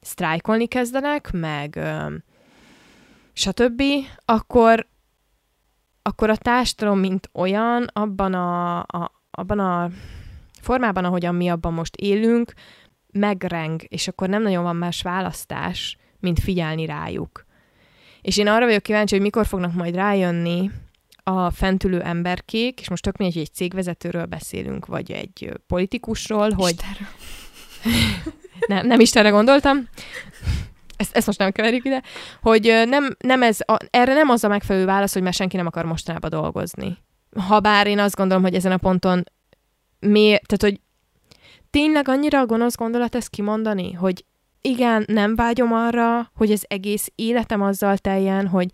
sztrájkolni 0.00 0.66
kezdenek, 0.66 1.30
meg 1.32 1.76
ö, 1.76 2.14
stb., 3.32 3.82
akkor, 4.24 4.86
akkor 6.02 6.30
a 6.30 6.36
társadalom, 6.36 6.98
mint 6.98 7.30
olyan, 7.32 7.90
abban 7.92 8.34
a, 8.34 8.78
a, 8.78 9.12
abban 9.30 9.58
a 9.58 9.90
formában, 10.60 11.04
ahogyan 11.04 11.34
mi 11.34 11.48
abban 11.48 11.72
most 11.72 11.96
élünk, 11.96 12.52
megreng, 13.12 13.82
és 13.88 14.08
akkor 14.08 14.28
nem 14.28 14.42
nagyon 14.42 14.62
van 14.62 14.76
más 14.76 15.02
választás, 15.02 15.96
mint 16.20 16.40
figyelni 16.40 16.86
rájuk. 16.86 17.46
És 18.22 18.36
én 18.36 18.48
arra 18.48 18.64
vagyok 18.64 18.82
kíváncsi, 18.82 19.14
hogy 19.14 19.24
mikor 19.24 19.46
fognak 19.46 19.74
majd 19.74 19.94
rájönni 19.94 20.70
a 21.22 21.50
fentülő 21.50 22.00
emberkék, 22.00 22.80
és 22.80 22.88
most 22.88 23.02
tök 23.02 23.16
mindegy, 23.16 23.36
hogy 23.36 23.46
egy 23.50 23.54
cégvezetőről 23.54 24.24
beszélünk, 24.24 24.86
vagy 24.86 25.12
egy 25.12 25.52
politikusról, 25.66 26.50
hogy... 26.50 26.74
nem, 28.68 28.86
nem 28.86 29.00
Istenre 29.00 29.28
gondoltam. 29.28 29.88
Ezt, 30.96 31.16
ezt 31.16 31.26
most 31.26 31.38
nem 31.38 31.50
keverjük 31.50 31.84
ide. 31.84 32.02
Hogy 32.42 32.82
nem, 32.86 33.16
nem 33.18 33.42
ez, 33.42 33.58
a, 33.60 33.76
erre 33.90 34.14
nem 34.14 34.28
az 34.28 34.44
a 34.44 34.48
megfelelő 34.48 34.84
válasz, 34.84 35.12
hogy 35.12 35.22
már 35.22 35.32
senki 35.32 35.56
nem 35.56 35.66
akar 35.66 35.84
mostanában 35.84 36.30
dolgozni. 36.30 36.98
Habár 37.36 37.86
én 37.86 37.98
azt 37.98 38.16
gondolom, 38.16 38.42
hogy 38.42 38.54
ezen 38.54 38.72
a 38.72 38.76
ponton 38.76 39.24
miért, 40.00 40.46
tehát 40.46 40.74
hogy 40.74 40.80
tényleg 41.70 42.08
annyira 42.08 42.40
a 42.40 42.46
gonosz 42.46 42.76
gondolat 42.76 43.14
ezt 43.14 43.28
kimondani, 43.28 43.92
hogy 43.92 44.24
igen, 44.60 45.04
nem 45.06 45.34
vágyom 45.34 45.72
arra, 45.72 46.30
hogy 46.34 46.50
az 46.50 46.64
egész 46.68 47.12
életem 47.14 47.62
azzal 47.62 47.96
teljen, 47.96 48.46
hogy 48.46 48.70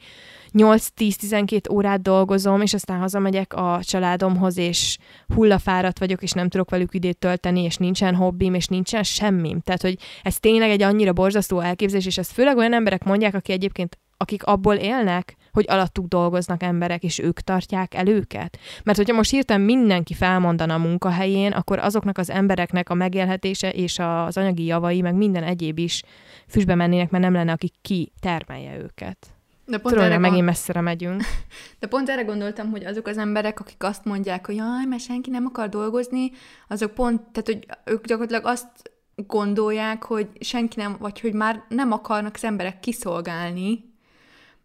8-10-12 0.52 1.72
órát 1.72 2.02
dolgozom, 2.02 2.60
és 2.60 2.74
aztán 2.74 2.98
hazamegyek 2.98 3.54
a 3.54 3.80
családomhoz, 3.82 4.56
és 4.56 4.98
hullafáradt 5.34 5.98
vagyok, 5.98 6.22
és 6.22 6.32
nem 6.32 6.48
tudok 6.48 6.70
velük 6.70 6.94
időt 6.94 7.18
tölteni, 7.18 7.62
és 7.62 7.76
nincsen 7.76 8.14
hobbim, 8.14 8.54
és 8.54 8.66
nincsen 8.66 9.02
semmim. 9.02 9.60
Tehát, 9.60 9.82
hogy 9.82 9.98
ez 10.22 10.38
tényleg 10.38 10.70
egy 10.70 10.82
annyira 10.82 11.12
borzasztó 11.12 11.60
elképzelés, 11.60 12.06
és 12.06 12.18
ezt 12.18 12.32
főleg 12.32 12.56
olyan 12.56 12.72
emberek 12.72 13.04
mondják, 13.04 13.34
akik 13.34 13.54
egyébként 13.54 13.98
akik 14.16 14.44
abból 14.44 14.74
élnek, 14.74 15.36
hogy 15.54 15.64
alattuk 15.68 16.06
dolgoznak 16.06 16.62
emberek, 16.62 17.02
és 17.02 17.18
ők 17.18 17.40
tartják 17.40 17.94
el 17.94 18.06
őket. 18.06 18.58
Mert 18.84 18.98
hogyha 18.98 19.14
most 19.14 19.30
hirtelen 19.30 19.62
mindenki 19.62 20.14
felmondana 20.14 20.74
a 20.74 20.78
munkahelyén, 20.78 21.52
akkor 21.52 21.78
azoknak 21.78 22.18
az 22.18 22.30
embereknek 22.30 22.90
a 22.90 22.94
megélhetése 22.94 23.70
és 23.70 23.98
az 23.98 24.36
anyagi 24.36 24.64
javai, 24.64 25.00
meg 25.00 25.14
minden 25.14 25.42
egyéb 25.42 25.78
is 25.78 26.02
füstbe 26.48 26.74
mennének, 26.74 27.10
mert 27.10 27.24
nem 27.24 27.32
lenne, 27.32 27.52
aki 27.52 27.72
ki 27.82 28.12
termelje 28.20 28.76
őket. 28.78 29.34
De 29.66 29.78
pont 29.78 29.94
Tudom, 29.94 30.10
erre 30.10 30.18
megint 30.18 30.36
gond... 30.36 30.48
messzire 30.48 30.80
megyünk. 30.80 31.22
De 31.80 31.86
pont 31.86 32.08
erre 32.08 32.22
gondoltam, 32.22 32.70
hogy 32.70 32.84
azok 32.84 33.06
az 33.06 33.18
emberek, 33.18 33.60
akik 33.60 33.82
azt 33.82 34.04
mondják, 34.04 34.46
hogy 34.46 34.54
jaj, 34.54 34.84
mert 34.88 35.02
senki 35.02 35.30
nem 35.30 35.46
akar 35.46 35.68
dolgozni, 35.68 36.30
azok 36.68 36.94
pont, 36.94 37.20
tehát 37.20 37.46
hogy 37.46 37.66
ők 37.94 38.06
gyakorlatilag 38.06 38.46
azt 38.46 38.92
gondolják, 39.16 40.04
hogy 40.04 40.28
senki 40.40 40.80
nem, 40.80 40.96
vagy 40.98 41.20
hogy 41.20 41.32
már 41.32 41.64
nem 41.68 41.92
akarnak 41.92 42.34
az 42.34 42.44
emberek 42.44 42.80
kiszolgálni, 42.80 43.93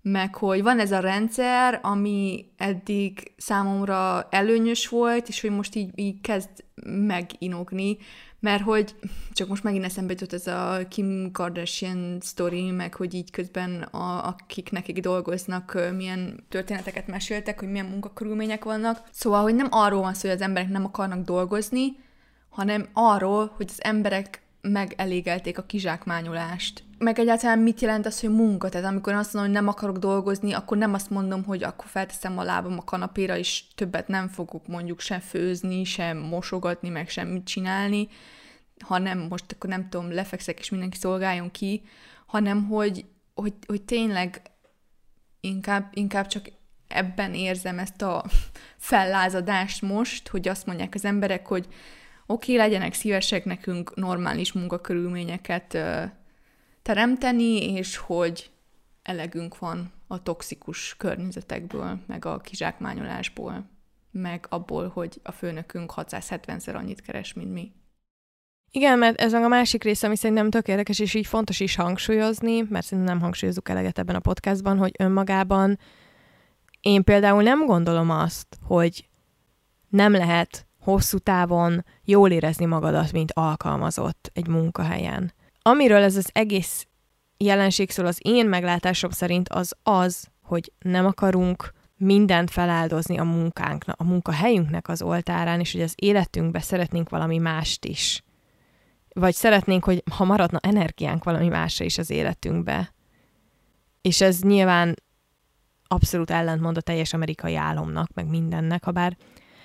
meg 0.02 0.36
hogy 0.36 0.62
van 0.62 0.80
ez 0.80 0.92
a 0.92 1.00
rendszer, 1.00 1.80
ami 1.84 2.46
eddig 2.58 3.32
számomra 3.38 4.28
előnyös 4.30 4.88
volt, 4.88 5.28
és 5.28 5.42
hogy 5.42 5.50
most 5.52 5.76
így, 5.76 5.92
így 5.96 6.22
kezd 6.22 6.50
meginogni, 6.86 7.98
mert 8.40 8.64
hogy 8.64 8.96
csak 9.32 9.48
most 9.48 9.64
megint 9.64 9.86
eszembe 9.86 10.12
jutott 10.12 10.34
ez 10.34 10.48
a 10.48 10.88
Kim 10.90 11.32
Kardashian 11.32 12.18
story, 12.22 12.72
meg 12.72 12.94
hogy 12.94 13.14
így 13.14 13.32
közben 13.32 13.82
a, 13.82 14.28
akik 14.28 14.72
nekik 14.72 15.00
dolgoznak, 15.00 15.80
milyen 15.96 16.44
történeteket 16.50 17.08
meséltek, 17.08 17.60
hogy 17.60 17.70
milyen 17.70 17.86
munkakörülmények 17.86 18.64
vannak. 18.64 19.04
Szóval, 19.12 19.42
hogy 19.42 19.56
nem 19.56 19.68
arról 19.70 20.02
van 20.02 20.14
szó, 20.14 20.28
hogy 20.28 20.38
az 20.38 20.44
emberek 20.44 20.70
nem 20.70 20.86
akarnak 20.86 21.26
dolgozni, 21.26 21.98
hanem 22.50 22.88
arról, 22.94 23.54
hogy 23.56 23.68
az 23.70 23.84
emberek 23.84 24.42
megelégelték 24.62 25.58
a 25.58 25.64
kizsákmányolást. 25.64 26.84
Meg 27.00 27.20
egyáltalán 27.20 27.60
mit 27.60 27.82
jelent 27.82 28.06
az, 28.06 28.20
hogy 28.20 28.30
munka? 28.30 28.70
Tehát 28.70 28.88
amikor 28.88 29.14
azt 29.14 29.34
mondom, 29.34 29.52
hogy 29.52 29.62
nem 29.62 29.70
akarok 29.70 29.98
dolgozni, 29.98 30.54
akkor 30.54 30.78
nem 30.78 30.94
azt 30.94 31.10
mondom, 31.10 31.44
hogy 31.44 31.64
akkor 31.64 31.88
felteszem 31.88 32.38
a 32.38 32.44
lábam 32.44 32.78
a 32.78 32.84
kanapéra, 32.84 33.38
és 33.38 33.64
többet 33.76 34.08
nem 34.08 34.28
fogok 34.28 34.68
mondjuk 34.68 35.00
sem 35.00 35.20
főzni, 35.20 35.84
sem 35.84 36.18
mosogatni, 36.18 36.90
meg 36.90 37.10
semmit 37.10 37.46
csinálni, 37.46 38.08
hanem 38.80 39.20
most 39.20 39.52
akkor 39.52 39.70
nem 39.70 39.90
tudom, 39.90 40.12
lefekszek, 40.12 40.60
és 40.60 40.70
mindenki 40.70 40.98
szolgáljon 40.98 41.52
ki, 41.52 41.82
hanem 42.26 42.66
hogy, 42.68 43.06
hogy, 43.34 43.54
hogy 43.68 43.82
tényleg 43.82 44.42
inkább, 45.40 45.90
inkább 45.94 46.28
csak 46.28 46.50
ebben 46.88 47.34
érzem 47.34 47.80
ezt 47.80 48.02
a 48.02 48.24
fellázadást 48.78 49.82
most, 49.82 50.28
hogy 50.28 50.48
azt 50.48 50.66
mondják 50.66 50.94
az 50.96 51.06
emberek, 51.06 51.48
hogy 51.48 51.68
oké, 52.26 52.54
okay, 52.54 52.66
legyenek 52.66 52.94
szívesek 52.94 53.46
nekünk 53.46 53.96
normális 53.96 54.54
munkakörülményeket 54.54 55.78
teremteni, 56.90 57.72
és 57.72 57.98
hogy 57.98 58.50
elegünk 59.02 59.58
van 59.58 59.92
a 60.08 60.24
toxikus 60.24 60.96
környezetekből, 60.98 62.00
meg 62.08 62.26
a 62.26 62.38
kizsákmányolásból, 62.38 63.70
meg 64.12 64.46
abból, 64.50 64.88
hogy 64.88 65.20
a 65.24 65.32
főnökünk 65.32 65.94
670-szer 65.96 66.76
annyit 66.76 67.02
keres, 67.02 67.34
mint 67.34 67.54
mi. 67.54 67.72
Igen, 68.72 68.98
mert 68.98 69.22
ez 69.22 69.34
a 69.34 69.48
másik 69.48 69.84
része, 69.84 70.08
ami 70.08 70.16
szerintem 70.16 70.50
tök 70.50 70.68
érdekes, 70.68 71.00
és 71.00 71.14
így 71.14 71.28
fontos 71.28 71.60
is 71.60 71.76
hangsúlyozni, 71.76 72.62
mert 72.70 72.86
szerintem 72.86 73.14
nem 73.14 73.24
hangsúlyozunk 73.24 73.70
eleget 73.70 74.00
ebben 74.00 74.16
a 74.16 74.20
podcastban, 74.20 74.78
hogy 74.78 74.92
önmagában 75.00 75.80
én 76.82 77.04
például 77.04 77.44
nem 77.44 77.66
gondolom 77.66 78.10
azt, 78.10 78.58
hogy 78.62 79.10
nem 79.90 80.12
lehet 80.12 80.68
hosszú 80.80 81.18
távon 81.18 81.86
jól 82.04 82.32
érezni 82.32 82.66
magadat, 82.66 83.12
mint 83.12 83.32
alkalmazott 83.34 84.32
egy 84.34 84.48
munkahelyen. 84.48 85.34
Amiről 85.70 86.04
ez 86.04 86.16
az 86.16 86.30
egész 86.34 86.88
jelenség 87.38 87.92
szól 87.92 88.06
az 88.06 88.20
én 88.22 88.46
meglátásom 88.46 89.10
szerint 89.10 89.50
az 89.50 89.76
az, 89.84 90.28
hogy 90.42 90.72
nem 90.80 91.06
akarunk 91.06 91.74
mindent 91.98 92.52
feláldozni 92.52 93.18
a 93.18 93.24
munkánknak, 93.24 94.00
a 94.00 94.04
munkahelyünknek 94.04 94.88
az 94.88 95.02
oltárán, 95.02 95.60
és 95.60 95.72
hogy 95.72 95.82
az 95.82 95.94
életünkbe 95.96 96.60
szeretnénk 96.60 97.10
valami 97.10 97.38
mást 97.38 97.86
is. 97.86 98.24
Vagy 99.14 99.34
szeretnénk, 99.34 99.84
hogy 99.84 100.04
ha 100.12 100.24
maradna 100.24 100.60
energiánk 100.62 101.24
valami 101.24 101.48
másra 101.48 101.86
is 101.86 101.98
az 101.98 102.10
életünkbe. 102.10 102.94
És 104.02 104.22
ez 104.22 104.42
nyilván 104.42 104.96
abszolút 105.88 106.32
ellentmond 106.32 106.78
a 106.78 106.82
teljes 106.82 107.14
amerikai 107.14 107.56
álomnak, 107.56 108.14
meg 108.14 108.28
mindennek, 108.28 108.84
ha 108.84 108.92
bár 108.92 109.18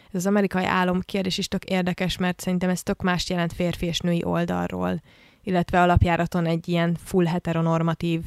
ez 0.08 0.14
az 0.14 0.26
amerikai 0.26 0.64
álom 0.64 1.00
kérdés 1.00 1.38
is 1.38 1.48
tök 1.48 1.64
érdekes, 1.64 2.16
mert 2.16 2.40
szerintem 2.40 2.70
ez 2.70 2.82
tök 2.82 3.02
más 3.02 3.30
jelent 3.30 3.52
férfi 3.52 3.86
és 3.86 3.98
női 3.98 4.24
oldalról, 4.24 5.00
illetve 5.44 5.82
alapjáraton 5.82 6.46
egy 6.46 6.68
ilyen 6.68 6.96
full 7.04 7.24
heteronormatív 7.24 8.20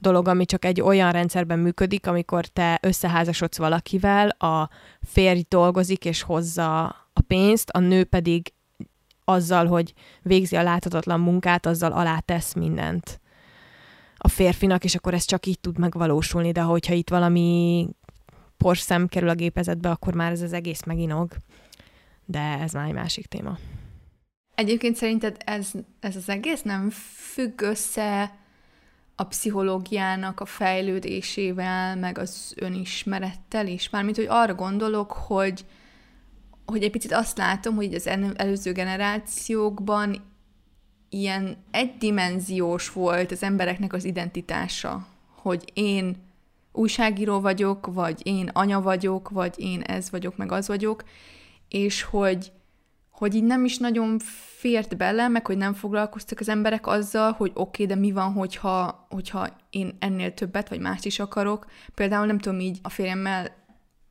dolog, 0.00 0.28
ami 0.28 0.44
csak 0.44 0.64
egy 0.64 0.80
olyan 0.80 1.12
rendszerben 1.12 1.58
működik, 1.58 2.06
amikor 2.06 2.46
te 2.46 2.78
összeházasodsz 2.82 3.58
valakivel, 3.58 4.28
a 4.28 4.70
férj 5.02 5.44
dolgozik 5.48 6.04
és 6.04 6.22
hozza 6.22 6.84
a 7.12 7.20
pénzt, 7.26 7.70
a 7.70 7.78
nő 7.78 8.04
pedig 8.04 8.52
azzal, 9.24 9.66
hogy 9.66 9.94
végzi 10.22 10.56
a 10.56 10.62
láthatatlan 10.62 11.20
munkát, 11.20 11.66
azzal 11.66 11.92
alátesz 11.92 12.54
mindent 12.54 13.20
a 14.16 14.28
férfinak, 14.28 14.84
és 14.84 14.94
akkor 14.94 15.14
ez 15.14 15.24
csak 15.24 15.46
így 15.46 15.60
tud 15.60 15.78
megvalósulni, 15.78 16.52
de 16.52 16.60
hogyha 16.60 16.94
itt 16.94 17.10
valami 17.10 17.88
porszem 18.56 19.06
kerül 19.06 19.28
a 19.28 19.34
gépezetbe, 19.34 19.90
akkor 19.90 20.14
már 20.14 20.32
ez 20.32 20.40
az 20.40 20.52
egész 20.52 20.84
meginog. 20.84 21.32
De 22.24 22.40
ez 22.40 22.72
már 22.72 22.86
egy 22.86 22.94
másik 22.94 23.26
téma. 23.26 23.58
Egyébként 24.60 24.96
szerinted 24.96 25.36
ez, 25.44 25.70
ez 26.00 26.16
az 26.16 26.28
egész 26.28 26.62
nem 26.62 26.90
függ 26.90 27.60
össze 27.60 28.38
a 29.14 29.24
pszichológiának 29.24 30.40
a 30.40 30.44
fejlődésével, 30.44 31.96
meg 31.96 32.18
az 32.18 32.54
önismerettel 32.56 33.66
is? 33.66 33.90
Mármint, 33.90 34.16
hogy 34.16 34.26
arra 34.28 34.54
gondolok, 34.54 35.12
hogy 35.12 35.64
hogy 36.66 36.82
egy 36.82 36.90
picit 36.90 37.12
azt 37.12 37.38
látom, 37.38 37.74
hogy 37.74 37.94
az 37.94 38.06
előző 38.36 38.72
generációkban 38.72 40.16
ilyen 41.08 41.56
egydimenziós 41.70 42.92
volt 42.92 43.30
az 43.30 43.42
embereknek 43.42 43.92
az 43.92 44.04
identitása, 44.04 45.06
hogy 45.34 45.70
én 45.74 46.16
újságíró 46.72 47.40
vagyok, 47.40 47.86
vagy 47.92 48.20
én 48.22 48.50
anya 48.52 48.80
vagyok, 48.80 49.28
vagy 49.28 49.54
én 49.56 49.80
ez 49.80 50.10
vagyok, 50.10 50.36
meg 50.36 50.52
az 50.52 50.66
vagyok, 50.66 51.04
és 51.68 52.02
hogy, 52.02 52.52
hogy 53.20 53.34
így 53.34 53.44
nem 53.44 53.64
is 53.64 53.78
nagyon 53.78 54.18
fért 54.58 54.96
bele, 54.96 55.28
meg 55.28 55.46
hogy 55.46 55.56
nem 55.56 55.74
foglalkoztak 55.74 56.40
az 56.40 56.48
emberek 56.48 56.86
azzal, 56.86 57.32
hogy 57.32 57.50
oké, 57.54 57.82
okay, 57.82 57.86
de 57.86 58.00
mi 58.00 58.12
van, 58.12 58.32
hogyha, 58.32 59.06
hogyha 59.10 59.48
én 59.70 59.96
ennél 59.98 60.34
többet, 60.34 60.68
vagy 60.68 60.80
mást 60.80 61.04
is 61.04 61.18
akarok. 61.18 61.66
Például 61.94 62.26
nem 62.26 62.38
tudom 62.38 62.60
így 62.60 62.78
a 62.82 62.88
férjemmel 62.88 63.50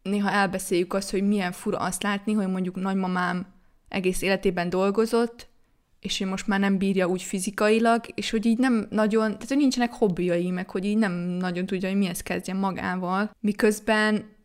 néha 0.04 0.32
elbeszéljük 0.32 0.94
azt, 0.94 1.12
hogy 1.12 1.28
milyen 1.28 1.52
fura 1.52 1.78
azt 1.78 2.04
látni, 2.04 2.34
hogy 2.34 2.48
mondjuk 2.48 2.76
nagymamám 2.76 3.48
egész 3.88 4.22
életében 4.22 4.70
dolgozott, 4.70 5.48
és 6.00 6.20
ő 6.20 6.26
most 6.26 6.48
már 6.48 6.60
nem 6.60 6.78
bírja 6.78 7.08
úgy 7.08 7.22
fizikailag, 7.22 8.06
és 8.16 8.30
hogy 8.30 8.46
így 8.46 8.58
nem 8.58 8.88
nagyon, 8.90 9.32
tehát 9.32 9.48
hogy 9.48 9.58
nincsenek 9.58 9.94
hobbiai, 9.94 10.50
meg 10.50 10.70
hogy 10.70 10.86
így 10.86 10.98
nem 10.98 11.12
nagyon 11.14 11.66
tudja, 11.66 11.90
hogy 11.90 11.98
mihez 11.98 12.22
kezdjen 12.22 12.58
magával, 12.58 13.36
miközben 13.40 14.38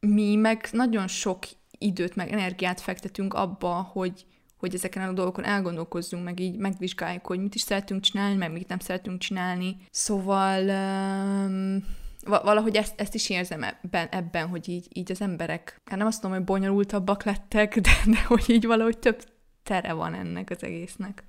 mi 0.00 0.36
meg 0.36 0.68
nagyon 0.72 1.06
sok 1.06 1.44
időt, 1.84 2.16
meg 2.16 2.32
energiát 2.32 2.80
fektetünk 2.80 3.34
abba, 3.34 3.90
hogy, 3.92 4.26
hogy 4.58 4.74
ezeken 4.74 5.08
a 5.08 5.12
dolgokon 5.12 5.44
elgondolkozzunk, 5.44 6.24
meg 6.24 6.40
így 6.40 6.56
megvizsgáljuk, 6.56 7.26
hogy 7.26 7.40
mit 7.40 7.54
is 7.54 7.60
szeretünk 7.60 8.00
csinálni, 8.00 8.36
meg 8.36 8.52
mit 8.52 8.68
nem 8.68 8.78
szeretünk 8.78 9.18
csinálni. 9.18 9.76
Szóval 9.90 10.68
um, 10.68 11.84
valahogy 12.24 12.76
ezt, 12.76 13.00
ezt 13.00 13.14
is 13.14 13.30
érzem 13.30 13.62
ebben, 13.62 14.08
ebben, 14.10 14.48
hogy 14.48 14.68
így, 14.68 14.86
így 14.92 15.10
az 15.10 15.20
emberek, 15.20 15.80
hát 15.84 15.98
nem 15.98 16.06
azt 16.06 16.22
mondom, 16.22 16.40
hogy 16.40 16.50
bonyolultabbak 16.50 17.24
lettek, 17.24 17.78
de, 17.78 17.90
de 18.06 18.24
hogy 18.26 18.44
így 18.46 18.66
valahogy 18.66 18.98
több 18.98 19.24
tere 19.62 19.92
van 19.92 20.14
ennek 20.14 20.50
az 20.50 20.62
egésznek. 20.62 21.24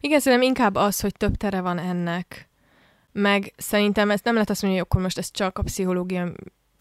Igen, 0.00 0.20
szerintem 0.20 0.48
inkább 0.48 0.74
az, 0.74 1.00
hogy 1.00 1.12
több 1.12 1.36
tere 1.36 1.60
van 1.60 1.78
ennek. 1.78 2.48
Meg 3.12 3.52
szerintem 3.56 4.10
ez 4.10 4.20
nem 4.22 4.34
lehet 4.34 4.50
azt 4.50 4.62
mondani, 4.62 4.80
hogy 4.80 4.90
akkor 4.90 5.02
most 5.04 5.18
ez 5.18 5.30
csak 5.30 5.58
a 5.58 5.62
pszichológia 5.62 6.32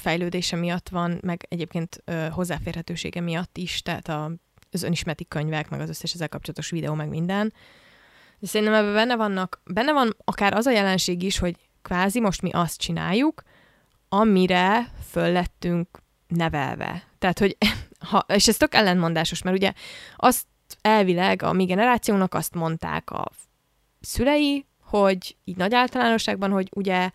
fejlődése 0.01 0.55
miatt 0.55 0.89
van, 0.89 1.19
meg 1.21 1.45
egyébként 1.49 2.01
ö, 2.05 2.27
hozzáférhetősége 2.31 3.21
miatt 3.21 3.57
is, 3.57 3.81
tehát 3.81 4.07
a, 4.07 4.31
az 4.71 4.83
önismereti 4.83 5.25
könyvek, 5.27 5.69
meg 5.69 5.79
az 5.79 5.89
összes 5.89 6.13
ezzel 6.13 6.29
kapcsolatos 6.29 6.69
videó, 6.69 6.93
meg 6.93 7.09
minden. 7.09 7.53
De 8.39 8.47
szerintem 8.47 8.75
ebben 8.77 8.93
benne 8.93 9.15
vannak, 9.15 9.61
benne 9.65 9.93
van 9.93 10.15
akár 10.23 10.53
az 10.53 10.65
a 10.65 10.71
jelenség 10.71 11.23
is, 11.23 11.37
hogy 11.39 11.55
kvázi 11.81 12.19
most 12.19 12.41
mi 12.41 12.49
azt 12.51 12.79
csináljuk, 12.79 13.43
amire 14.09 14.91
föl 15.09 15.31
lettünk 15.31 15.87
nevelve. 16.27 17.03
Tehát, 17.19 17.39
hogy 17.39 17.57
ha, 18.09 18.25
és 18.27 18.47
ez 18.47 18.57
tök 18.57 18.73
ellentmondásos, 18.73 19.41
mert 19.41 19.55
ugye 19.57 19.73
azt 20.15 20.45
elvileg 20.81 21.41
a 21.41 21.53
mi 21.53 21.65
generációnak 21.65 22.33
azt 22.33 22.55
mondták 22.55 23.11
a 23.11 23.31
szülei, 24.01 24.65
hogy 24.81 25.35
így 25.43 25.57
nagy 25.57 25.73
általánosságban, 25.73 26.51
hogy 26.51 26.69
ugye 26.75 27.09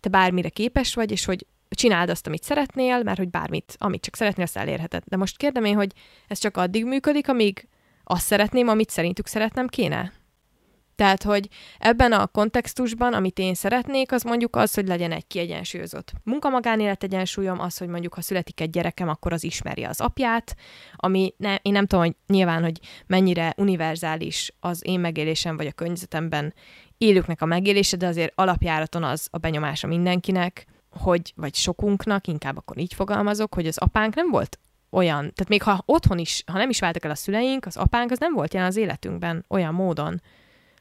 te 0.00 0.08
bármire 0.08 0.48
képes 0.48 0.94
vagy, 0.94 1.10
és 1.10 1.24
hogy 1.24 1.46
csináld 1.70 2.10
azt, 2.10 2.26
amit 2.26 2.42
szeretnél, 2.42 3.02
mert 3.02 3.18
hogy 3.18 3.30
bármit, 3.30 3.76
amit 3.78 4.02
csak 4.02 4.16
szeretnél, 4.16 4.44
azt 4.44 4.56
elérheted. 4.56 5.02
De 5.06 5.16
most 5.16 5.36
kérdem 5.36 5.64
én, 5.64 5.74
hogy 5.74 5.92
ez 6.28 6.38
csak 6.38 6.56
addig 6.56 6.84
működik, 6.84 7.28
amíg 7.28 7.68
azt 8.04 8.26
szeretném, 8.26 8.68
amit 8.68 8.90
szerintük 8.90 9.26
szeretnem 9.26 9.66
kéne? 9.66 10.12
Tehát, 10.98 11.22
hogy 11.22 11.48
ebben 11.78 12.12
a 12.12 12.26
kontextusban, 12.26 13.12
amit 13.12 13.38
én 13.38 13.54
szeretnék, 13.54 14.12
az 14.12 14.22
mondjuk 14.22 14.56
az, 14.56 14.74
hogy 14.74 14.86
legyen 14.86 15.12
egy 15.12 15.26
kiegyensúlyozott 15.26 16.12
munkamagánélet 16.24 17.02
egyensúlyom, 17.02 17.60
az, 17.60 17.78
hogy 17.78 17.88
mondjuk, 17.88 18.14
ha 18.14 18.20
születik 18.20 18.60
egy 18.60 18.70
gyerekem, 18.70 19.08
akkor 19.08 19.32
az 19.32 19.44
ismerje 19.44 19.88
az 19.88 20.00
apját, 20.00 20.56
ami 20.96 21.34
ne, 21.36 21.54
én 21.54 21.72
nem 21.72 21.86
tudom, 21.86 22.04
hogy 22.04 22.16
nyilván, 22.26 22.62
hogy 22.62 22.80
mennyire 23.06 23.54
univerzális 23.56 24.52
az 24.60 24.86
én 24.86 25.00
megélésem, 25.00 25.56
vagy 25.56 25.66
a 25.66 25.72
környezetemben 25.72 26.54
élőknek 26.96 27.42
a 27.42 27.46
megélése, 27.46 27.96
de 27.96 28.06
azért 28.06 28.32
alapjáraton 28.34 29.04
az 29.04 29.28
a 29.30 29.38
benyomása 29.38 29.86
mindenkinek, 29.86 30.66
hogy, 30.98 31.32
vagy 31.36 31.54
sokunknak, 31.54 32.26
inkább 32.26 32.56
akkor 32.56 32.78
így 32.78 32.94
fogalmazok, 32.94 33.54
hogy 33.54 33.66
az 33.66 33.78
apánk 33.78 34.14
nem 34.14 34.30
volt 34.30 34.58
olyan, 34.90 35.20
tehát 35.20 35.48
még 35.48 35.62
ha 35.62 35.82
otthon 35.84 36.18
is, 36.18 36.42
ha 36.46 36.58
nem 36.58 36.70
is 36.70 36.80
váltak 36.80 37.04
el 37.04 37.10
a 37.10 37.14
szüleink, 37.14 37.66
az 37.66 37.76
apánk 37.76 38.10
az 38.10 38.18
nem 38.18 38.34
volt 38.34 38.54
jelen 38.54 38.68
az 38.68 38.76
életünkben 38.76 39.44
olyan 39.48 39.74
módon, 39.74 40.20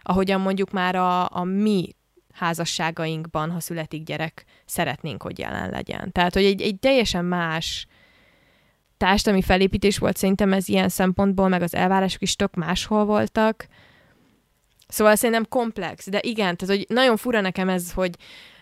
ahogyan 0.01 0.41
mondjuk 0.41 0.72
már 0.72 0.95
a, 0.95 1.30
a 1.30 1.43
mi 1.43 1.95
házasságainkban, 2.34 3.51
ha 3.51 3.59
születik 3.59 4.03
gyerek, 4.03 4.45
szeretnénk, 4.65 5.22
hogy 5.22 5.39
jelen 5.39 5.70
legyen. 5.70 6.11
Tehát, 6.11 6.34
hogy 6.34 6.43
egy, 6.43 6.61
egy 6.61 6.80
teljesen 6.80 7.26
más 7.26 7.88
társadalmi 8.97 9.41
felépítés 9.41 9.97
volt 9.97 10.18
szerintem 10.18 10.53
ez 10.53 10.68
ilyen 10.68 10.89
szempontból, 10.89 11.47
meg 11.47 11.61
az 11.61 11.76
elvárások 11.76 12.22
is 12.22 12.36
tök 12.36 12.55
máshol 12.55 13.05
voltak. 13.05 13.68
Szóval 14.88 15.15
szerintem 15.15 15.47
komplex, 15.49 16.09
de 16.09 16.20
igen, 16.22 16.57
tehát 16.57 16.76
hogy 16.76 16.86
nagyon 16.89 17.18
fura 17.18 17.41
nekem 17.41 17.70
ez, 17.70 17.91
hogy 17.91 18.15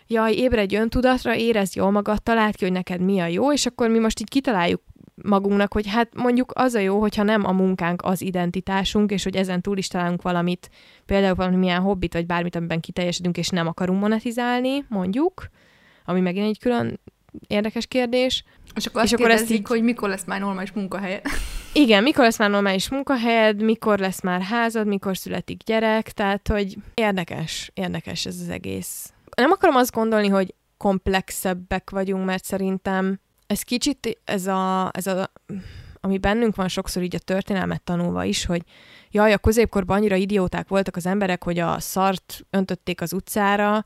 jaj, 0.07 0.33
ébredj 0.33 0.75
öntudatra, 0.75 1.35
érezd 1.35 1.75
jól 1.75 1.91
magad, 1.91 2.23
találd 2.23 2.55
ki, 2.55 2.63
hogy 2.63 2.73
neked 2.73 3.01
mi 3.01 3.19
a 3.19 3.25
jó, 3.25 3.51
és 3.51 3.65
akkor 3.65 3.89
mi 3.89 3.99
most 3.99 4.19
így 4.19 4.29
kitaláljuk 4.29 4.81
magunknak, 5.23 5.73
hogy 5.73 5.87
hát 5.87 6.15
mondjuk 6.15 6.51
az 6.55 6.73
a 6.73 6.79
jó, 6.79 6.99
hogyha 6.99 7.23
nem 7.23 7.45
a 7.45 7.51
munkánk 7.51 8.01
az 8.03 8.21
identitásunk, 8.21 9.11
és 9.11 9.23
hogy 9.23 9.35
ezen 9.35 9.61
túl 9.61 9.77
is 9.77 9.87
találunk 9.87 10.21
valamit, 10.21 10.69
például 11.05 11.35
valamilyen 11.35 11.81
hobbit, 11.81 12.13
vagy 12.13 12.25
bármit, 12.25 12.55
amiben 12.55 12.79
kiteljesedünk, 12.79 13.37
és 13.37 13.49
nem 13.49 13.67
akarunk 13.67 13.99
monetizálni, 14.01 14.85
mondjuk, 14.87 15.49
ami 16.05 16.19
megint 16.19 16.47
egy 16.47 16.59
külön 16.59 16.99
érdekes 17.47 17.87
kérdés. 17.87 18.43
És 18.75 18.85
akkor, 18.85 19.03
és 19.03 19.13
akkor 19.13 19.29
ezt 19.29 19.51
így... 19.51 19.67
hogy 19.67 19.83
mikor 19.83 20.09
lesz 20.09 20.25
már 20.25 20.39
normális 20.39 20.71
munkahelyed. 20.71 21.21
Igen, 21.73 22.03
mikor 22.03 22.23
lesz 22.23 22.37
már 22.39 22.49
normális 22.49 22.89
munkahelyed, 22.89 23.61
mikor 23.61 23.99
lesz 23.99 24.21
már 24.21 24.41
házad, 24.41 24.87
mikor 24.87 25.17
születik 25.17 25.63
gyerek, 25.63 26.11
tehát, 26.11 26.47
hogy 26.47 26.77
érdekes, 26.93 27.71
érdekes 27.73 28.25
ez 28.25 28.39
az 28.41 28.49
egész. 28.49 29.14
Nem 29.35 29.51
akarom 29.51 29.75
azt 29.75 29.91
gondolni, 29.91 30.27
hogy 30.27 30.53
komplexebbek 30.77 31.89
vagyunk, 31.89 32.25
mert 32.25 32.43
szerintem 32.43 33.19
ez 33.47 33.61
kicsit, 33.61 34.19
ez 34.23 34.47
a, 34.47 34.89
ez 34.93 35.07
a, 35.07 35.31
ami 35.99 36.17
bennünk 36.17 36.55
van 36.55 36.67
sokszor 36.67 37.03
így 37.03 37.15
a 37.15 37.19
történelmet 37.19 37.81
tanulva 37.81 38.23
is, 38.23 38.45
hogy 38.45 38.61
jaj, 39.11 39.33
a 39.33 39.37
középkorban 39.37 39.97
annyira 39.97 40.15
idióták 40.15 40.67
voltak 40.67 40.95
az 40.95 41.05
emberek, 41.05 41.43
hogy 41.43 41.59
a 41.59 41.79
szart 41.79 42.45
öntötték 42.49 43.01
az 43.01 43.13
utcára, 43.13 43.85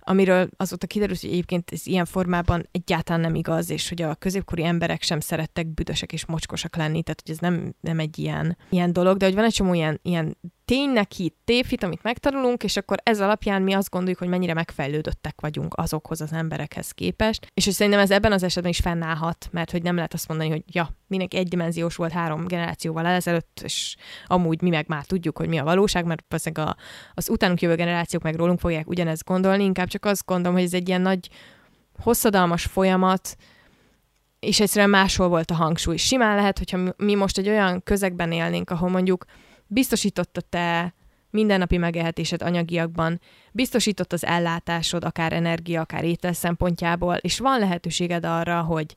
amiről 0.00 0.48
azóta 0.56 0.86
kiderült, 0.86 1.20
hogy 1.20 1.30
egyébként 1.30 1.70
ez 1.72 1.86
ilyen 1.86 2.04
formában 2.04 2.68
egyáltalán 2.72 3.20
nem 3.20 3.34
igaz, 3.34 3.70
és 3.70 3.88
hogy 3.88 4.02
a 4.02 4.14
középkori 4.14 4.64
emberek 4.64 5.02
sem 5.02 5.20
szerettek 5.20 5.66
büdösek 5.66 6.12
és 6.12 6.26
mocskosak 6.26 6.76
lenni, 6.76 7.02
tehát 7.02 7.22
hogy 7.24 7.30
ez 7.30 7.38
nem, 7.38 7.74
nem 7.80 7.98
egy 7.98 8.18
ilyen, 8.18 8.56
ilyen 8.70 8.92
dolog, 8.92 9.16
de 9.16 9.24
hogy 9.24 9.34
van 9.34 9.44
egy 9.44 9.52
csomó 9.52 9.74
ilyen, 9.74 10.00
ilyen 10.02 10.36
ténynek 10.70 11.12
hit, 11.12 11.34
tévhit, 11.44 11.82
amit 11.82 12.02
megtanulunk, 12.02 12.64
és 12.64 12.76
akkor 12.76 12.96
ez 13.02 13.20
alapján 13.20 13.62
mi 13.62 13.72
azt 13.72 13.90
gondoljuk, 13.90 14.18
hogy 14.18 14.28
mennyire 14.28 14.54
megfejlődöttek 14.54 15.40
vagyunk 15.40 15.74
azokhoz 15.76 16.20
az 16.20 16.32
emberekhez 16.32 16.90
képest, 16.90 17.46
és 17.54 17.64
hogy 17.64 17.72
szerintem 17.72 18.00
ez 18.00 18.10
ebben 18.10 18.32
az 18.32 18.42
esetben 18.42 18.70
is 18.70 18.78
fennállhat, 18.78 19.48
mert 19.50 19.70
hogy 19.70 19.82
nem 19.82 19.94
lehet 19.94 20.14
azt 20.14 20.28
mondani, 20.28 20.50
hogy 20.50 20.62
ja, 20.66 20.88
mindenki 21.06 21.36
egydimenziós 21.36 21.96
volt 21.96 22.12
három 22.12 22.46
generációval 22.46 23.06
ezelőtt, 23.06 23.60
és 23.64 23.96
amúgy 24.26 24.62
mi 24.62 24.70
meg 24.70 24.84
már 24.88 25.04
tudjuk, 25.04 25.38
hogy 25.38 25.48
mi 25.48 25.58
a 25.58 25.64
valóság, 25.64 26.04
mert 26.04 26.24
valószínűleg 26.28 26.68
a, 26.68 26.76
az 27.14 27.28
utánunk 27.28 27.60
jövő 27.60 27.74
generációk 27.74 28.22
meg 28.22 28.34
rólunk 28.34 28.60
fogják 28.60 28.88
ugyanezt 28.88 29.24
gondolni, 29.24 29.64
inkább 29.64 29.88
csak 29.88 30.04
azt 30.04 30.26
gondolom, 30.26 30.56
hogy 30.56 30.66
ez 30.66 30.74
egy 30.74 30.88
ilyen 30.88 31.00
nagy 31.00 31.28
hosszadalmas 32.02 32.64
folyamat, 32.64 33.36
és 34.40 34.60
egyszerűen 34.60 34.90
máshol 34.90 35.28
volt 35.28 35.50
a 35.50 35.54
hangsúly. 35.54 35.96
Simán 35.96 36.36
lehet, 36.36 36.58
hogyha 36.58 36.78
mi 36.96 37.14
most 37.14 37.38
egy 37.38 37.48
olyan 37.48 37.82
közegben 37.82 38.32
élnénk, 38.32 38.70
ahol 38.70 38.88
mondjuk 38.88 39.24
biztosította 39.70 40.40
te 40.40 40.94
mindennapi 41.30 41.76
megélhetésed 41.76 42.42
anyagiakban, 42.42 43.20
biztosított 43.52 44.12
az 44.12 44.24
ellátásod, 44.24 45.04
akár 45.04 45.32
energia, 45.32 45.80
akár 45.80 46.04
étel 46.04 46.32
szempontjából, 46.32 47.14
és 47.14 47.38
van 47.38 47.58
lehetőséged 47.58 48.24
arra, 48.24 48.60
hogy 48.60 48.94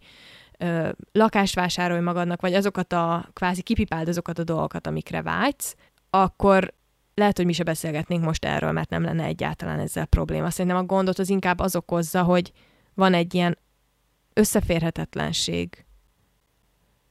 ö, 0.58 0.90
lakást 1.12 1.56
vásárolj 1.56 2.02
magadnak, 2.02 2.42
vagy 2.42 2.54
azokat 2.54 2.94
a, 2.94 3.30
kvázi 3.34 3.62
kipipáld 3.62 4.08
azokat 4.08 4.40
a 4.40 4.44
dolgokat, 4.44 4.88
amikre 4.88 5.22
vágysz, 5.22 5.76
akkor 6.10 6.74
lehet, 7.14 7.38
hogy 7.38 7.46
mi 7.46 7.54
se 7.54 7.64
beszélgetnénk 7.64 8.24
most 8.24 8.46
erről, 8.46 8.72
mert 8.72 8.90
nem 8.90 9.04
lenne 9.04 9.24
egyáltalán 9.24 9.80
ezzel 9.80 10.06
probléma. 10.06 10.50
Szerintem 10.50 10.80
a 10.80 10.86
gondot 10.86 11.20
az 11.20 11.30
inkább 11.30 11.60
az 11.60 11.76
okozza, 11.76 12.24
hogy 12.24 12.52
van 12.94 13.14
egy 13.14 13.34
ilyen 13.34 13.58
összeférhetetlenség, 14.34 15.86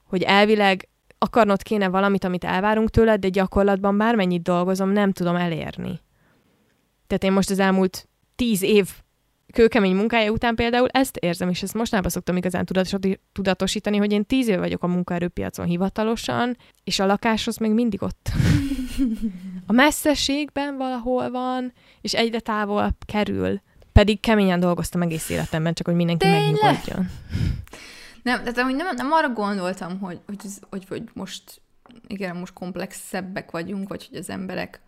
hogy 0.05 0.23
elvileg 0.23 0.89
akarnod 1.23 1.63
kéne 1.63 1.89
valamit, 1.89 2.25
amit 2.25 2.45
elvárunk 2.45 2.91
tőled, 2.91 3.21
de 3.21 3.29
gyakorlatban 3.29 3.99
bármennyit 3.99 4.43
dolgozom, 4.43 4.91
nem 4.91 5.13
tudom 5.13 5.37
elérni. 5.37 6.01
Tehát 7.07 7.25
én 7.25 7.33
most 7.33 7.51
az 7.51 7.59
elmúlt 7.59 8.09
tíz 8.37 8.63
év 8.63 8.89
kőkemény 9.53 9.95
munkája 9.95 10.31
után 10.31 10.55
például 10.55 10.89
ezt 10.89 11.17
érzem, 11.17 11.49
és 11.49 11.63
ezt 11.63 11.75
mostanában 11.75 12.11
szoktam 12.11 12.37
igazán 12.37 12.67
tudatosítani, 13.33 13.97
hogy 13.97 14.13
én 14.13 14.25
tíz 14.25 14.49
év 14.49 14.59
vagyok 14.59 14.83
a 14.83 14.87
munkaerőpiacon 14.87 15.67
hivatalosan, 15.67 16.57
és 16.85 16.99
a 16.99 17.07
lakáshoz 17.07 17.57
még 17.57 17.71
mindig 17.71 18.03
ott. 18.03 18.31
A 19.67 19.73
messzességben 19.73 20.77
valahol 20.77 21.31
van, 21.31 21.73
és 22.01 22.15
egyre 22.15 22.41
távol 22.41 22.97
kerül. 23.07 23.61
Pedig 23.93 24.21
keményen 24.21 24.61
dolgoztam 24.61 25.03
egész 25.03 25.29
életemben, 25.29 25.75
csak 25.75 25.87
hogy 25.87 25.95
mindenki 25.95 26.27
Tényleg? 26.27 26.43
megnyugodjon. 26.43 27.11
Nem, 28.23 28.39
tehát 28.39 28.59
amúgy 28.59 28.75
nem, 28.75 28.95
nem 28.95 29.13
arra 29.13 29.29
gondoltam, 29.29 29.99
hogy, 29.99 30.21
hogy, 30.27 30.39
hogy, 30.71 30.85
hogy 30.89 31.11
most, 31.13 31.61
igen, 32.07 32.37
most 32.37 32.53
komplexebbek 32.53 33.51
vagyunk, 33.51 33.89
vagy 33.89 34.09
hogy 34.09 34.19
az 34.19 34.31
emberek 34.31 34.81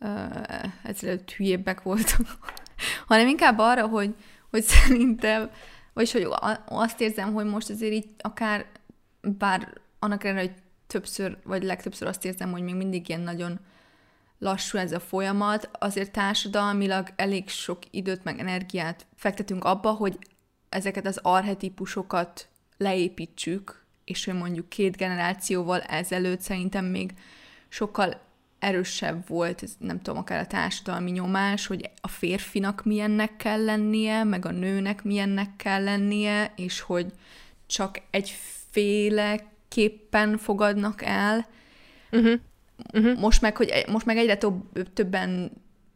uh, 0.00 0.64
ezelőtt 0.82 1.30
hülyébbek 1.30 1.82
voltak, 1.82 2.20
hanem 3.06 3.28
inkább 3.28 3.58
arra, 3.58 3.86
hogy, 3.86 4.14
hogy 4.50 4.62
szerintem, 4.62 5.50
vagyis 5.92 6.12
hogy 6.12 6.28
azt 6.66 7.00
érzem, 7.00 7.32
hogy 7.32 7.46
most 7.46 7.70
azért 7.70 7.92
így 7.92 8.08
akár, 8.18 8.66
bár 9.20 9.72
annak 9.98 10.24
ellenére, 10.24 10.46
hogy 10.46 10.62
többször, 10.86 11.38
vagy 11.44 11.62
legtöbbször 11.62 12.08
azt 12.08 12.24
érzem, 12.24 12.50
hogy 12.50 12.62
még 12.62 12.74
mindig 12.74 13.08
ilyen 13.08 13.20
nagyon 13.20 13.58
lassú 14.38 14.78
ez 14.78 14.92
a 14.92 15.00
folyamat, 15.00 15.70
azért 15.72 16.12
társadalmilag 16.12 17.08
elég 17.16 17.48
sok 17.48 17.78
időt 17.90 18.24
meg 18.24 18.38
energiát 18.38 19.06
fektetünk 19.16 19.64
abba, 19.64 19.90
hogy 19.90 20.18
ezeket 20.68 21.06
az 21.06 21.18
arhetikusokat 21.22 22.48
leépítsük, 22.76 23.84
és 24.04 24.24
hogy 24.24 24.34
mondjuk 24.34 24.68
két 24.68 24.96
generációval 24.96 25.80
ezelőtt 25.80 26.40
szerintem 26.40 26.84
még 26.84 27.14
sokkal 27.68 28.20
erősebb 28.58 29.28
volt, 29.28 29.64
nem 29.78 30.02
tudom, 30.02 30.18
akár 30.18 30.40
a 30.40 30.46
társadalmi 30.46 31.10
nyomás, 31.10 31.66
hogy 31.66 31.90
a 32.00 32.08
férfinak 32.08 32.84
milyennek 32.84 33.36
kell 33.36 33.64
lennie, 33.64 34.24
meg 34.24 34.44
a 34.44 34.50
nőnek 34.50 35.02
milyennek 35.02 35.56
kell 35.56 35.84
lennie, 35.84 36.52
és 36.56 36.80
hogy 36.80 37.12
csak 37.66 38.00
egyféleképpen 38.10 40.38
fogadnak 40.38 41.02
el. 41.02 41.46
Uh-huh. 42.10 42.40
Uh-huh. 42.94 43.18
Most, 43.18 43.40
meg, 43.40 43.56
hogy, 43.56 43.84
most 43.88 44.06
meg 44.06 44.16
egyre 44.16 44.36
több, 44.36 44.82
többen 44.92 45.50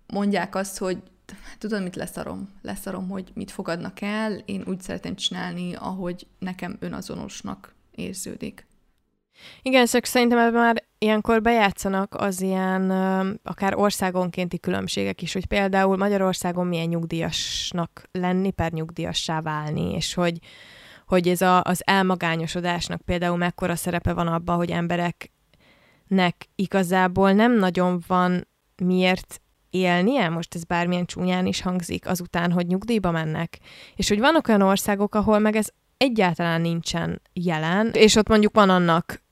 mondják 0.07 0.55
azt, 0.55 0.79
hogy 0.79 0.99
tudod, 1.59 1.83
mit 1.83 1.97
leszarom? 1.97 2.49
Leszarom, 2.63 3.09
hogy 3.09 3.31
mit 3.35 3.51
fogadnak 3.51 4.01
el, 4.01 4.33
én 4.33 4.63
úgy 4.67 4.81
szeretem 4.81 5.15
csinálni, 5.15 5.75
ahogy 5.75 6.27
nekem 6.39 6.77
önazonosnak 6.81 7.75
érződik. 7.95 8.67
Igen, 9.63 9.87
csak 9.87 10.05
szerintem 10.05 10.39
ebben 10.39 10.61
már 10.61 10.85
ilyenkor 10.99 11.43
bejátszanak 11.43 12.15
az 12.15 12.41
ilyen 12.41 12.91
akár 13.43 13.75
országonkénti 13.75 14.59
különbségek 14.59 15.23
is, 15.23 15.33
hogy 15.33 15.47
például 15.47 15.97
Magyarországon 15.97 16.67
milyen 16.67 16.89
nyugdíjasnak 16.89 18.09
lenni, 18.13 18.51
per 18.51 18.73
nyugdíjassá 18.73 19.41
válni, 19.41 19.95
és 19.95 20.15
hogy, 20.15 20.39
hogy 21.07 21.29
ez 21.29 21.41
a, 21.41 21.63
az 21.63 21.83
elmagányosodásnak 21.85 23.01
például 23.01 23.37
mekkora 23.37 23.77
szerepe 23.77 24.13
van 24.13 24.27
abban, 24.27 24.57
hogy 24.57 24.71
embereknek 24.71 26.49
igazából 26.55 27.33
nem 27.33 27.53
nagyon 27.53 28.03
van 28.07 28.47
miért 28.77 29.41
élnie, 29.73 30.29
most 30.29 30.55
ez 30.55 30.65
bármilyen 30.65 31.07
csúnyán 31.07 31.47
is 31.47 31.61
hangzik, 31.61 32.07
azután, 32.07 32.53
hogy 32.53 32.67
nyugdíjba 32.67 33.11
mennek. 33.11 33.59
És 33.95 34.09
hogy 34.09 34.19
vannak 34.19 34.49
olyan 34.49 34.63
országok, 34.63 35.15
ahol 35.15 35.39
meg 35.39 35.57
ez 35.57 35.69
egyáltalán 35.97 36.61
nincsen 36.61 37.21
jelen, 37.33 37.91
és 37.93 38.17
ott 38.17 38.29
mondjuk 38.29 38.55
van 38.55 38.71
annak 38.71 39.23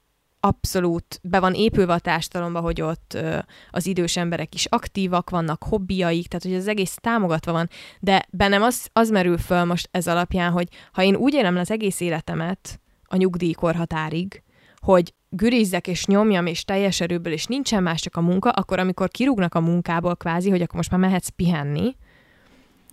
abszolút 0.41 1.21
be 1.23 1.41
van 1.41 1.55
épülve 1.55 1.93
a 1.93 1.99
társadalomba, 1.99 2.61
hogy 2.61 2.81
ott 2.81 3.15
ö, 3.15 3.39
az 3.71 3.87
idős 3.87 4.17
emberek 4.17 4.55
is 4.55 4.65
aktívak, 4.67 5.31
vannak 5.31 5.63
hobbiaik, 5.63 6.27
tehát 6.29 6.45
hogy 6.45 6.55
az 6.55 6.69
egész 6.69 6.95
támogatva 7.01 7.53
van, 7.53 7.69
de 8.01 8.27
bennem 8.31 8.63
az, 8.63 8.89
az 8.93 9.11
merül 9.11 9.39
föl 9.39 9.65
most 9.65 9.89
ez 9.91 10.07
alapján, 10.07 10.53
hogy 10.53 10.69
ha 10.93 11.03
én 11.03 11.17
úgy 11.17 11.35
élem 11.35 11.55
le 11.55 11.61
az 11.61 11.71
egész 11.71 12.01
életemet 12.01 12.81
a 13.05 13.17
nyugdíjkorhatárig, 13.17 14.43
hogy 14.77 15.15
gürizzek 15.31 15.87
és 15.87 16.07
nyomjam, 16.07 16.47
és 16.47 16.65
teljes 16.65 17.01
erőből, 17.01 17.33
és 17.33 17.47
nincsen 17.47 17.83
más, 17.83 18.01
csak 18.01 18.17
a 18.17 18.21
munka, 18.21 18.51
akkor 18.51 18.79
amikor 18.79 19.09
kirúgnak 19.09 19.55
a 19.55 19.61
munkából 19.61 20.17
kvázi, 20.17 20.51
hogy 20.51 20.63
akkor 20.63 20.77
most 20.77 20.91
már 20.91 21.01
mehetsz 21.01 21.29
pihenni. 21.29 21.97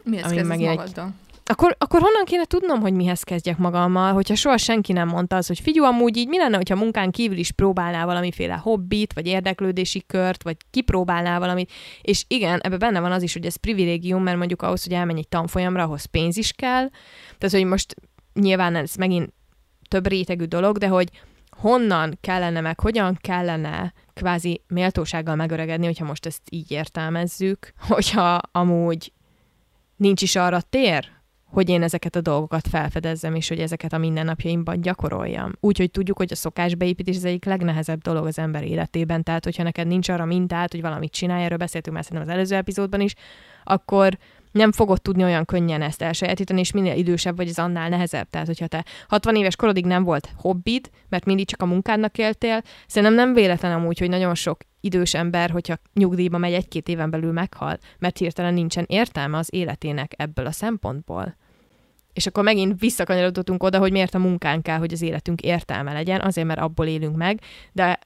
Mihez 0.03 0.31
kezdesz? 0.31 0.59
Egy, 0.59 0.79
akkor, 1.49 1.75
akkor 1.79 2.01
honnan 2.01 2.25
kéne 2.25 2.45
tudnom, 2.45 2.79
hogy 2.79 2.93
mihez 2.93 3.23
kezdjek 3.23 3.57
magammal, 3.57 4.13
hogyha 4.13 4.35
soha 4.35 4.57
senki 4.57 4.93
nem 4.93 5.07
mondta 5.07 5.35
az, 5.35 5.47
hogy 5.47 5.59
figyelj, 5.59 5.87
amúgy 5.87 6.17
így 6.17 6.27
mi 6.27 6.37
lenne, 6.37 6.55
hogyha 6.55 6.75
munkán 6.75 7.11
kívül 7.11 7.37
is 7.37 7.51
próbálnál 7.51 8.05
valamiféle 8.05 8.53
hobbit, 8.53 9.13
vagy 9.13 9.27
érdeklődési 9.27 10.03
kört, 10.07 10.43
vagy 10.43 10.57
kipróbálnál 10.71 11.39
valamit. 11.39 11.71
És 12.01 12.25
igen, 12.27 12.59
ebben 12.59 12.79
benne 12.79 12.99
van 12.99 13.11
az 13.11 13.21
is, 13.21 13.33
hogy 13.33 13.45
ez 13.45 13.55
privilégium, 13.55 14.23
mert 14.23 14.37
mondjuk 14.37 14.61
ahhoz, 14.61 14.83
hogy 14.83 14.93
elmenj 14.93 15.19
egy 15.19 15.27
tanfolyamra, 15.27 15.83
ahhoz 15.83 16.05
pénz 16.05 16.37
is 16.37 16.51
kell. 16.51 16.89
Tehát, 17.37 17.55
hogy 17.55 17.65
most 17.65 17.95
nyilván 18.33 18.75
ez 18.75 18.95
megint 18.95 19.33
több 19.87 20.07
rétegű 20.07 20.45
dolog, 20.45 20.77
de 20.77 20.87
hogy 20.87 21.09
honnan 21.57 22.17
kellene 22.21 22.61
meg, 22.61 22.79
hogyan 22.79 23.17
kellene 23.21 23.93
kvázi 24.13 24.61
méltósággal 24.67 25.35
megöregedni, 25.35 25.85
hogyha 25.85 26.05
most 26.05 26.25
ezt 26.25 26.41
így 26.49 26.71
értelmezzük, 26.71 27.73
hogyha 27.87 28.39
amúgy 28.51 29.13
nincs 29.95 30.21
is 30.21 30.35
arra 30.35 30.61
tér, 30.61 31.15
hogy 31.45 31.69
én 31.69 31.83
ezeket 31.83 32.15
a 32.15 32.21
dolgokat 32.21 32.67
felfedezzem, 32.67 33.35
és 33.35 33.47
hogy 33.47 33.59
ezeket 33.59 33.93
a 33.93 33.97
mindennapjaimban 33.97 34.81
gyakoroljam. 34.81 35.51
Úgyhogy 35.59 35.91
tudjuk, 35.91 36.17
hogy 36.17 36.31
a 36.31 36.35
szokásbeépítés 36.35 37.15
az 37.15 37.25
egyik 37.25 37.45
legnehezebb 37.45 38.01
dolog 38.01 38.25
az 38.25 38.39
ember 38.39 38.63
életében, 38.63 39.23
tehát 39.23 39.43
hogyha 39.43 39.63
neked 39.63 39.87
nincs 39.87 40.09
arra 40.09 40.25
mintát, 40.25 40.71
hogy 40.71 40.81
valamit 40.81 41.11
csinálj, 41.11 41.43
erről 41.43 41.57
beszéltünk 41.57 41.95
már 41.95 42.05
szerintem 42.05 42.29
az 42.29 42.35
előző 42.35 42.55
epizódban 42.55 43.01
is, 43.01 43.13
akkor 43.63 44.17
nem 44.51 44.71
fogod 44.71 45.01
tudni 45.01 45.23
olyan 45.23 45.45
könnyen 45.45 45.81
ezt 45.81 46.01
elsajátítani, 46.01 46.59
és 46.59 46.71
minél 46.71 46.97
idősebb 46.97 47.35
vagy, 47.35 47.47
az 47.47 47.59
annál 47.59 47.89
nehezebb. 47.89 48.29
Tehát, 48.29 48.47
hogyha 48.47 48.67
te 48.67 48.85
60 49.07 49.35
éves 49.35 49.55
korodig 49.55 49.85
nem 49.85 50.03
volt 50.03 50.29
hobbid, 50.37 50.89
mert 51.09 51.25
mindig 51.25 51.47
csak 51.47 51.61
a 51.61 51.65
munkádnak 51.65 52.17
éltél, 52.17 52.61
szerintem 52.87 53.17
nem 53.17 53.33
véletlen 53.33 53.71
amúgy, 53.71 53.99
hogy 53.99 54.09
nagyon 54.09 54.35
sok 54.35 54.59
idős 54.79 55.13
ember, 55.13 55.49
hogyha 55.49 55.77
nyugdíjba 55.93 56.37
megy 56.37 56.53
egy-két 56.53 56.87
éven 56.87 57.09
belül 57.09 57.31
meghal, 57.31 57.77
mert 57.99 58.17
hirtelen 58.17 58.53
nincsen 58.53 58.85
értelme 58.87 59.37
az 59.37 59.53
életének 59.53 60.13
ebből 60.17 60.45
a 60.45 60.51
szempontból. 60.51 61.35
És 62.13 62.27
akkor 62.27 62.43
megint 62.43 62.79
visszakanyarodottunk 62.79 63.63
oda, 63.63 63.79
hogy 63.79 63.91
miért 63.91 64.13
a 64.13 64.19
munkánk 64.19 64.63
kell, 64.63 64.77
hogy 64.77 64.93
az 64.93 65.01
életünk 65.01 65.41
értelme 65.41 65.93
legyen, 65.93 66.21
azért, 66.21 66.47
mert 66.47 66.59
abból 66.59 66.85
élünk 66.85 67.15
meg, 67.15 67.41
de 67.71 67.99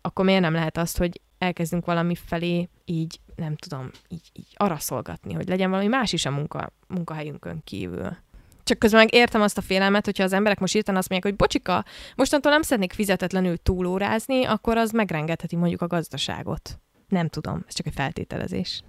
akkor 0.00 0.24
miért 0.24 0.40
nem 0.40 0.52
lehet 0.52 0.78
azt, 0.78 0.98
hogy 0.98 1.20
elkezdünk 1.38 1.84
valami 1.84 2.14
felé 2.14 2.68
így, 2.84 3.20
nem 3.40 3.56
tudom, 3.56 3.90
így, 4.08 4.30
így 4.32 4.54
araszolgatni, 4.54 5.32
hogy 5.32 5.48
legyen 5.48 5.70
valami 5.70 5.88
más 5.88 6.12
is 6.12 6.24
a 6.26 6.30
munka, 6.30 6.72
munkahelyünkön 6.88 7.60
kívül. 7.64 8.16
Csak 8.62 8.78
közben 8.78 9.00
meg 9.00 9.14
értem 9.14 9.42
azt 9.42 9.58
a 9.58 9.62
félelmet, 9.62 10.04
hogyha 10.04 10.24
az 10.24 10.32
emberek 10.32 10.58
most 10.58 10.74
írtan 10.74 10.96
azt 10.96 11.08
mondják, 11.08 11.32
hogy 11.32 11.42
bocsika, 11.42 11.84
mostantól 12.16 12.52
nem 12.52 12.62
szeretnék 12.62 12.92
fizetetlenül 12.92 13.56
túlórázni, 13.56 14.44
akkor 14.44 14.76
az 14.76 14.90
megrengetheti 14.90 15.56
mondjuk 15.56 15.82
a 15.82 15.86
gazdaságot. 15.86 16.78
Nem 17.08 17.28
tudom, 17.28 17.64
ez 17.68 17.74
csak 17.74 17.86
egy 17.86 17.94
feltételezés. 17.94 18.82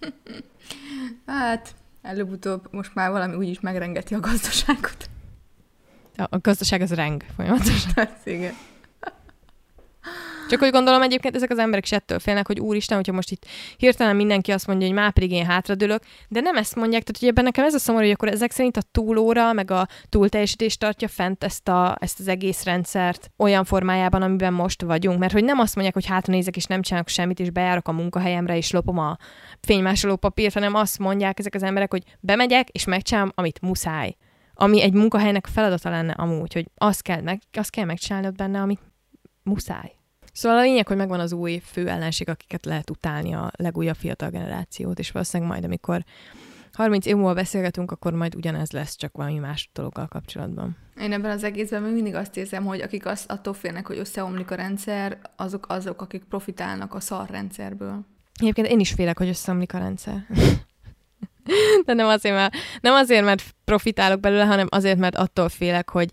Hát, 1.26 1.74
előbb-utóbb 2.02 2.68
most 2.70 2.94
már 2.94 3.10
valami 3.10 3.34
úgyis 3.34 3.60
megrengeti 3.60 4.14
a 4.14 4.20
gazdaságot. 4.20 5.10
A, 6.16 6.26
a 6.30 6.38
gazdaság 6.38 6.80
az 6.80 6.94
reng 6.94 7.24
folyamatosan. 7.36 7.92
Hát, 7.94 8.20
igen. 8.24 8.54
Csak 10.48 10.60
hogy 10.60 10.70
gondolom 10.70 11.02
egyébként 11.02 11.34
ezek 11.34 11.50
az 11.50 11.58
emberek 11.58 11.90
is 11.90 11.98
félnek, 12.18 12.46
hogy 12.46 12.60
úristen, 12.60 12.96
hogyha 12.96 13.12
most 13.12 13.30
itt 13.30 13.46
hirtelen 13.76 14.16
mindenki 14.16 14.52
azt 14.52 14.66
mondja, 14.66 14.86
hogy 14.86 14.96
már 14.96 15.12
pedig 15.12 15.30
én 15.30 15.46
hátradőlök, 15.46 16.02
de 16.28 16.40
nem 16.40 16.56
ezt 16.56 16.74
mondják, 16.74 17.02
tehát 17.02 17.20
hogy 17.20 17.28
ebben 17.28 17.44
nekem 17.44 17.64
ez 17.64 17.74
a 17.74 17.78
szomorú, 17.78 18.04
hogy 18.04 18.12
akkor 18.12 18.28
ezek 18.28 18.50
szerint 18.50 18.76
a 18.76 18.82
túlóra, 18.92 19.52
meg 19.52 19.70
a 19.70 19.86
túlteljesítés 20.08 20.76
tartja 20.76 21.08
fent 21.08 21.44
ezt, 21.44 21.68
a, 21.68 21.96
ezt 22.00 22.20
az 22.20 22.28
egész 22.28 22.64
rendszert 22.64 23.30
olyan 23.36 23.64
formájában, 23.64 24.22
amiben 24.22 24.52
most 24.52 24.82
vagyunk, 24.82 25.18
mert 25.18 25.32
hogy 25.32 25.44
nem 25.44 25.58
azt 25.58 25.74
mondják, 25.74 25.94
hogy 25.94 26.06
hátra 26.06 26.32
nézek 26.32 26.56
és 26.56 26.64
nem 26.64 26.82
csinálok 26.82 27.08
semmit, 27.08 27.40
és 27.40 27.50
bejárok 27.50 27.88
a 27.88 27.92
munkahelyemre, 27.92 28.56
és 28.56 28.70
lopom 28.70 28.98
a 28.98 29.16
fénymásoló 29.60 30.16
papírt, 30.16 30.54
hanem 30.54 30.74
azt 30.74 30.98
mondják 30.98 31.38
ezek 31.38 31.54
az 31.54 31.62
emberek, 31.62 31.90
hogy 31.90 32.02
bemegyek, 32.20 32.68
és 32.68 32.84
megcsinálom, 32.84 33.32
amit 33.34 33.60
muszáj. 33.60 34.16
Ami 34.54 34.82
egy 34.82 34.92
munkahelynek 34.92 35.46
feladata 35.46 35.90
lenne 35.90 36.12
amúgy, 36.12 36.52
hogy 36.52 36.66
azt 36.76 37.02
kell, 37.02 37.20
meg, 37.20 37.40
azt 37.52 37.70
kell 37.70 37.84
megcsinálnod 37.84 38.34
benne, 38.34 38.60
amit 38.60 38.80
muszáj. 39.42 39.97
Szóval 40.38 40.58
a 40.58 40.62
lényeg, 40.62 40.86
hogy 40.86 40.96
megvan 40.96 41.20
az 41.20 41.32
új 41.32 41.62
fő 41.64 41.88
ellenség, 41.88 42.28
akiket 42.28 42.64
lehet 42.64 42.90
utálni 42.90 43.34
a 43.34 43.50
legújabb 43.56 43.96
fiatal 43.96 44.30
generációt, 44.30 44.98
és 44.98 45.10
valószínűleg 45.10 45.52
majd, 45.52 45.64
amikor 45.64 46.04
30 46.72 47.06
év 47.06 47.14
múlva 47.14 47.34
beszélgetünk, 47.34 47.90
akkor 47.90 48.12
majd 48.12 48.34
ugyanez 48.34 48.70
lesz, 48.70 48.96
csak 48.96 49.16
valami 49.16 49.38
más 49.38 49.70
dologgal 49.72 50.06
kapcsolatban. 50.06 50.76
Én 51.00 51.12
ebben 51.12 51.30
az 51.30 51.44
egészben 51.44 51.82
még 51.82 51.92
mindig 51.92 52.14
azt 52.14 52.36
érzem, 52.36 52.64
hogy 52.64 52.80
akik 52.80 53.06
azt, 53.06 53.30
attól 53.30 53.54
félnek, 53.54 53.86
hogy 53.86 53.98
összeomlik 53.98 54.50
a 54.50 54.54
rendszer, 54.54 55.18
azok 55.36 55.66
azok, 55.68 56.02
akik 56.02 56.24
profitálnak 56.24 56.94
a 56.94 57.00
szar 57.00 57.30
rendszerből. 57.30 58.04
Egyébként 58.40 58.66
én 58.66 58.80
is 58.80 58.92
félek, 58.92 59.18
hogy 59.18 59.28
összeomlik 59.28 59.74
a 59.74 59.78
rendszer. 59.78 60.26
De 61.84 61.92
nem 61.92 62.06
azért, 62.06 62.34
mert, 62.34 62.54
nem 62.80 62.94
azért, 62.94 63.24
mert 63.24 63.42
profitálok 63.64 64.20
belőle, 64.20 64.44
hanem 64.44 64.66
azért, 64.70 64.98
mert 64.98 65.16
attól 65.16 65.48
félek, 65.48 65.90
hogy 65.90 66.12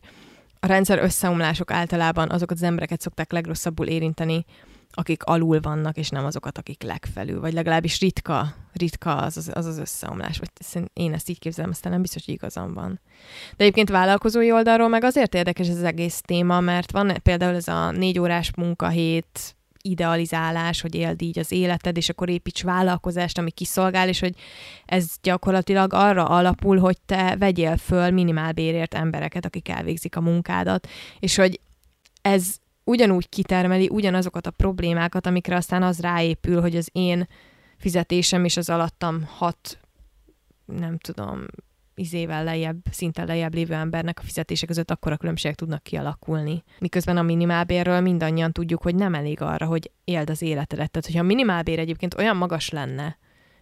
a 0.66 0.68
rendszer 0.68 0.99
összeomlások 1.03 1.72
általában 1.72 2.30
azokat 2.30 2.57
az 2.57 2.63
embereket 2.63 3.01
szokták 3.01 3.32
legrosszabbul 3.32 3.88
érinteni, 3.88 4.45
akik 4.91 5.24
alul 5.24 5.59
vannak, 5.59 5.97
és 5.97 6.09
nem 6.09 6.26
azokat, 6.26 6.57
akik 6.57 6.84
legfelül, 6.84 7.39
vagy 7.39 7.53
legalábbis 7.53 7.99
ritka, 7.99 8.53
ritka 8.74 9.16
az 9.16 9.38
az, 9.38 9.51
az, 9.53 9.66
az 9.66 9.78
összeomlás. 9.78 10.39
Vagy 10.39 10.84
én 10.93 11.13
ezt 11.13 11.30
így 11.30 11.39
képzelem, 11.39 11.70
aztán 11.70 11.91
nem 11.91 12.01
biztos, 12.01 12.26
hogy 12.26 12.34
igazam 12.34 12.74
van. 12.74 12.99
De 13.57 13.63
egyébként 13.63 13.89
vállalkozói 13.89 14.51
oldalról 14.51 14.88
meg 14.88 15.03
azért 15.03 15.34
érdekes 15.34 15.68
ez 15.68 15.76
az 15.76 15.84
egész 15.84 16.22
téma, 16.22 16.59
mert 16.59 16.91
van 16.91 17.13
például 17.24 17.55
ez 17.55 17.68
a 17.68 17.91
négy 17.91 18.20
órás 18.20 18.51
munkahét 18.55 19.55
idealizálás, 19.86 20.81
hogy 20.81 20.95
éld 20.95 21.21
így 21.21 21.39
az 21.39 21.51
életed, 21.51 21.97
és 21.97 22.09
akkor 22.09 22.29
építs 22.29 22.63
vállalkozást, 22.63 23.38
ami 23.38 23.51
kiszolgál, 23.51 24.07
és 24.07 24.19
hogy 24.19 24.36
ez 24.86 25.13
gyakorlatilag 25.21 25.93
arra 25.93 26.25
alapul, 26.25 26.79
hogy 26.79 26.97
te 27.05 27.36
vegyél 27.39 27.77
föl 27.77 28.11
minimálbérért 28.11 28.93
embereket, 28.93 29.45
akik 29.45 29.69
elvégzik 29.69 30.15
a 30.15 30.21
munkádat, 30.21 30.88
és 31.19 31.36
hogy 31.36 31.59
ez 32.21 32.55
ugyanúgy 32.83 33.29
kitermeli 33.29 33.89
ugyanazokat 33.91 34.47
a 34.47 34.51
problémákat, 34.51 35.25
amikre 35.25 35.55
aztán 35.55 35.83
az 35.83 35.99
ráépül, 35.99 36.61
hogy 36.61 36.75
az 36.75 36.89
én 36.91 37.27
fizetésem 37.77 38.45
és 38.45 38.57
az 38.57 38.69
alattam 38.69 39.23
hat, 39.38 39.79
nem 40.65 40.97
tudom, 40.97 41.45
izével 41.95 42.43
lejjebb, 42.43 42.77
szinten 42.91 43.25
lejjebb 43.25 43.53
lévő 43.53 43.73
embernek 43.73 44.19
a 44.19 44.23
fizetése 44.23 44.65
között 44.65 44.91
akkora 44.91 45.17
különbségek 45.17 45.55
tudnak 45.55 45.83
kialakulni. 45.83 46.63
Miközben 46.79 47.17
a 47.17 47.21
minimálbérről 47.21 47.99
mindannyian 47.99 48.51
tudjuk, 48.51 48.81
hogy 48.81 48.95
nem 48.95 49.13
elég 49.13 49.41
arra, 49.41 49.65
hogy 49.65 49.91
éld 50.03 50.29
az 50.29 50.41
életedet. 50.41 50.91
Tehát, 50.91 51.05
hogyha 51.05 51.19
a 51.19 51.27
minimálbér 51.27 51.79
egyébként 51.79 52.13
olyan 52.17 52.37
magas 52.37 52.69
lenne, 52.69 53.17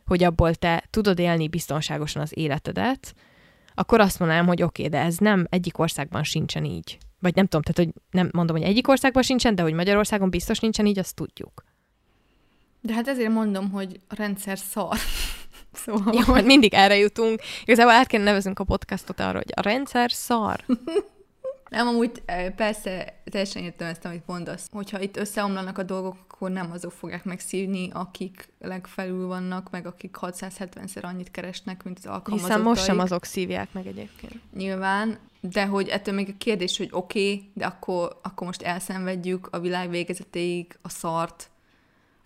hogy 0.06 0.24
abból 0.24 0.56
te 0.56 0.84
tudod 0.90 1.20
élni 1.20 1.48
biztonságosan 1.48 2.22
az 2.22 2.38
életedet, 2.38 3.16
akkor 3.76 4.00
azt 4.00 4.20
mondanám, 4.20 4.46
hogy 4.46 4.62
oké, 4.62 4.86
okay, 4.86 5.00
de 5.00 5.06
ez 5.06 5.18
nem 5.18 5.48
egyik 5.50 5.78
országban 5.78 6.24
sincsen 6.24 6.66
így. 6.66 6.98
Vagy 7.20 7.36
nem 7.36 7.46
tudom, 7.46 7.62
tehát 7.62 7.78
hogy 7.78 8.02
nem 8.12 8.30
mondom, 8.34 8.56
hogy 8.56 8.66
egyik 8.66 8.88
országban 8.88 9.24
sincsen, 9.24 9.56
de 9.56 9.62
hogy 9.62 9.74
Magyarországon 9.74 10.30
biztos 10.30 10.60
nincsen 10.60 10.86
így, 10.86 11.00
azt 11.00 11.16
tudjuk. 11.16 11.64
De 12.82 12.94
hát 12.94 13.08
ezért 13.08 13.32
mondom, 13.32 13.72
hogy 13.72 14.00
a 14.08 14.16
rendszer 14.16 14.58
szar. 14.58 14.98
Szóval... 15.74 16.14
Jó, 16.14 16.34
hát 16.34 16.46
mindig 16.46 16.74
erre 16.74 16.98
jutunk. 16.98 17.42
Igazából 17.64 17.94
át 17.94 18.08
kéne 18.08 18.24
nevezünk 18.24 18.60
a 18.60 18.64
podcastot 18.64 19.20
arra, 19.20 19.38
hogy 19.38 19.52
a 19.56 19.62
rendszer 19.62 20.12
szar. 20.12 20.66
Nem, 21.74 21.88
amúgy 21.88 22.22
persze 22.56 23.22
teljesen 23.24 23.64
értem 23.64 23.88
ezt, 23.88 24.06
amit 24.06 24.28
mondasz. 24.28 24.70
Hogyha 24.72 25.02
itt 25.02 25.18
összeomlanak 25.18 25.78
a 25.78 25.84
dolgok, 25.84 26.16
akkor 26.28 26.52
nem 26.52 26.72
azok 26.72 26.92
fogják 26.92 27.24
megszívni, 27.24 27.90
akik 27.94 28.50
legfelül 28.60 29.28
vannak, 29.28 29.70
meg 29.70 29.86
akik 29.86 30.16
670-szer 30.22 31.04
annyit 31.04 31.32
keresnek, 31.32 31.84
mint 31.84 31.98
az 31.98 32.06
alkalmazottai. 32.06 32.56
Hiszen 32.56 32.62
most 32.62 32.84
sem 32.84 33.00
azok 33.00 33.26
szívják 33.26 33.74
meg 33.74 33.88
egyébként. 33.88 34.34
Nyilván, 34.56 35.18
de 35.42 35.66
hogy 35.66 35.88
ettől 35.88 36.14
még 36.14 36.30
a 36.30 36.38
kérdés, 36.38 36.78
hogy 36.78 36.90
oké, 36.92 37.34
okay, 37.34 37.50
de 37.54 37.66
akkor, 37.66 38.20
akkor 38.22 38.48
most 38.48 38.62
elszenvedjük 38.62 39.48
a 39.52 39.60
világ 39.60 39.90
végezetéig 39.90 40.78
a 40.82 40.90
szart, 40.90 41.50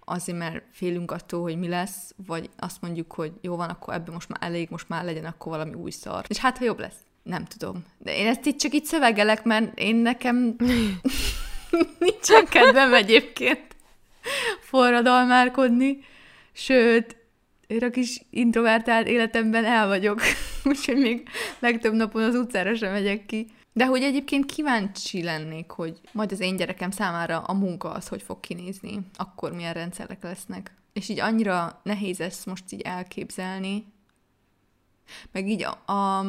azért, 0.09 0.37
mert 0.37 0.63
félünk 0.71 1.11
attól, 1.11 1.41
hogy 1.41 1.57
mi 1.57 1.67
lesz, 1.67 2.13
vagy 2.27 2.49
azt 2.57 2.81
mondjuk, 2.81 3.11
hogy 3.11 3.31
jó 3.41 3.55
van, 3.55 3.69
akkor 3.69 3.93
ebből 3.93 4.13
most 4.13 4.29
már 4.29 4.39
elég, 4.41 4.67
most 4.69 4.89
már 4.89 5.03
legyen 5.03 5.25
akkor 5.25 5.51
valami 5.51 5.73
új 5.73 5.91
szar. 5.91 6.25
És 6.27 6.37
hát, 6.37 6.57
ha 6.57 6.65
jobb 6.65 6.79
lesz. 6.79 6.99
Nem 7.23 7.45
tudom. 7.45 7.85
De 7.97 8.17
én 8.17 8.27
ezt 8.27 8.45
itt 8.45 8.57
csak 8.57 8.73
itt 8.73 8.85
szövegelek, 8.85 9.43
mert 9.43 9.79
én 9.79 9.95
nekem 9.95 10.35
nincsen 11.99 12.45
kedvem 12.49 12.93
egyébként 12.93 13.75
forradalmárkodni. 14.61 15.99
Sőt, 16.51 17.15
én 17.67 17.83
a 17.83 17.89
kis 17.89 18.21
introvertált 18.29 19.07
életemben 19.07 19.65
el 19.65 19.87
vagyok, 19.87 20.21
úgyhogy 20.63 20.97
még 20.97 21.27
legtöbb 21.59 21.93
napon 21.93 22.23
az 22.23 22.35
utcára 22.35 22.75
sem 22.75 22.91
megyek 22.91 23.25
ki. 23.25 23.47
De 23.77 23.85
hogy 23.85 24.03
egyébként 24.03 24.45
kíváncsi 24.45 25.23
lennék, 25.23 25.71
hogy 25.71 26.01
majd 26.11 26.31
az 26.31 26.39
én 26.39 26.55
gyerekem 26.55 26.91
számára 26.91 27.39
a 27.39 27.53
munka 27.53 27.89
az 27.91 28.07
hogy 28.07 28.21
fog 28.21 28.39
kinézni, 28.39 28.99
akkor 29.13 29.51
milyen 29.51 29.73
rendszerek 29.73 30.23
lesznek. 30.23 30.75
És 30.93 31.09
így 31.09 31.19
annyira 31.19 31.79
nehéz 31.83 32.19
ezt 32.19 32.45
most 32.45 32.71
így 32.71 32.81
elképzelni. 32.81 33.85
Meg 35.31 35.47
így 35.47 35.63
a, 35.63 35.93
a 35.93 36.25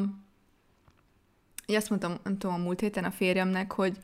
így 1.66 1.76
azt 1.76 1.90
mondtam, 1.90 2.14
nem 2.22 2.38
tudom, 2.38 2.54
a 2.54 2.64
múlt 2.64 2.80
héten 2.80 3.04
a 3.04 3.10
férjemnek, 3.10 3.72
hogy, 3.72 3.98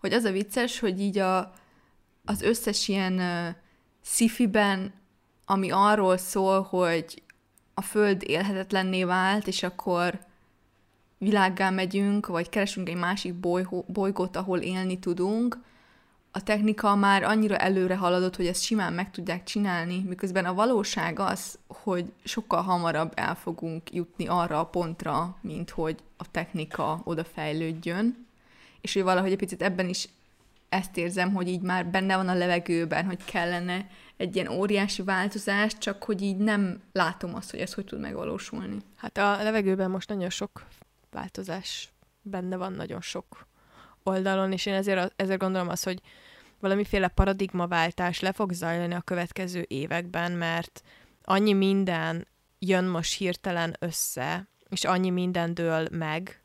hogy 0.00 0.12
az 0.12 0.24
a 0.24 0.30
vicces, 0.30 0.78
hogy 0.78 1.00
így 1.00 1.18
a, 1.18 1.52
az 2.24 2.42
összes 2.42 2.88
ilyen 2.88 3.12
uh, 3.12 3.54
szifiben, 4.02 4.94
ami 5.44 5.70
arról 5.70 6.16
szól, 6.16 6.62
hogy 6.62 7.22
a 7.74 7.82
föld 7.82 8.22
élhetetlenné 8.26 9.04
vált, 9.04 9.46
és 9.46 9.62
akkor 9.62 10.26
világgá 11.26 11.70
megyünk, 11.70 12.26
vagy 12.26 12.48
keresünk 12.48 12.88
egy 12.88 12.96
másik 12.96 13.34
bolyhó, 13.34 13.84
bolygót, 13.88 14.36
ahol 14.36 14.58
élni 14.58 14.98
tudunk, 14.98 15.58
a 16.36 16.42
technika 16.42 16.94
már 16.94 17.22
annyira 17.22 17.56
előre 17.56 17.96
haladott, 17.96 18.36
hogy 18.36 18.46
ezt 18.46 18.62
simán 18.62 18.92
meg 18.92 19.10
tudják 19.10 19.44
csinálni, 19.44 20.04
miközben 20.08 20.44
a 20.44 20.54
valóság 20.54 21.18
az, 21.18 21.58
hogy 21.68 22.12
sokkal 22.24 22.62
hamarabb 22.62 23.12
el 23.14 23.34
fogunk 23.34 23.92
jutni 23.92 24.26
arra 24.26 24.60
a 24.60 24.66
pontra, 24.66 25.36
mint 25.40 25.70
hogy 25.70 25.96
a 26.16 26.30
technika 26.30 27.00
odafejlődjön, 27.04 28.26
és 28.80 28.94
hogy 28.94 29.02
valahogy 29.02 29.30
egy 29.30 29.36
picit 29.36 29.62
ebben 29.62 29.88
is 29.88 30.08
ezt 30.68 30.96
érzem, 30.96 31.32
hogy 31.34 31.48
így 31.48 31.60
már 31.60 31.86
benne 31.86 32.16
van 32.16 32.28
a 32.28 32.34
levegőben, 32.34 33.04
hogy 33.04 33.24
kellene 33.24 33.86
egy 34.16 34.34
ilyen 34.36 34.48
óriási 34.48 35.02
változás, 35.02 35.78
csak 35.78 36.02
hogy 36.02 36.22
így 36.22 36.36
nem 36.36 36.80
látom 36.92 37.34
azt, 37.34 37.50
hogy 37.50 37.60
ez 37.60 37.74
hogy 37.74 37.84
tud 37.84 38.00
megvalósulni. 38.00 38.76
Hát 38.96 39.18
a 39.18 39.42
levegőben 39.42 39.90
most 39.90 40.08
nagyon 40.08 40.30
sok 40.30 40.66
változás 41.16 41.92
benne 42.22 42.56
van 42.56 42.72
nagyon 42.72 43.00
sok 43.00 43.46
oldalon, 44.02 44.52
és 44.52 44.66
én 44.66 44.74
ezért, 44.74 45.12
ezért 45.16 45.40
gondolom 45.40 45.68
azt, 45.68 45.84
hogy 45.84 46.00
valamiféle 46.60 47.08
paradigmaváltás 47.08 48.20
le 48.20 48.32
fog 48.32 48.52
zajlani 48.52 48.94
a 48.94 49.00
következő 49.00 49.64
években, 49.68 50.32
mert 50.32 50.82
annyi 51.22 51.52
minden 51.52 52.26
jön 52.58 52.84
most 52.84 53.16
hirtelen 53.16 53.76
össze, 53.78 54.48
és 54.68 54.84
annyi 54.84 55.10
minden 55.10 55.54
dől 55.54 55.88
meg, 55.90 56.42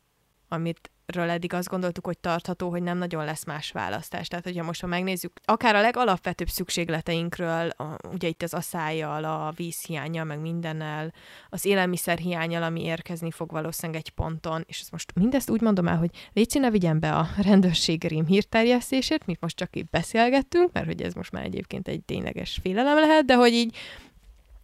amit 0.48 0.90
ről 1.14 1.30
eddig 1.30 1.52
azt 1.52 1.68
gondoltuk, 1.68 2.06
hogy 2.06 2.18
tartható, 2.18 2.70
hogy 2.70 2.82
nem 2.82 2.98
nagyon 2.98 3.24
lesz 3.24 3.44
más 3.44 3.70
választás. 3.70 4.28
Tehát, 4.28 4.44
hogyha 4.44 4.64
most 4.64 4.80
ha 4.80 4.86
megnézzük, 4.86 5.32
akár 5.44 5.74
a 5.74 5.80
legalapvetőbb 5.80 6.48
szükségleteinkről, 6.48 7.68
a, 7.68 7.96
ugye 8.12 8.28
itt 8.28 8.42
az 8.42 8.54
asszájjal, 8.54 9.24
a 9.24 9.52
vízhiányjal, 9.56 10.24
meg 10.24 10.40
mindennel, 10.40 11.12
az 11.48 11.64
élelmiszer 11.64 12.18
hiányjal, 12.18 12.62
ami 12.62 12.84
érkezni 12.84 13.30
fog 13.30 13.50
valószínűleg 13.50 14.02
egy 14.04 14.10
ponton, 14.10 14.64
és 14.66 14.80
ezt 14.80 14.90
most 14.90 15.12
mindezt 15.14 15.50
úgy 15.50 15.60
mondom 15.60 15.88
el, 15.88 15.96
hogy 15.96 16.10
légy 16.32 16.56
ne 16.60 16.70
vigyen 16.70 17.00
be 17.00 17.12
a 17.12 17.28
rendőrség 17.48 18.04
rím 18.04 18.26
hírterjesztését, 18.26 19.26
mit 19.26 19.40
most 19.40 19.56
csak 19.56 19.76
itt 19.76 19.90
beszélgettünk, 19.90 20.72
mert 20.72 20.86
hogy 20.86 21.02
ez 21.02 21.14
most 21.14 21.32
már 21.32 21.44
egyébként 21.44 21.88
egy 21.88 22.02
tényleges 22.02 22.58
félelem 22.62 22.98
lehet, 22.98 23.24
de 23.24 23.34
hogy 23.34 23.52
így 23.52 23.76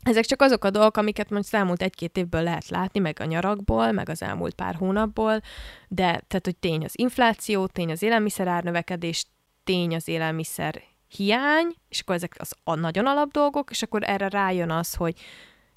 ezek 0.02 0.24
csak 0.24 0.42
azok 0.42 0.64
a 0.64 0.70
dolgok, 0.70 0.96
amiket 0.96 1.30
most 1.30 1.44
az 1.44 1.54
elmúlt 1.54 1.82
egy-két 1.82 2.16
évből 2.16 2.42
lehet 2.42 2.68
látni, 2.68 3.00
meg 3.00 3.20
a 3.20 3.24
nyarakból, 3.24 3.92
meg 3.92 4.08
az 4.08 4.22
elmúlt 4.22 4.54
pár 4.54 4.74
hónapból, 4.74 5.40
de 5.88 6.04
tehát, 6.04 6.44
hogy 6.44 6.56
tény 6.56 6.84
az 6.84 6.92
infláció, 6.94 7.66
tény 7.66 7.90
az 7.90 8.02
élelmiszer 8.02 8.46
árnövekedés, 8.46 9.24
tény 9.64 9.94
az 9.94 10.08
élelmiszer 10.08 10.82
hiány, 11.08 11.74
és 11.88 12.00
akkor 12.00 12.14
ezek 12.14 12.34
az 12.38 12.54
a 12.64 12.74
nagyon 12.74 13.06
alap 13.06 13.30
dolgok, 13.30 13.70
és 13.70 13.82
akkor 13.82 14.02
erre 14.04 14.28
rájön 14.28 14.70
az, 14.70 14.94
hogy 14.94 15.14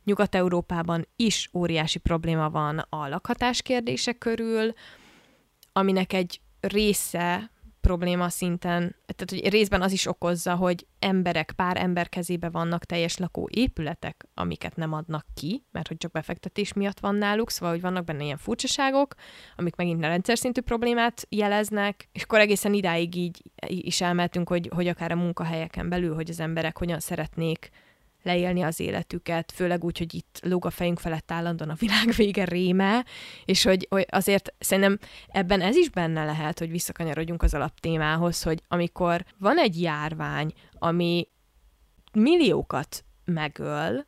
Nyugat-Európában 0.03 1.07
is 1.15 1.49
óriási 1.53 1.99
probléma 1.99 2.49
van 2.49 2.77
a 2.89 3.07
lakhatás 3.07 3.61
kérdése 3.61 4.13
körül, 4.13 4.73
aminek 5.73 6.13
egy 6.13 6.41
része 6.59 7.51
probléma 7.81 8.29
szinten, 8.29 8.95
tehát 9.05 9.29
hogy 9.29 9.51
részben 9.51 9.81
az 9.81 9.91
is 9.91 10.07
okozza, 10.07 10.55
hogy 10.55 10.87
emberek, 10.99 11.53
pár 11.55 11.77
ember 11.77 12.09
kezébe 12.09 12.49
vannak 12.49 12.85
teljes 12.85 13.17
lakó 13.17 13.49
épületek, 13.51 14.27
amiket 14.33 14.75
nem 14.75 14.93
adnak 14.93 15.25
ki, 15.33 15.65
mert 15.71 15.87
hogy 15.87 15.97
csak 15.97 16.11
befektetés 16.11 16.73
miatt 16.73 16.99
van 16.99 17.15
náluk, 17.15 17.49
szóval 17.49 17.73
hogy 17.73 17.81
vannak 17.81 18.03
benne 18.05 18.23
ilyen 18.23 18.37
furcsaságok, 18.37 19.15
amik 19.55 19.75
megint 19.75 20.03
a 20.03 20.07
rendszer 20.07 20.37
szintű 20.37 20.61
problémát 20.61 21.25
jeleznek, 21.29 22.09
és 22.11 22.23
akkor 22.23 22.39
egészen 22.39 22.73
idáig 22.73 23.15
így 23.15 23.41
is 23.67 24.01
elmeltünk, 24.01 24.49
hogy, 24.49 24.69
hogy 24.73 24.87
akár 24.87 25.11
a 25.11 25.15
munkahelyeken 25.15 25.89
belül, 25.89 26.15
hogy 26.15 26.29
az 26.29 26.39
emberek 26.39 26.77
hogyan 26.77 26.99
szeretnék 26.99 27.69
leélni 28.23 28.61
az 28.61 28.79
életüket, 28.79 29.51
főleg 29.51 29.83
úgy, 29.83 29.97
hogy 29.97 30.13
itt 30.13 30.39
lóg 30.43 30.65
a 30.65 30.69
fejünk 30.69 30.99
felett 30.99 31.31
állandóan 31.31 31.69
a 31.69 31.75
világ 31.79 32.11
vége 32.17 32.45
réme, 32.45 33.05
és 33.45 33.63
hogy, 33.63 33.87
hogy 33.89 34.05
azért 34.09 34.53
szerintem 34.59 34.99
ebben 35.27 35.61
ez 35.61 35.75
is 35.75 35.89
benne 35.89 36.25
lehet, 36.25 36.59
hogy 36.59 36.71
visszakanyarodjunk 36.71 37.43
az 37.43 37.53
alaptémához, 37.53 38.43
hogy 38.43 38.61
amikor 38.67 39.25
van 39.37 39.57
egy 39.57 39.81
járvány, 39.81 40.53
ami 40.79 41.27
milliókat 42.13 43.03
megöl, 43.25 44.05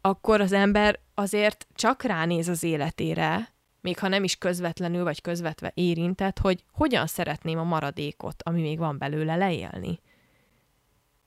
akkor 0.00 0.40
az 0.40 0.52
ember 0.52 0.98
azért 1.14 1.66
csak 1.74 2.02
ránéz 2.02 2.48
az 2.48 2.62
életére, 2.62 3.48
még 3.80 3.98
ha 3.98 4.08
nem 4.08 4.24
is 4.24 4.36
közvetlenül 4.36 5.04
vagy 5.04 5.20
közvetve 5.20 5.70
érintett, 5.74 6.38
hogy 6.38 6.64
hogyan 6.72 7.06
szeretném 7.06 7.58
a 7.58 7.64
maradékot, 7.64 8.42
ami 8.42 8.60
még 8.60 8.78
van 8.78 8.98
belőle 8.98 9.36
leélni 9.36 10.00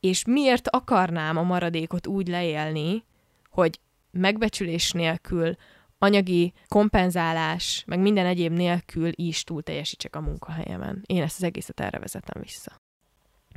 és 0.04 0.26
miért 0.26 0.68
akarnám 0.68 1.38
a 1.38 1.44
maradékot 1.44 2.08
úgy 2.08 2.28
leélni, 2.28 3.04
hogy 3.50 3.80
megbecsülés 4.12 4.92
nélkül, 4.92 5.56
anyagi 5.98 6.54
kompenzálás, 6.68 7.84
meg 7.88 8.00
minden 8.00 8.26
egyéb 8.26 8.52
nélkül 8.52 9.10
is 9.16 9.44
túl 9.44 9.64
teljesítsek 9.64 10.16
a 10.16 10.22
munkahelyemen. 10.22 11.04
Én 11.06 11.22
ezt 11.22 11.38
az 11.38 11.44
egészet 11.44 11.80
erre 11.80 12.00
vezetem 12.00 12.42
vissza. 12.42 12.72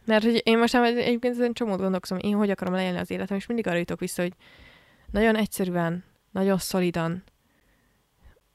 Mert 0.05 0.25
hogy 0.25 0.41
én 0.45 0.59
most 0.59 0.75
egyébként 0.75 1.35
ezen 1.35 1.53
csomót 1.53 1.79
gondolkozom, 1.79 2.19
én 2.19 2.35
hogy 2.35 2.51
akarom 2.51 2.75
leélni 2.75 2.99
az 2.99 3.11
életem, 3.11 3.37
és 3.37 3.47
mindig 3.47 3.67
arra 3.67 3.79
jutok 3.79 4.01
vissza, 4.01 4.23
hogy 4.23 4.33
nagyon 5.11 5.37
egyszerűen, 5.37 6.05
nagyon 6.31 6.59
szolidan, 6.59 7.25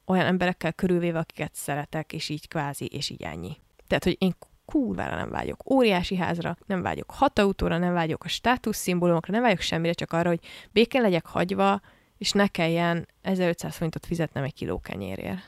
olyan 0.06 0.26
emberekkel 0.26 0.74
körülvéve, 0.74 1.20
akiket 1.20 1.56
szeretek, 1.56 2.14
és 2.14 2.30
így 2.30 2.48
kvázi, 2.48 2.86
és 2.86 3.10
így 3.10 3.22
ennyi. 3.22 3.58
Tehát, 3.88 4.04
hogy 4.04 4.16
én 4.20 4.36
kurvára 4.72 5.16
nem 5.16 5.30
vágyok 5.30 5.70
óriási 5.70 6.16
házra, 6.16 6.58
nem 6.66 6.82
vágyok 6.82 7.12
hat 7.12 7.40
autóra, 7.40 7.78
nem 7.78 7.94
vágyok 7.94 8.24
a 8.24 8.28
státuszszimbólumokra, 8.28 9.34
nem 9.34 9.42
vágyok 9.42 9.60
semmire, 9.60 9.94
csak 9.94 10.12
arra, 10.12 10.30
hogy 10.30 10.40
békén 10.72 11.02
legyek 11.02 11.26
hagyva, 11.26 11.82
és 12.18 12.32
ne 12.32 12.48
kelljen 12.48 13.08
1500 13.22 13.76
forintot 13.76 14.06
fizetnem 14.06 14.44
egy 14.44 14.54
kiló 14.54 14.80
kenyérért. 14.80 15.40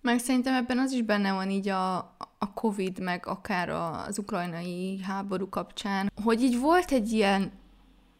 Meg 0.00 0.18
szerintem 0.18 0.54
ebben 0.54 0.78
az 0.78 0.92
is 0.92 1.02
benne 1.02 1.32
van 1.32 1.50
így 1.50 1.68
a, 1.68 1.96
a 2.38 2.52
Covid, 2.54 3.00
meg 3.00 3.26
akár 3.26 3.68
az 3.68 4.18
ukrajnai 4.18 5.00
háború 5.02 5.48
kapcsán, 5.48 6.12
hogy 6.24 6.42
így 6.42 6.58
volt 6.58 6.90
egy 6.90 7.12
ilyen 7.12 7.52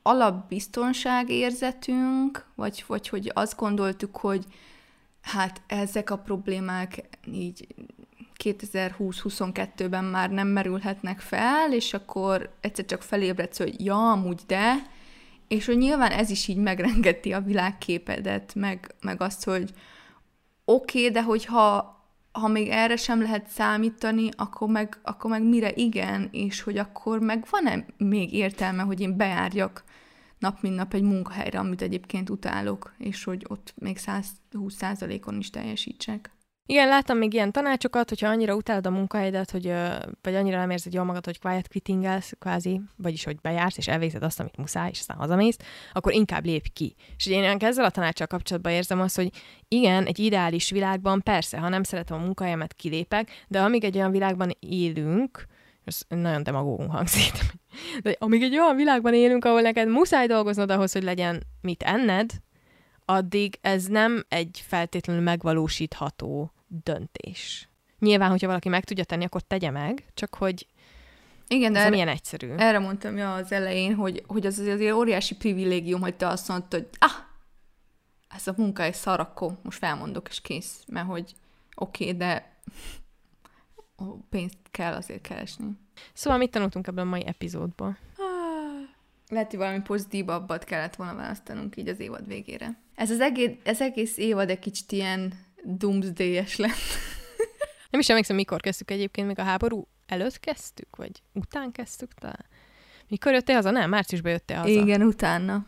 alapbiztonságérzetünk, 0.03 2.47
vagy, 2.55 2.85
vagy 2.87 3.09
hogy 3.09 3.31
azt 3.35 3.57
gondoltuk, 3.57 4.17
hogy 4.17 4.45
hát 5.21 5.63
ezek 5.67 6.11
a 6.11 6.19
problémák 6.19 7.09
így 7.33 7.67
2020-22-ben 8.45 10.05
már 10.05 10.31
nem 10.31 10.49
merülhetnek 10.49 11.21
fel, 11.21 11.73
és 11.73 11.95
akkor 11.95 12.51
egyszer 12.61 12.85
csak 12.85 13.03
felébredsz, 13.03 13.59
hogy 13.59 13.85
ja, 13.85 14.11
amúgy 14.11 14.41
de, 14.47 14.75
és 15.49 15.67
hogy 15.67 15.77
nyilván 15.77 16.11
ez 16.11 16.31
is 16.31 16.49
így 16.49 16.57
megrengeti 16.57 17.33
a 17.33 17.41
világképedet, 17.41 18.55
meg, 18.55 18.95
meg 19.01 19.23
azt, 19.23 19.45
hogy 19.45 19.71
oké, 20.65 20.99
okay, 20.99 21.13
de 21.13 21.23
hogyha 21.23 21.97
ha 22.33 22.49
még 22.49 22.69
erre 22.69 22.97
sem 22.97 23.23
lehet 23.23 23.49
számítani, 23.49 24.29
akkor 24.37 24.69
meg, 24.69 24.99
akkor 25.03 25.31
meg 25.31 25.43
mire 25.43 25.73
igen, 25.75 26.29
és 26.33 26.61
hogy 26.61 26.79
akkor 26.79 27.19
meg 27.19 27.47
van-e 27.51 27.87
még 27.97 28.33
értelme, 28.33 28.83
hogy 28.83 29.01
én 29.01 29.17
bejárjak 29.17 29.85
nap 30.39 30.61
mint 30.61 30.77
nap 30.77 30.95
egy 30.95 31.03
munkahelyre, 31.03 31.59
amit 31.59 31.83
egyébként 31.83 32.31
utálok, 32.31 32.95
és 32.99 33.25
hogy 33.25 33.45
ott 33.49 33.75
még 33.77 33.99
120%-on 34.01 35.39
is 35.39 35.51
teljesítsek. 35.51 36.31
Igen, 36.71 36.89
láttam 36.89 37.19
még 37.19 37.33
ilyen 37.33 37.53
tanácsokat, 37.53 38.09
hogyha 38.09 38.29
annyira 38.29 38.55
utálod 38.55 38.87
a 38.87 38.91
munkahelyedet, 38.91 39.51
hogy, 39.51 39.73
vagy 40.23 40.35
annyira 40.35 40.59
nem 40.59 40.71
érzed 40.71 40.93
jól 40.93 41.05
magad, 41.05 41.25
hogy 41.25 41.39
quiet 41.39 41.69
quittingelsz, 41.69 42.33
kvázi, 42.39 42.81
vagyis 42.97 43.25
hogy 43.25 43.41
bejársz, 43.41 43.77
és 43.77 43.89
elvégzed 43.89 44.23
azt, 44.23 44.41
amit 44.41 44.57
muszáj, 44.57 44.89
és 44.93 44.99
aztán 44.99 45.17
hazamész, 45.17 45.57
akkor 45.93 46.13
inkább 46.13 46.45
lépj 46.45 46.69
ki. 46.73 46.95
És 47.17 47.27
én 47.27 47.57
ezzel 47.59 47.85
a 47.85 47.91
tanácsal 47.91 48.27
kapcsolatban 48.27 48.73
érzem 48.73 49.01
azt, 49.01 49.17
hogy 49.17 49.31
igen, 49.69 50.07
egy 50.07 50.19
ideális 50.19 50.71
világban 50.71 51.23
persze, 51.23 51.59
ha 51.59 51.69
nem 51.69 51.83
szeretem 51.83 52.17
a 52.17 52.25
munkahelyemet, 52.25 52.75
kilépek, 52.75 53.45
de 53.49 53.61
amíg 53.61 53.85
egy 53.85 53.97
olyan 53.97 54.11
világban 54.11 54.57
élünk, 54.61 55.47
ez 55.85 56.01
nagyon 56.09 56.43
demagógunk 56.43 56.91
hangzik, 56.91 57.33
de 58.03 58.17
amíg 58.19 58.43
egy 58.43 58.59
olyan 58.59 58.77
világban 58.77 59.15
élünk, 59.15 59.45
ahol 59.45 59.61
neked 59.61 59.89
muszáj 59.89 60.27
dolgoznod 60.27 60.71
ahhoz, 60.71 60.93
hogy 60.93 61.03
legyen 61.03 61.43
mit 61.61 61.83
enned, 61.83 62.31
addig 63.05 63.59
ez 63.61 63.85
nem 63.85 64.25
egy 64.29 64.63
feltétlenül 64.67 65.23
megvalósítható 65.23 66.53
döntés. 66.69 67.69
Nyilván, 67.99 68.31
hogyha 68.31 68.47
valaki 68.47 68.69
meg 68.69 68.85
tudja 68.85 69.05
tenni, 69.05 69.25
akkor 69.25 69.43
tegye 69.43 69.71
meg, 69.71 70.05
csak 70.15 70.35
hogy 70.35 70.67
igen, 71.49 71.73
de 71.73 71.79
ez 71.79 71.85
erre, 71.85 71.95
milyen 71.95 72.09
egyszerű. 72.09 72.49
Erre 72.57 72.79
mondtam 72.79 73.17
ja 73.17 73.35
az 73.35 73.53
elején, 73.53 73.95
hogy, 73.95 74.23
hogy 74.27 74.47
az 74.47 74.59
azért 74.59 74.93
óriási 74.93 75.37
privilégium, 75.37 76.01
hogy 76.01 76.15
te 76.15 76.27
azt 76.27 76.49
mondtad, 76.49 76.81
hogy 76.81 76.89
ah, 76.99 77.11
ez 78.29 78.47
a 78.47 78.55
munka 78.57 78.83
egy 78.83 78.95
szar, 78.95 79.21
akkor 79.21 79.59
most 79.63 79.79
felmondok, 79.79 80.29
és 80.29 80.41
kész. 80.41 80.85
Mert 80.87 81.07
hogy 81.07 81.35
oké, 81.75 82.05
okay, 82.05 82.17
de 82.17 82.59
pénzt 84.31 84.59
kell 84.71 84.95
azért 84.95 85.21
keresni. 85.21 85.67
Szóval 86.13 86.39
mit 86.39 86.51
tanultunk 86.51 86.87
ebben 86.87 87.07
a 87.07 87.11
mai 87.11 87.27
epizódból? 87.27 87.99
Ah, 88.17 88.89
lehet, 89.29 89.51
hogy 89.51 89.59
valami 89.59 89.81
pozitívabbat 89.81 90.65
kellett 90.65 90.97
volna 90.97 91.15
választanunk 91.15 91.77
így 91.77 91.89
az 91.89 92.01
évad 92.01 92.27
végére. 92.27 92.79
Ez 92.95 93.11
az 93.11 93.21
egész, 93.21 93.57
ez 93.63 93.81
egész 93.81 94.17
évad 94.17 94.51
egy 94.51 94.59
kicsit 94.59 94.93
ilyen 94.93 95.33
doomsday-es 95.65 96.57
lett. 96.57 96.73
Nem 97.91 98.01
is 98.01 98.09
emlékszem, 98.09 98.37
mikor 98.37 98.61
kezdtük 98.61 98.91
egyébként, 98.91 99.27
még 99.27 99.39
a 99.39 99.43
háború 99.43 99.89
előtt 100.07 100.41
kezdtük, 100.41 100.97
vagy 100.97 101.23
után 101.33 101.73
kezdtük 101.73 102.15
talán. 102.15 102.47
Mikor 103.09 103.33
jöttél 103.33 103.55
haza? 103.55 103.71
Nem, 103.71 103.91
márciusban 103.91 104.33
jöttél 104.33 104.57
haza. 104.57 104.69
Igen, 104.69 105.03
utána. 105.03 105.67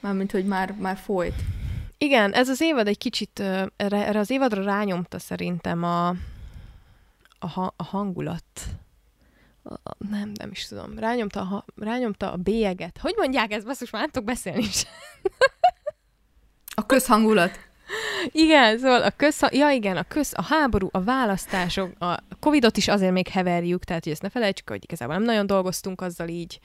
Mármint, 0.00 0.30
hogy 0.30 0.46
már, 0.46 0.74
már 0.78 0.96
folyt. 0.96 1.34
Igen, 1.98 2.32
ez 2.32 2.48
az 2.48 2.60
évad 2.60 2.86
egy 2.86 2.98
kicsit, 2.98 3.40
erre 3.76 4.18
az 4.18 4.30
évadra 4.30 4.62
rányomta 4.62 5.18
szerintem 5.18 5.82
a, 5.82 6.08
a, 7.38 7.72
a 7.76 7.84
hangulat. 7.84 8.44
A, 9.62 9.92
nem, 10.10 10.32
nem 10.34 10.50
is 10.50 10.66
tudom. 10.66 10.98
Rányomta 10.98 11.40
a, 11.40 11.64
rányomta 11.76 12.32
a 12.32 12.36
bélyeget. 12.36 12.98
Hogy 12.98 13.14
mondják 13.16 13.52
ezt? 13.52 13.66
Basszus, 13.66 13.90
már 13.90 14.02
nem 14.02 14.10
tudok 14.10 14.28
beszélni 14.28 14.62
is. 14.62 14.84
a 16.74 16.86
közhangulat. 16.86 17.70
Igen, 18.26 18.78
szóval 18.78 19.02
a 19.02 19.10
köz, 19.10 19.40
ja 19.50 19.70
igen, 19.70 19.96
a 19.96 20.02
köz, 20.02 20.32
a 20.36 20.42
háború, 20.42 20.88
a 20.90 21.02
választások, 21.02 21.92
a 21.98 22.18
Covidot 22.40 22.76
is 22.76 22.88
azért 22.88 23.12
még 23.12 23.28
heverjük, 23.28 23.84
tehát 23.84 24.02
hogy 24.02 24.12
ezt 24.12 24.22
ne 24.22 24.28
felejtsük, 24.28 24.68
hogy 24.68 24.84
igazából 24.84 25.14
nem 25.14 25.24
nagyon 25.24 25.46
dolgoztunk 25.46 26.00
azzal 26.00 26.28
így, 26.28 26.58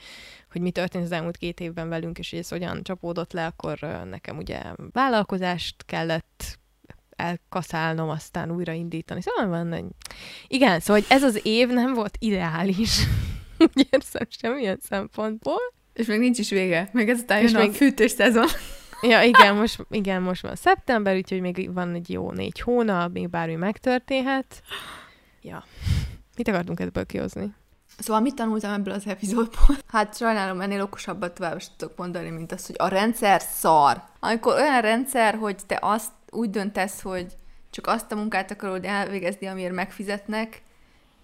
hogy 0.52 0.62
mi 0.62 0.72
történt 0.72 1.04
az 1.04 1.12
elmúlt 1.12 1.38
két 1.38 1.60
évben 1.60 1.90
velünk, 1.90 2.20
és 2.20 2.30
hogy 2.30 2.40
ez 2.40 2.50
hogyan 2.50 2.84
csapódott 2.84 3.34
le, 3.34 3.46
akkor 3.46 3.80
nekem 4.10 4.38
ugye 4.38 4.62
vállalkozást 4.92 5.76
kellett 5.86 6.58
elkaszálnom, 7.16 8.10
aztán 8.10 8.52
újraindítani. 8.52 9.22
Szóval 9.22 9.48
van 9.48 9.74
egy... 9.74 9.86
Igen, 10.48 10.80
szóval 10.80 11.02
hogy 11.02 11.18
ez 11.18 11.24
az 11.24 11.40
év 11.44 11.68
nem 11.68 11.94
volt 11.94 12.16
ideális. 12.20 13.00
Úgy 13.60 13.88
érzem 13.90 14.28
semmilyen 14.30 14.80
szempontból. 14.90 15.60
És 15.94 16.06
még 16.06 16.20
nincs 16.20 16.40
is 16.40 16.50
vége. 16.50 16.90
Még 16.94 17.10
ezután 17.10 17.42
jön 17.42 17.56
a 17.56 17.72
fűtős 17.72 18.12
szezon. 18.12 18.48
Ja, 19.02 19.22
igen 19.22 19.56
most, 19.56 19.86
igen, 19.90 20.22
most 20.22 20.42
van 20.42 20.56
szeptember, 20.56 21.16
úgyhogy 21.16 21.42
még 21.42 21.74
van 21.74 21.94
egy 21.94 22.10
jó 22.10 22.32
négy 22.32 22.60
hónap, 22.60 23.12
még 23.12 23.30
bármi 23.30 23.56
megtörténhet. 23.56 24.62
Ja. 25.42 25.64
Mit 26.36 26.48
akartunk 26.48 26.80
ebből 26.80 27.06
kihozni? 27.06 27.54
Szóval 27.98 28.22
mit 28.22 28.36
tanultam 28.36 28.74
ebből 28.74 28.94
az 28.94 29.08
epizódból? 29.08 29.76
Hát 29.88 30.18
sajnálom, 30.18 30.62
ennél 30.62 30.82
okosabbat 30.82 31.34
tovább 31.34 31.56
is 31.56 31.68
tudok 31.78 31.98
mondani, 31.98 32.30
mint 32.30 32.52
az, 32.52 32.66
hogy 32.66 32.76
a 32.80 32.88
rendszer 32.88 33.42
szar. 33.42 34.04
Amikor 34.20 34.54
olyan 34.54 34.82
rendszer, 34.82 35.36
hogy 35.36 35.56
te 35.66 35.80
azt 35.82 36.12
úgy 36.30 36.50
döntesz, 36.50 37.02
hogy 37.02 37.26
csak 37.70 37.88
azt 37.88 38.12
a 38.12 38.16
munkát 38.16 38.52
akarod 38.52 38.86
elvégezni, 38.86 39.48
amiért 39.48 39.74
megfizetnek, 39.74 40.62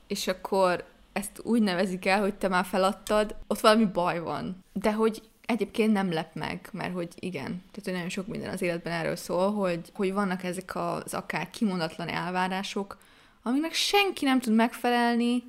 és 0.08 0.28
akkor 0.28 0.84
ezt 1.14 1.40
úgy 1.44 1.62
nevezik 1.62 2.06
el, 2.06 2.20
hogy 2.20 2.34
te 2.34 2.48
már 2.48 2.66
feladtad, 2.66 3.36
ott 3.48 3.60
valami 3.60 3.86
baj 3.86 4.20
van. 4.20 4.64
De 4.74 4.94
hogy 4.94 5.22
egyébként 5.46 5.94
nem 5.94 6.12
lep 6.12 6.36
meg, 6.36 6.70
mert 6.72 6.94
hogy 6.94 7.10
igen, 7.20 7.48
tehát 7.48 7.84
hogy 7.84 7.94
nagyon 7.94 8.10
sok 8.10 8.28
minden 8.28 8.50
az 8.50 8.62
életben 8.62 8.94
erről 8.94 9.16
szól, 9.16 9.52
hogy, 9.54 9.92
hogy 9.94 10.14
vannak 10.14 10.44
ezek 10.44 10.76
az 10.76 11.14
akár 11.14 11.50
kimondatlan 11.50 12.08
elvárások, 12.08 12.98
amiknek 13.44 13.74
senki 13.74 14.26
nem 14.26 14.40
tud 14.40 14.54
megfelelni. 14.54 15.44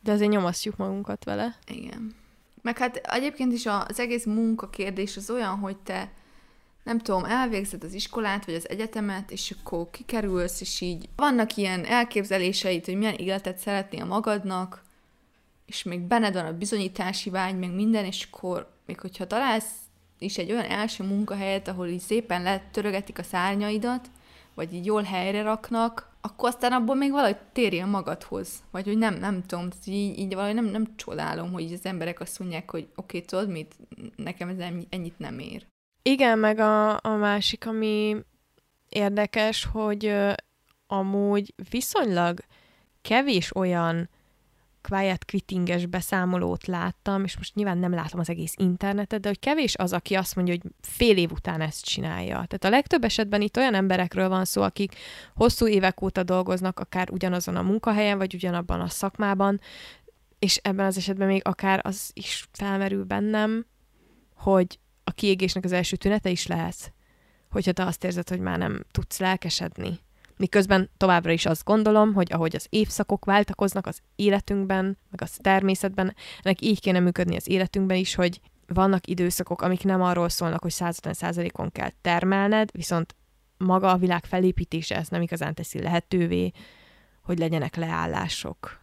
De 0.00 0.12
azért 0.12 0.30
nyomasztjuk 0.30 0.76
magunkat 0.76 1.24
vele. 1.24 1.56
Igen. 1.66 2.14
Meg 2.62 2.78
hát 2.78 2.96
egyébként 2.96 3.52
is 3.52 3.66
az 3.66 4.00
egész 4.00 4.24
munkakérdés 4.24 5.16
az 5.16 5.30
olyan, 5.30 5.58
hogy 5.58 5.76
te 5.76 6.10
nem 6.82 6.98
tudom, 6.98 7.24
elvégzed 7.24 7.84
az 7.84 7.92
iskolát, 7.92 8.44
vagy 8.44 8.54
az 8.54 8.68
egyetemet, 8.68 9.30
és 9.30 9.54
akkor 9.60 9.90
kikerülsz, 9.90 10.60
és 10.60 10.80
így 10.80 11.08
vannak 11.16 11.56
ilyen 11.56 11.84
elképzeléseid, 11.84 12.84
hogy 12.84 12.96
milyen 12.96 13.14
életet 13.14 13.58
szeretnél 13.58 14.04
magadnak, 14.04 14.82
és 15.68 15.82
még 15.82 16.00
benned 16.00 16.34
van 16.34 16.44
a 16.44 16.58
bizonyítási 16.58 17.30
vágy, 17.30 17.58
meg 17.58 17.74
minden, 17.74 18.04
és 18.04 18.28
akkor 18.30 18.70
még 18.86 19.00
hogyha 19.00 19.26
találsz 19.26 19.72
is 20.18 20.38
egy 20.38 20.50
olyan 20.50 20.64
első 20.64 21.04
munkahelyet, 21.04 21.68
ahol 21.68 21.86
így 21.86 22.00
szépen 22.00 22.42
letörögetik 22.42 23.18
a 23.18 23.22
szárnyaidat, 23.22 24.10
vagy 24.54 24.74
így 24.74 24.86
jól 24.86 25.02
helyre 25.02 25.42
raknak, 25.42 26.10
akkor 26.20 26.48
aztán 26.48 26.72
abból 26.72 26.94
még 26.94 27.10
valahogy 27.10 27.36
térjél 27.52 27.86
magadhoz. 27.86 28.62
Vagy 28.70 28.84
hogy 28.84 28.98
nem, 28.98 29.14
nem 29.14 29.42
tudom, 29.46 29.68
így, 29.84 30.18
így 30.18 30.34
valahogy 30.34 30.54
nem, 30.54 30.64
nem 30.64 30.96
csodálom, 30.96 31.52
hogy 31.52 31.72
az 31.72 31.84
emberek 31.84 32.20
azt 32.20 32.38
mondják, 32.38 32.70
hogy 32.70 32.88
oké, 32.94 33.16
okay, 33.16 33.20
tudod 33.20 33.48
mit, 33.48 33.76
nekem 34.16 34.48
ez 34.48 34.58
ennyit 34.88 35.18
nem 35.18 35.38
ér. 35.38 35.66
Igen, 36.02 36.38
meg 36.38 36.58
a, 36.58 36.90
a 37.00 37.16
másik, 37.16 37.66
ami 37.66 38.16
érdekes, 38.88 39.68
hogy 39.72 40.06
uh, 40.06 40.32
amúgy 40.86 41.54
viszonylag 41.70 42.40
kevés 43.02 43.56
olyan 43.56 44.08
quiet 44.88 45.24
quittinges 45.24 45.86
beszámolót 45.86 46.66
láttam, 46.66 47.24
és 47.24 47.36
most 47.36 47.54
nyilván 47.54 47.78
nem 47.78 47.92
látom 47.92 48.20
az 48.20 48.28
egész 48.28 48.54
internetet, 48.56 49.20
de 49.20 49.28
hogy 49.28 49.38
kevés 49.38 49.76
az, 49.76 49.92
aki 49.92 50.14
azt 50.14 50.36
mondja, 50.36 50.54
hogy 50.54 50.72
fél 50.80 51.16
év 51.16 51.30
után 51.30 51.60
ezt 51.60 51.84
csinálja. 51.84 52.32
Tehát 52.32 52.64
a 52.64 52.68
legtöbb 52.68 53.04
esetben 53.04 53.40
itt 53.40 53.56
olyan 53.56 53.74
emberekről 53.74 54.28
van 54.28 54.44
szó, 54.44 54.62
akik 54.62 54.94
hosszú 55.34 55.66
évek 55.66 56.02
óta 56.02 56.22
dolgoznak, 56.22 56.80
akár 56.80 57.10
ugyanazon 57.10 57.56
a 57.56 57.62
munkahelyen, 57.62 58.18
vagy 58.18 58.34
ugyanabban 58.34 58.80
a 58.80 58.88
szakmában, 58.88 59.60
és 60.38 60.56
ebben 60.56 60.86
az 60.86 60.96
esetben 60.96 61.26
még 61.26 61.40
akár 61.44 61.80
az 61.82 62.10
is 62.14 62.48
felmerül 62.52 63.04
bennem, 63.04 63.66
hogy 64.34 64.78
a 65.04 65.10
kiégésnek 65.10 65.64
az 65.64 65.72
első 65.72 65.96
tünete 65.96 66.30
is 66.30 66.46
lehet, 66.46 66.92
hogyha 67.50 67.72
te 67.72 67.84
azt 67.84 68.04
érzed, 68.04 68.28
hogy 68.28 68.40
már 68.40 68.58
nem 68.58 68.84
tudsz 68.90 69.18
lelkesedni 69.18 69.98
Miközben 70.38 70.90
továbbra 70.96 71.30
is 71.30 71.46
azt 71.46 71.64
gondolom, 71.64 72.14
hogy 72.14 72.32
ahogy 72.32 72.56
az 72.56 72.66
évszakok 72.70 73.24
váltakoznak 73.24 73.86
az 73.86 74.00
életünkben, 74.16 74.98
meg 75.10 75.22
a 75.22 75.26
természetben, 75.36 76.14
ennek 76.42 76.60
így 76.60 76.80
kéne 76.80 77.00
működni 77.00 77.36
az 77.36 77.48
életünkben 77.48 77.96
is, 77.96 78.14
hogy 78.14 78.40
vannak 78.66 79.06
időszakok, 79.06 79.62
amik 79.62 79.84
nem 79.84 80.02
arról 80.02 80.28
szólnak, 80.28 80.62
hogy 80.62 80.74
150%-on 80.74 81.72
kell 81.72 81.90
termelned, 82.00 82.70
viszont 82.72 83.16
maga 83.56 83.90
a 83.90 83.96
világ 83.96 84.24
felépítése 84.24 84.96
ezt 84.96 85.10
nem 85.10 85.22
igazán 85.22 85.54
teszi 85.54 85.82
lehetővé, 85.82 86.50
hogy 87.22 87.38
legyenek 87.38 87.76
leállások. 87.76 88.80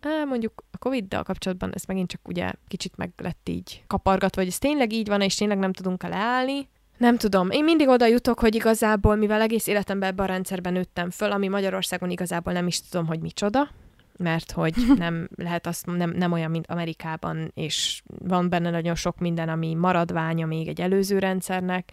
Á, 0.00 0.24
mondjuk 0.24 0.64
a 0.70 0.78
Covid-dal 0.78 1.22
kapcsolatban 1.22 1.72
ez 1.74 1.84
megint 1.84 2.10
csak 2.10 2.28
ugye 2.28 2.52
kicsit 2.68 2.96
meg 2.96 3.12
lett 3.16 3.48
így 3.48 3.84
kapargatva, 3.86 4.40
hogy 4.40 4.50
ez 4.50 4.58
tényleg 4.58 4.92
így 4.92 5.08
van, 5.08 5.20
és 5.20 5.34
tényleg 5.34 5.58
nem 5.58 5.72
tudunk 5.72 6.02
leállni. 6.02 6.68
Nem 7.02 7.16
tudom. 7.16 7.50
Én 7.50 7.64
mindig 7.64 7.88
oda 7.88 8.06
jutok, 8.06 8.40
hogy 8.40 8.54
igazából, 8.54 9.16
mivel 9.16 9.40
egész 9.40 9.66
életemben 9.66 10.08
ebben 10.08 10.24
a 10.24 10.28
rendszerben 10.28 10.72
nőttem 10.72 11.10
föl, 11.10 11.32
ami 11.32 11.48
Magyarországon 11.48 12.10
igazából 12.10 12.52
nem 12.52 12.66
is 12.66 12.88
tudom, 12.88 13.06
hogy 13.06 13.20
micsoda, 13.20 13.68
mert 14.16 14.50
hogy 14.50 14.74
nem 14.96 15.28
lehet 15.36 15.66
azt, 15.66 15.86
nem, 15.86 16.10
nem 16.10 16.32
olyan, 16.32 16.50
mint 16.50 16.66
Amerikában, 16.66 17.50
és 17.54 18.02
van 18.18 18.48
benne 18.48 18.70
nagyon 18.70 18.94
sok 18.94 19.18
minden, 19.18 19.48
ami 19.48 19.74
maradványa 19.74 20.46
még 20.46 20.68
egy 20.68 20.80
előző 20.80 21.18
rendszernek, 21.18 21.92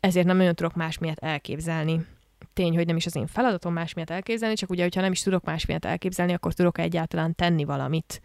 ezért 0.00 0.26
nem 0.26 0.36
nagyon 0.36 0.54
tudok 0.54 0.74
más 0.74 0.98
miatt 0.98 1.18
elképzelni. 1.18 2.06
Tény, 2.52 2.74
hogy 2.74 2.86
nem 2.86 2.96
is 2.96 3.06
az 3.06 3.16
én 3.16 3.26
feladatom 3.26 3.72
más 3.72 3.94
miatt 3.94 4.10
elképzelni, 4.10 4.54
csak 4.54 4.70
ugye, 4.70 4.82
hogyha 4.82 5.00
nem 5.00 5.12
is 5.12 5.22
tudok 5.22 5.44
más 5.44 5.66
miatt 5.66 5.84
elképzelni, 5.84 6.32
akkor 6.32 6.52
tudok 6.52 6.78
egyáltalán 6.78 7.34
tenni 7.34 7.64
valamit, 7.64 8.20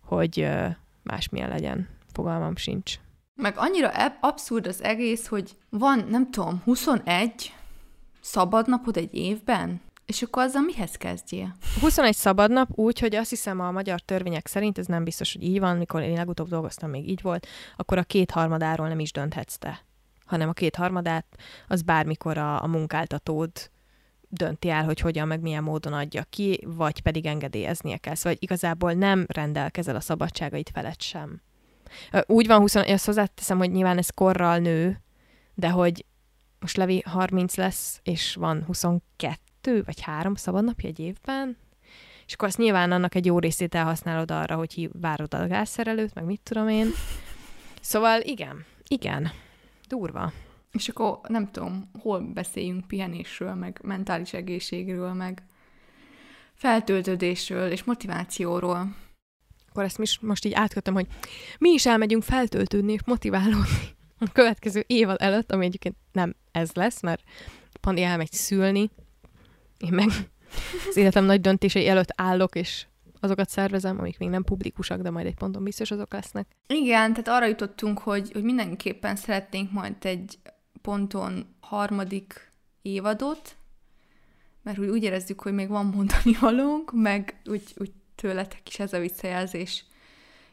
hogy 0.00 0.48
másmilyen 1.02 1.48
legyen. 1.48 1.88
Fogalmam 2.12 2.56
sincs. 2.56 2.98
Meg 3.36 3.54
annyira 3.56 3.88
abszurd 4.20 4.66
az 4.66 4.82
egész, 4.82 5.26
hogy 5.26 5.50
van, 5.70 6.06
nem 6.08 6.30
tudom, 6.30 6.60
21 6.64 7.54
szabadnapod 8.20 8.96
egy 8.96 9.14
évben, 9.14 9.80
és 10.06 10.22
akkor 10.22 10.42
azzal 10.42 10.62
mihez 10.62 10.96
kezdjél? 10.96 11.56
21 11.80 12.14
szabad 12.14 12.50
nap 12.50 12.68
úgy, 12.74 12.98
hogy 12.98 13.14
azt 13.14 13.30
hiszem 13.30 13.60
a 13.60 13.70
magyar 13.70 14.00
törvények 14.00 14.46
szerint, 14.46 14.78
ez 14.78 14.86
nem 14.86 15.04
biztos, 15.04 15.32
hogy 15.32 15.42
így 15.42 15.60
van, 15.60 15.76
mikor 15.76 16.02
én 16.02 16.12
legutóbb 16.12 16.48
dolgoztam, 16.48 16.90
még 16.90 17.08
így 17.08 17.22
volt, 17.22 17.46
akkor 17.76 17.98
a 17.98 18.02
kétharmadáról 18.02 18.88
nem 18.88 19.00
is 19.00 19.12
dönthetsz 19.12 19.56
te, 19.56 19.80
hanem 20.24 20.48
a 20.48 20.52
kétharmadát 20.52 21.26
az 21.68 21.82
bármikor 21.82 22.38
a, 22.38 22.62
a 22.62 22.66
munkáltatód 22.66 23.50
dönti 24.28 24.70
el, 24.70 24.84
hogy 24.84 25.00
hogyan, 25.00 25.26
meg 25.26 25.40
milyen 25.40 25.62
módon 25.62 25.92
adja 25.92 26.24
ki, 26.30 26.60
vagy 26.66 27.02
pedig 27.02 27.26
engedélyeznie 27.26 27.96
kell. 27.96 28.14
Szóval 28.14 28.38
igazából 28.40 28.92
nem 28.92 29.24
rendelkezel 29.28 29.96
a 29.96 30.00
szabadságait 30.00 30.70
felett 30.74 31.00
sem. 31.00 31.40
Úgy 32.26 32.46
van, 32.46 32.60
20, 32.60 32.74
azt 32.74 33.06
hozzáteszem, 33.06 33.58
hogy 33.58 33.70
nyilván 33.70 33.98
ez 33.98 34.10
korral 34.10 34.58
nő, 34.58 35.00
de 35.54 35.68
hogy 35.68 36.04
most 36.60 36.76
Levi 36.76 37.02
30 37.06 37.56
lesz, 37.56 38.00
és 38.02 38.34
van 38.34 38.64
22, 38.66 39.40
kettő 39.66 39.82
vagy 39.84 40.00
három 40.00 40.34
szabadnapja 40.34 40.88
egy 40.88 40.98
évben, 40.98 41.56
és 42.26 42.32
akkor 42.32 42.48
azt 42.48 42.58
nyilván 42.58 42.92
annak 42.92 43.14
egy 43.14 43.26
jó 43.26 43.38
részét 43.38 43.74
elhasználod 43.74 44.30
arra, 44.30 44.56
hogy 44.56 44.90
várod 45.00 45.34
a 45.34 45.46
gázszerelőt, 45.46 46.14
meg 46.14 46.24
mit 46.24 46.40
tudom 46.40 46.68
én. 46.68 46.86
Szóval 47.80 48.20
igen, 48.20 48.64
igen, 48.88 49.30
durva. 49.88 50.32
És 50.72 50.88
akkor 50.88 51.18
nem 51.28 51.50
tudom, 51.50 51.90
hol 52.00 52.20
beszéljünk 52.20 52.86
pihenésről, 52.86 53.54
meg 53.54 53.80
mentális 53.82 54.32
egészségről, 54.32 55.12
meg 55.12 55.42
feltöltődésről 56.54 57.70
és 57.70 57.84
motivációról. 57.84 58.94
Akkor 59.76 59.88
ezt 59.88 60.00
is 60.00 60.18
most 60.18 60.44
így 60.44 60.52
átkötöm, 60.52 60.94
hogy 60.94 61.06
mi 61.58 61.70
is 61.70 61.86
elmegyünk 61.86 62.22
feltöltődni 62.22 62.92
és 62.92 63.00
motiválódni 63.04 63.94
a 64.18 64.32
következő 64.32 64.84
évad 64.86 65.16
előtt, 65.20 65.52
ami 65.52 65.64
egyébként 65.64 65.96
nem 66.12 66.34
ez 66.52 66.72
lesz, 66.72 67.02
mert 67.02 67.22
Pandi 67.80 68.02
elmegy 68.02 68.32
szülni, 68.32 68.90
én 69.78 69.92
meg 69.92 70.08
az 70.88 70.96
életem 70.96 71.24
nagy 71.24 71.40
döntései 71.40 71.88
előtt 71.88 72.12
állok, 72.14 72.54
és 72.54 72.86
azokat 73.20 73.48
szervezem, 73.48 73.98
amik 73.98 74.18
még 74.18 74.28
nem 74.28 74.44
publikusak, 74.44 75.00
de 75.00 75.10
majd 75.10 75.26
egy 75.26 75.34
ponton 75.34 75.64
biztos 75.64 75.90
azok 75.90 76.12
lesznek. 76.12 76.46
Igen, 76.66 77.10
tehát 77.10 77.28
arra 77.28 77.46
jutottunk, 77.46 77.98
hogy, 77.98 78.32
hogy 78.32 78.42
mindenképpen 78.42 79.16
szeretnénk 79.16 79.72
majd 79.72 79.94
egy 80.02 80.38
ponton 80.82 81.56
harmadik 81.60 82.52
évadot, 82.82 83.56
mert 84.62 84.78
úgy, 84.78 84.88
úgy 84.88 85.02
érezzük, 85.02 85.40
hogy 85.40 85.52
még 85.52 85.68
van 85.68 85.86
mondani 85.86 86.36
valónk, 86.40 86.92
meg 86.92 87.40
úgy, 87.44 87.62
úgy 87.76 87.92
tőletek 88.16 88.68
is 88.68 88.78
ez 88.78 88.92
a 88.92 88.98
visszajelzés 88.98 89.84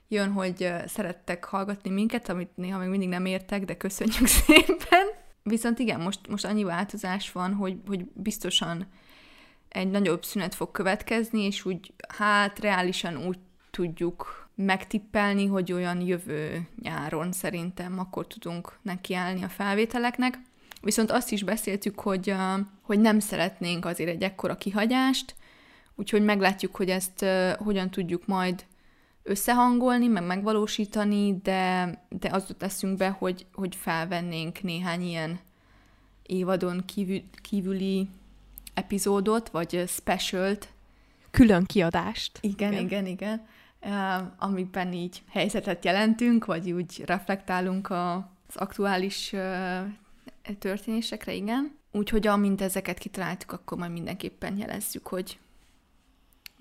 jön, 0.07 0.31
hogy 0.31 0.73
szerettek 0.85 1.43
hallgatni 1.43 1.89
minket, 1.89 2.29
amit 2.29 2.55
néha 2.55 2.79
még 2.79 2.89
mindig 2.89 3.09
nem 3.09 3.25
értek, 3.25 3.65
de 3.65 3.77
köszönjük 3.77 4.27
szépen. 4.45 5.05
Viszont 5.43 5.79
igen, 5.79 5.99
most, 5.99 6.27
most 6.27 6.45
annyi 6.45 6.63
változás 6.63 7.31
van, 7.31 7.53
hogy, 7.53 7.77
hogy 7.87 8.05
biztosan 8.13 8.87
egy 9.69 9.89
nagyobb 9.89 10.25
szünet 10.25 10.55
fog 10.55 10.71
következni, 10.71 11.41
és 11.41 11.65
úgy, 11.65 11.93
hát 12.07 12.59
reálisan 12.59 13.25
úgy 13.25 13.37
tudjuk 13.71 14.47
megtippelni, 14.55 15.45
hogy 15.45 15.71
olyan 15.71 16.01
jövő 16.01 16.67
nyáron 16.81 17.31
szerintem 17.31 17.99
akkor 17.99 18.27
tudunk 18.27 18.77
nekiállni 18.81 19.43
a 19.43 19.49
felvételeknek. 19.49 20.39
Viszont 20.81 21.11
azt 21.11 21.31
is 21.31 21.43
beszéltük, 21.43 21.99
hogy, 21.99 22.35
hogy 22.81 22.99
nem 22.99 23.19
szeretnénk 23.19 23.85
azért 23.85 24.09
egy 24.09 24.23
ekkora 24.23 24.57
kihagyást, 24.57 25.35
úgyhogy 25.95 26.23
meglátjuk, 26.23 26.75
hogy 26.75 26.89
ezt 26.89 27.21
uh, 27.21 27.51
hogyan 27.51 27.89
tudjuk 27.89 28.25
majd 28.25 28.65
összehangolni, 29.23 30.07
meg 30.07 30.25
megvalósítani, 30.25 31.39
de, 31.43 31.91
de 32.09 32.29
az 32.31 32.45
teszünk 32.57 32.97
be, 32.97 33.09
hogy, 33.09 33.45
hogy 33.53 33.75
felvennénk 33.75 34.61
néhány 34.61 35.01
ilyen 35.01 35.39
évadon 36.23 36.85
kívül, 36.85 37.21
kívüli 37.41 38.09
epizódot, 38.73 39.49
vagy 39.49 39.83
specialt. 39.87 40.67
Külön 41.31 41.65
kiadást. 41.65 42.37
Igen, 42.41 42.71
igen, 42.71 42.85
igen. 42.85 43.05
igen. 43.05 43.45
Uh, 43.85 44.27
amikben 44.37 44.93
így 44.93 45.21
helyzetet 45.29 45.85
jelentünk, 45.85 46.45
vagy 46.45 46.71
úgy 46.71 47.03
reflektálunk 47.05 47.89
a, 47.89 48.13
az 48.47 48.55
aktuális 48.55 49.31
uh, 49.33 50.57
történésekre, 50.59 51.33
igen. 51.33 51.77
Úgyhogy 51.91 52.27
amint 52.27 52.61
ezeket 52.61 52.97
kitaláltuk, 52.97 53.51
akkor 53.51 53.77
majd 53.77 53.91
mindenképpen 53.91 54.57
jelezzük, 54.57 55.07
hogy 55.07 55.39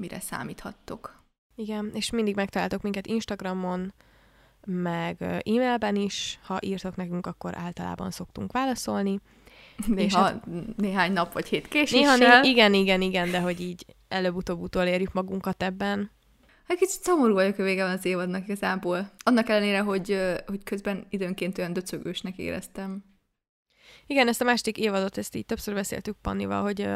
mire 0.03 0.21
számíthattok. 0.21 1.23
Igen, 1.55 1.91
és 1.95 2.11
mindig 2.11 2.35
megtaláltok 2.35 2.83
minket 2.83 3.07
Instagramon, 3.07 3.93
meg 4.67 5.23
e-mailben 5.23 5.97
is, 5.97 6.39
ha 6.43 6.59
írtok 6.61 6.97
nekünk, 6.97 7.27
akkor 7.27 7.57
általában 7.57 8.11
szoktunk 8.11 8.53
válaszolni. 8.53 9.21
Néha 9.87 10.21
hát, 10.21 10.47
néhány 10.77 11.13
nap 11.13 11.33
vagy 11.33 11.49
hét 11.49 11.69
késéssel. 11.69 12.17
Néha, 12.17 12.41
né- 12.41 12.45
igen, 12.45 12.75
igen, 12.75 13.01
igen, 13.01 13.31
de 13.31 13.41
hogy 13.41 13.61
így 13.61 13.87
előbb-utóbb 14.09 14.61
utolérjük 14.61 15.13
magunkat 15.13 15.63
ebben. 15.63 16.11
Hát 16.69 16.79
kicsit 16.79 17.03
szomorú 17.03 17.35
vagyok 17.35 17.59
a 17.59 17.63
vége 17.63 17.85
van 17.85 17.93
az 17.93 18.05
évadnak 18.05 18.45
igazából. 18.45 19.11
Annak 19.25 19.49
ellenére, 19.49 19.81
hogy, 19.81 20.19
hogy 20.47 20.63
közben 20.63 21.07
időnként 21.09 21.59
olyan 21.59 21.73
döcögősnek 21.73 22.37
éreztem. 22.37 23.05
Igen, 24.07 24.29
ezt 24.29 24.41
a 24.41 24.45
másik 24.45 24.79
évadot, 24.79 25.19
ezt 25.19 25.37
így 25.37 25.47
többször 25.47 25.75
beszéltük 25.75 26.17
Pannival, 26.23 26.63
hogy 26.63 26.89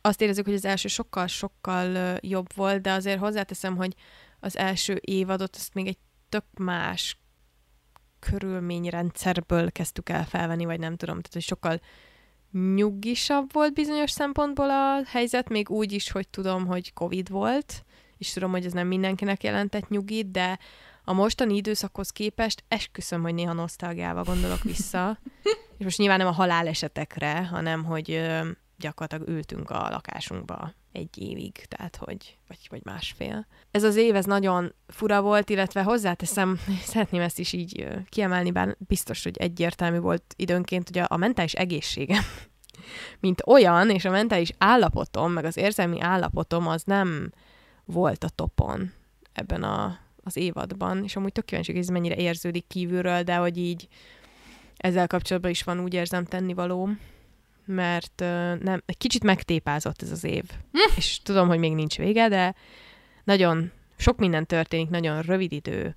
azt 0.00 0.20
érezzük, 0.20 0.44
hogy 0.44 0.54
az 0.54 0.64
első 0.64 0.88
sokkal-sokkal 0.88 2.18
jobb 2.20 2.54
volt, 2.54 2.80
de 2.80 2.92
azért 2.92 3.18
hozzáteszem, 3.18 3.76
hogy 3.76 3.94
az 4.40 4.56
első 4.56 4.98
évadot 5.00 5.56
azt 5.56 5.74
még 5.74 5.86
egy 5.86 5.98
tök 6.28 6.44
más 6.58 7.18
körülményrendszerből 8.18 9.72
kezdtük 9.72 10.08
el 10.08 10.24
felvenni, 10.24 10.64
vagy 10.64 10.78
nem 10.78 10.96
tudom, 10.96 11.14
tehát 11.14 11.32
hogy 11.32 11.42
sokkal 11.42 11.80
nyugisabb 12.74 13.52
volt 13.52 13.74
bizonyos 13.74 14.10
szempontból 14.10 14.70
a 14.70 15.02
helyzet, 15.06 15.48
még 15.48 15.70
úgy 15.70 15.92
is, 15.92 16.10
hogy 16.10 16.28
tudom, 16.28 16.66
hogy 16.66 16.92
Covid 16.92 17.28
volt, 17.28 17.84
és 18.18 18.32
tudom, 18.32 18.50
hogy 18.50 18.64
ez 18.64 18.72
nem 18.72 18.86
mindenkinek 18.86 19.42
jelentett 19.42 19.88
nyugit, 19.88 20.30
de 20.30 20.58
a 21.04 21.12
mostani 21.12 21.56
időszakhoz 21.56 22.10
képest 22.10 22.64
esküszöm, 22.68 23.22
hogy 23.22 23.34
néha 23.34 23.52
nosztalgiával 23.52 24.22
gondolok 24.22 24.62
vissza. 24.62 25.18
és 25.78 25.84
most 25.84 25.98
nyilván 25.98 26.18
nem 26.18 26.26
a 26.26 26.32
halálesetekre, 26.32 27.46
hanem 27.46 27.84
hogy 27.84 28.30
gyakorlatilag 28.80 29.28
ültünk 29.28 29.70
a 29.70 29.88
lakásunkba 29.90 30.72
egy 30.92 31.18
évig, 31.18 31.52
tehát 31.52 31.96
hogy, 31.96 32.38
vagy, 32.48 32.58
vagy 32.70 32.80
másfél. 32.84 33.46
Ez 33.70 33.82
az 33.82 33.96
év, 33.96 34.14
ez 34.14 34.24
nagyon 34.24 34.74
fura 34.86 35.22
volt, 35.22 35.50
illetve 35.50 35.82
hozzáteszem, 35.82 36.60
szeretném 36.92 37.20
ezt 37.22 37.38
is 37.38 37.52
így 37.52 37.86
kiemelni, 38.08 38.50
bár 38.50 38.76
biztos, 38.78 39.22
hogy 39.22 39.36
egyértelmű 39.36 39.98
volt 39.98 40.34
időnként, 40.36 40.88
hogy 40.88 40.98
a, 40.98 41.06
a 41.08 41.16
mentális 41.16 41.52
egészségem, 41.52 42.22
mint 43.20 43.42
olyan, 43.46 43.90
és 43.90 44.04
a 44.04 44.10
mentális 44.10 44.52
állapotom, 44.58 45.32
meg 45.32 45.44
az 45.44 45.56
érzelmi 45.56 46.00
állapotom 46.00 46.66
az 46.66 46.82
nem 46.82 47.32
volt 47.84 48.24
a 48.24 48.28
topon 48.28 48.92
ebben 49.32 49.62
a, 49.62 49.98
az 50.24 50.36
évadban, 50.36 51.04
és 51.04 51.16
amúgy 51.16 51.32
tök 51.32 51.44
kíváncsi, 51.44 51.72
hogy 51.72 51.80
ez 51.80 51.88
mennyire 51.88 52.16
érződik 52.16 52.66
kívülről, 52.66 53.22
de 53.22 53.34
hogy 53.34 53.56
így 53.56 53.88
ezzel 54.76 55.06
kapcsolatban 55.06 55.50
is 55.50 55.62
van 55.62 55.80
úgy 55.80 55.94
érzem 55.94 56.24
tennivalóm 56.24 56.98
mert 57.70 58.20
nem, 58.62 58.82
egy 58.86 58.98
kicsit 58.98 59.24
megtépázott 59.24 60.02
ez 60.02 60.10
az 60.10 60.24
év. 60.24 60.44
Hm. 60.72 60.96
És 60.96 61.20
tudom, 61.22 61.48
hogy 61.48 61.58
még 61.58 61.74
nincs 61.74 61.96
vége, 61.96 62.28
de 62.28 62.54
nagyon 63.24 63.70
sok 63.96 64.18
minden 64.18 64.46
történik 64.46 64.88
nagyon 64.88 65.22
rövid 65.22 65.52
idő 65.52 65.96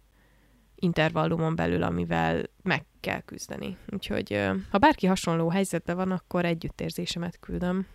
intervallumon 0.75 1.55
belül, 1.55 1.83
amivel 1.83 2.43
meg 2.63 2.85
kell 2.99 3.21
küzdeni. 3.21 3.77
Úgyhogy 3.89 4.49
ha 4.71 4.77
bárki 4.77 5.07
hasonló 5.07 5.49
helyzetben 5.49 5.95
van, 5.95 6.11
akkor 6.11 6.45
együttérzésemet 6.45 7.39
küldöm. 7.39 7.87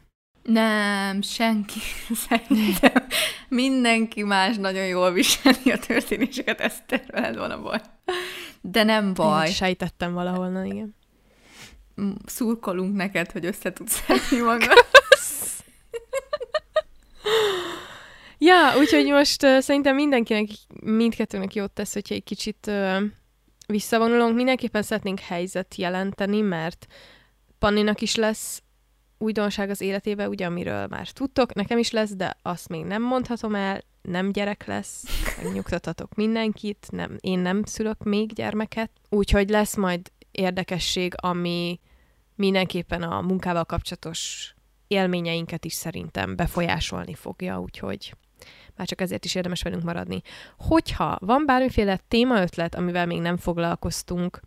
Nem, 0.42 1.22
senki. 1.22 1.78
Szerintem 2.28 3.06
mindenki 3.48 4.22
más 4.22 4.56
nagyon 4.56 4.86
jól 4.86 5.12
viseli 5.12 5.70
a 5.70 5.78
történéseket, 5.78 6.60
ezt 6.60 7.02
veled 7.06 7.36
van 7.36 7.50
a 7.50 7.62
baj. 7.62 7.80
De 8.60 8.82
nem 8.82 9.14
baj. 9.14 9.46
Én 9.46 9.52
sejtettem 9.52 10.12
valahol, 10.12 10.64
igen 10.64 10.96
szurkolunk 12.26 12.96
neked, 12.96 13.30
hogy 13.30 13.44
össze 13.44 13.72
tudsz 13.72 14.00
szedni 14.06 14.44
magad. 14.44 14.86
Ja, 18.40 18.78
úgyhogy 18.78 19.06
most 19.06 19.42
uh, 19.42 19.58
szerintem 19.58 19.94
mindenkinek, 19.94 20.48
mindkettőnek 20.80 21.54
jót 21.54 21.70
tesz, 21.70 21.92
hogyha 21.92 22.14
egy 22.14 22.24
kicsit 22.24 22.66
uh, 22.66 23.02
visszavonulunk. 23.66 24.34
Mindenképpen 24.34 24.82
szeretnénk 24.82 25.20
helyzet 25.20 25.74
jelenteni, 25.74 26.40
mert 26.40 26.86
Panninak 27.58 28.00
is 28.00 28.14
lesz 28.14 28.62
újdonság 29.18 29.70
az 29.70 29.80
életébe, 29.80 30.28
ugye, 30.28 30.46
amiről 30.46 30.86
már 30.86 31.08
tudtok, 31.08 31.54
nekem 31.54 31.78
is 31.78 31.90
lesz, 31.90 32.14
de 32.14 32.36
azt 32.42 32.68
még 32.68 32.84
nem 32.84 33.02
mondhatom 33.02 33.54
el, 33.54 33.82
nem 34.02 34.32
gyerek 34.32 34.66
lesz, 34.66 35.04
megnyugtatatok 35.42 36.14
mindenkit, 36.14 36.86
nem, 36.90 37.16
én 37.20 37.38
nem 37.38 37.62
szülök 37.64 38.04
még 38.04 38.32
gyermeket, 38.32 38.90
úgyhogy 39.08 39.48
lesz 39.48 39.76
majd 39.76 40.00
érdekesség, 40.30 41.14
ami 41.16 41.80
mindenképpen 42.38 43.02
a 43.02 43.20
munkával 43.20 43.64
kapcsolatos 43.64 44.54
élményeinket 44.86 45.64
is 45.64 45.72
szerintem 45.72 46.36
befolyásolni 46.36 47.14
fogja, 47.14 47.60
úgyhogy 47.60 48.14
már 48.76 48.86
csak 48.86 49.00
ezért 49.00 49.24
is 49.24 49.34
érdemes 49.34 49.62
velünk 49.62 49.82
maradni. 49.82 50.20
Hogyha 50.56 51.18
van 51.20 51.46
bármiféle 51.46 52.00
témaötlet, 52.08 52.74
amivel 52.74 53.06
még 53.06 53.20
nem 53.20 53.36
foglalkoztunk, 53.36 54.40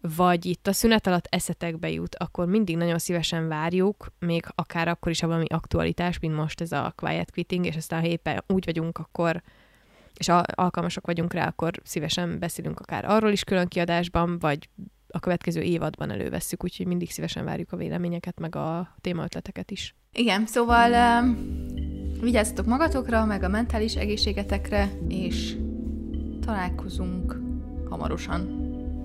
vagy 0.00 0.46
itt 0.46 0.66
a 0.66 0.72
szünet 0.72 1.06
alatt 1.06 1.26
eszetekbe 1.28 1.90
jut, 1.90 2.14
akkor 2.14 2.46
mindig 2.46 2.76
nagyon 2.76 2.98
szívesen 2.98 3.48
várjuk, 3.48 4.12
még 4.18 4.44
akár 4.54 4.88
akkor 4.88 5.12
is, 5.12 5.20
ha 5.20 5.26
valami 5.26 5.46
aktualitás, 5.48 6.18
mint 6.18 6.34
most 6.34 6.60
ez 6.60 6.72
a 6.72 6.92
quiet 6.96 7.30
quitting, 7.30 7.66
és 7.66 7.76
aztán 7.76 8.00
ha 8.00 8.06
éppen 8.06 8.44
úgy 8.46 8.64
vagyunk, 8.64 8.98
akkor 8.98 9.42
és 10.16 10.28
alkalmasak 10.54 11.06
vagyunk 11.06 11.32
rá, 11.32 11.46
akkor 11.46 11.72
szívesen 11.82 12.38
beszélünk 12.38 12.80
akár 12.80 13.04
arról 13.04 13.30
is 13.30 13.44
külön 13.44 13.68
kiadásban, 13.68 14.38
vagy 14.38 14.68
a 15.12 15.18
következő 15.20 15.60
évadban 15.60 16.10
elővesszük, 16.10 16.64
úgyhogy 16.64 16.86
mindig 16.86 17.10
szívesen 17.10 17.44
várjuk 17.44 17.72
a 17.72 17.76
véleményeket, 17.76 18.40
meg 18.40 18.56
a 18.56 18.94
témaötleteket 19.00 19.70
is. 19.70 19.94
Igen, 20.12 20.46
szóval 20.46 20.90
uh, 20.90 21.36
vigyázzatok 22.20 22.66
magatokra, 22.66 23.24
meg 23.24 23.42
a 23.42 23.48
mentális 23.48 23.94
egészségetekre, 23.94 24.90
és 25.08 25.56
találkozunk 26.40 27.40
hamarosan. 27.88 28.60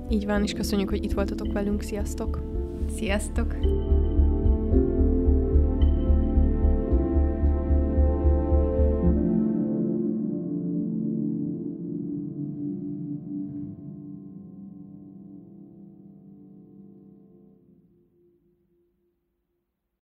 Így 0.10 0.26
van, 0.26 0.44
és 0.44 0.54
köszönjük, 0.54 0.90
hogy 0.90 1.04
itt 1.04 1.14
voltatok 1.14 1.54
velünk. 1.54 1.82
Sziasztok! 1.82 2.40
Sziasztok! 2.96 3.56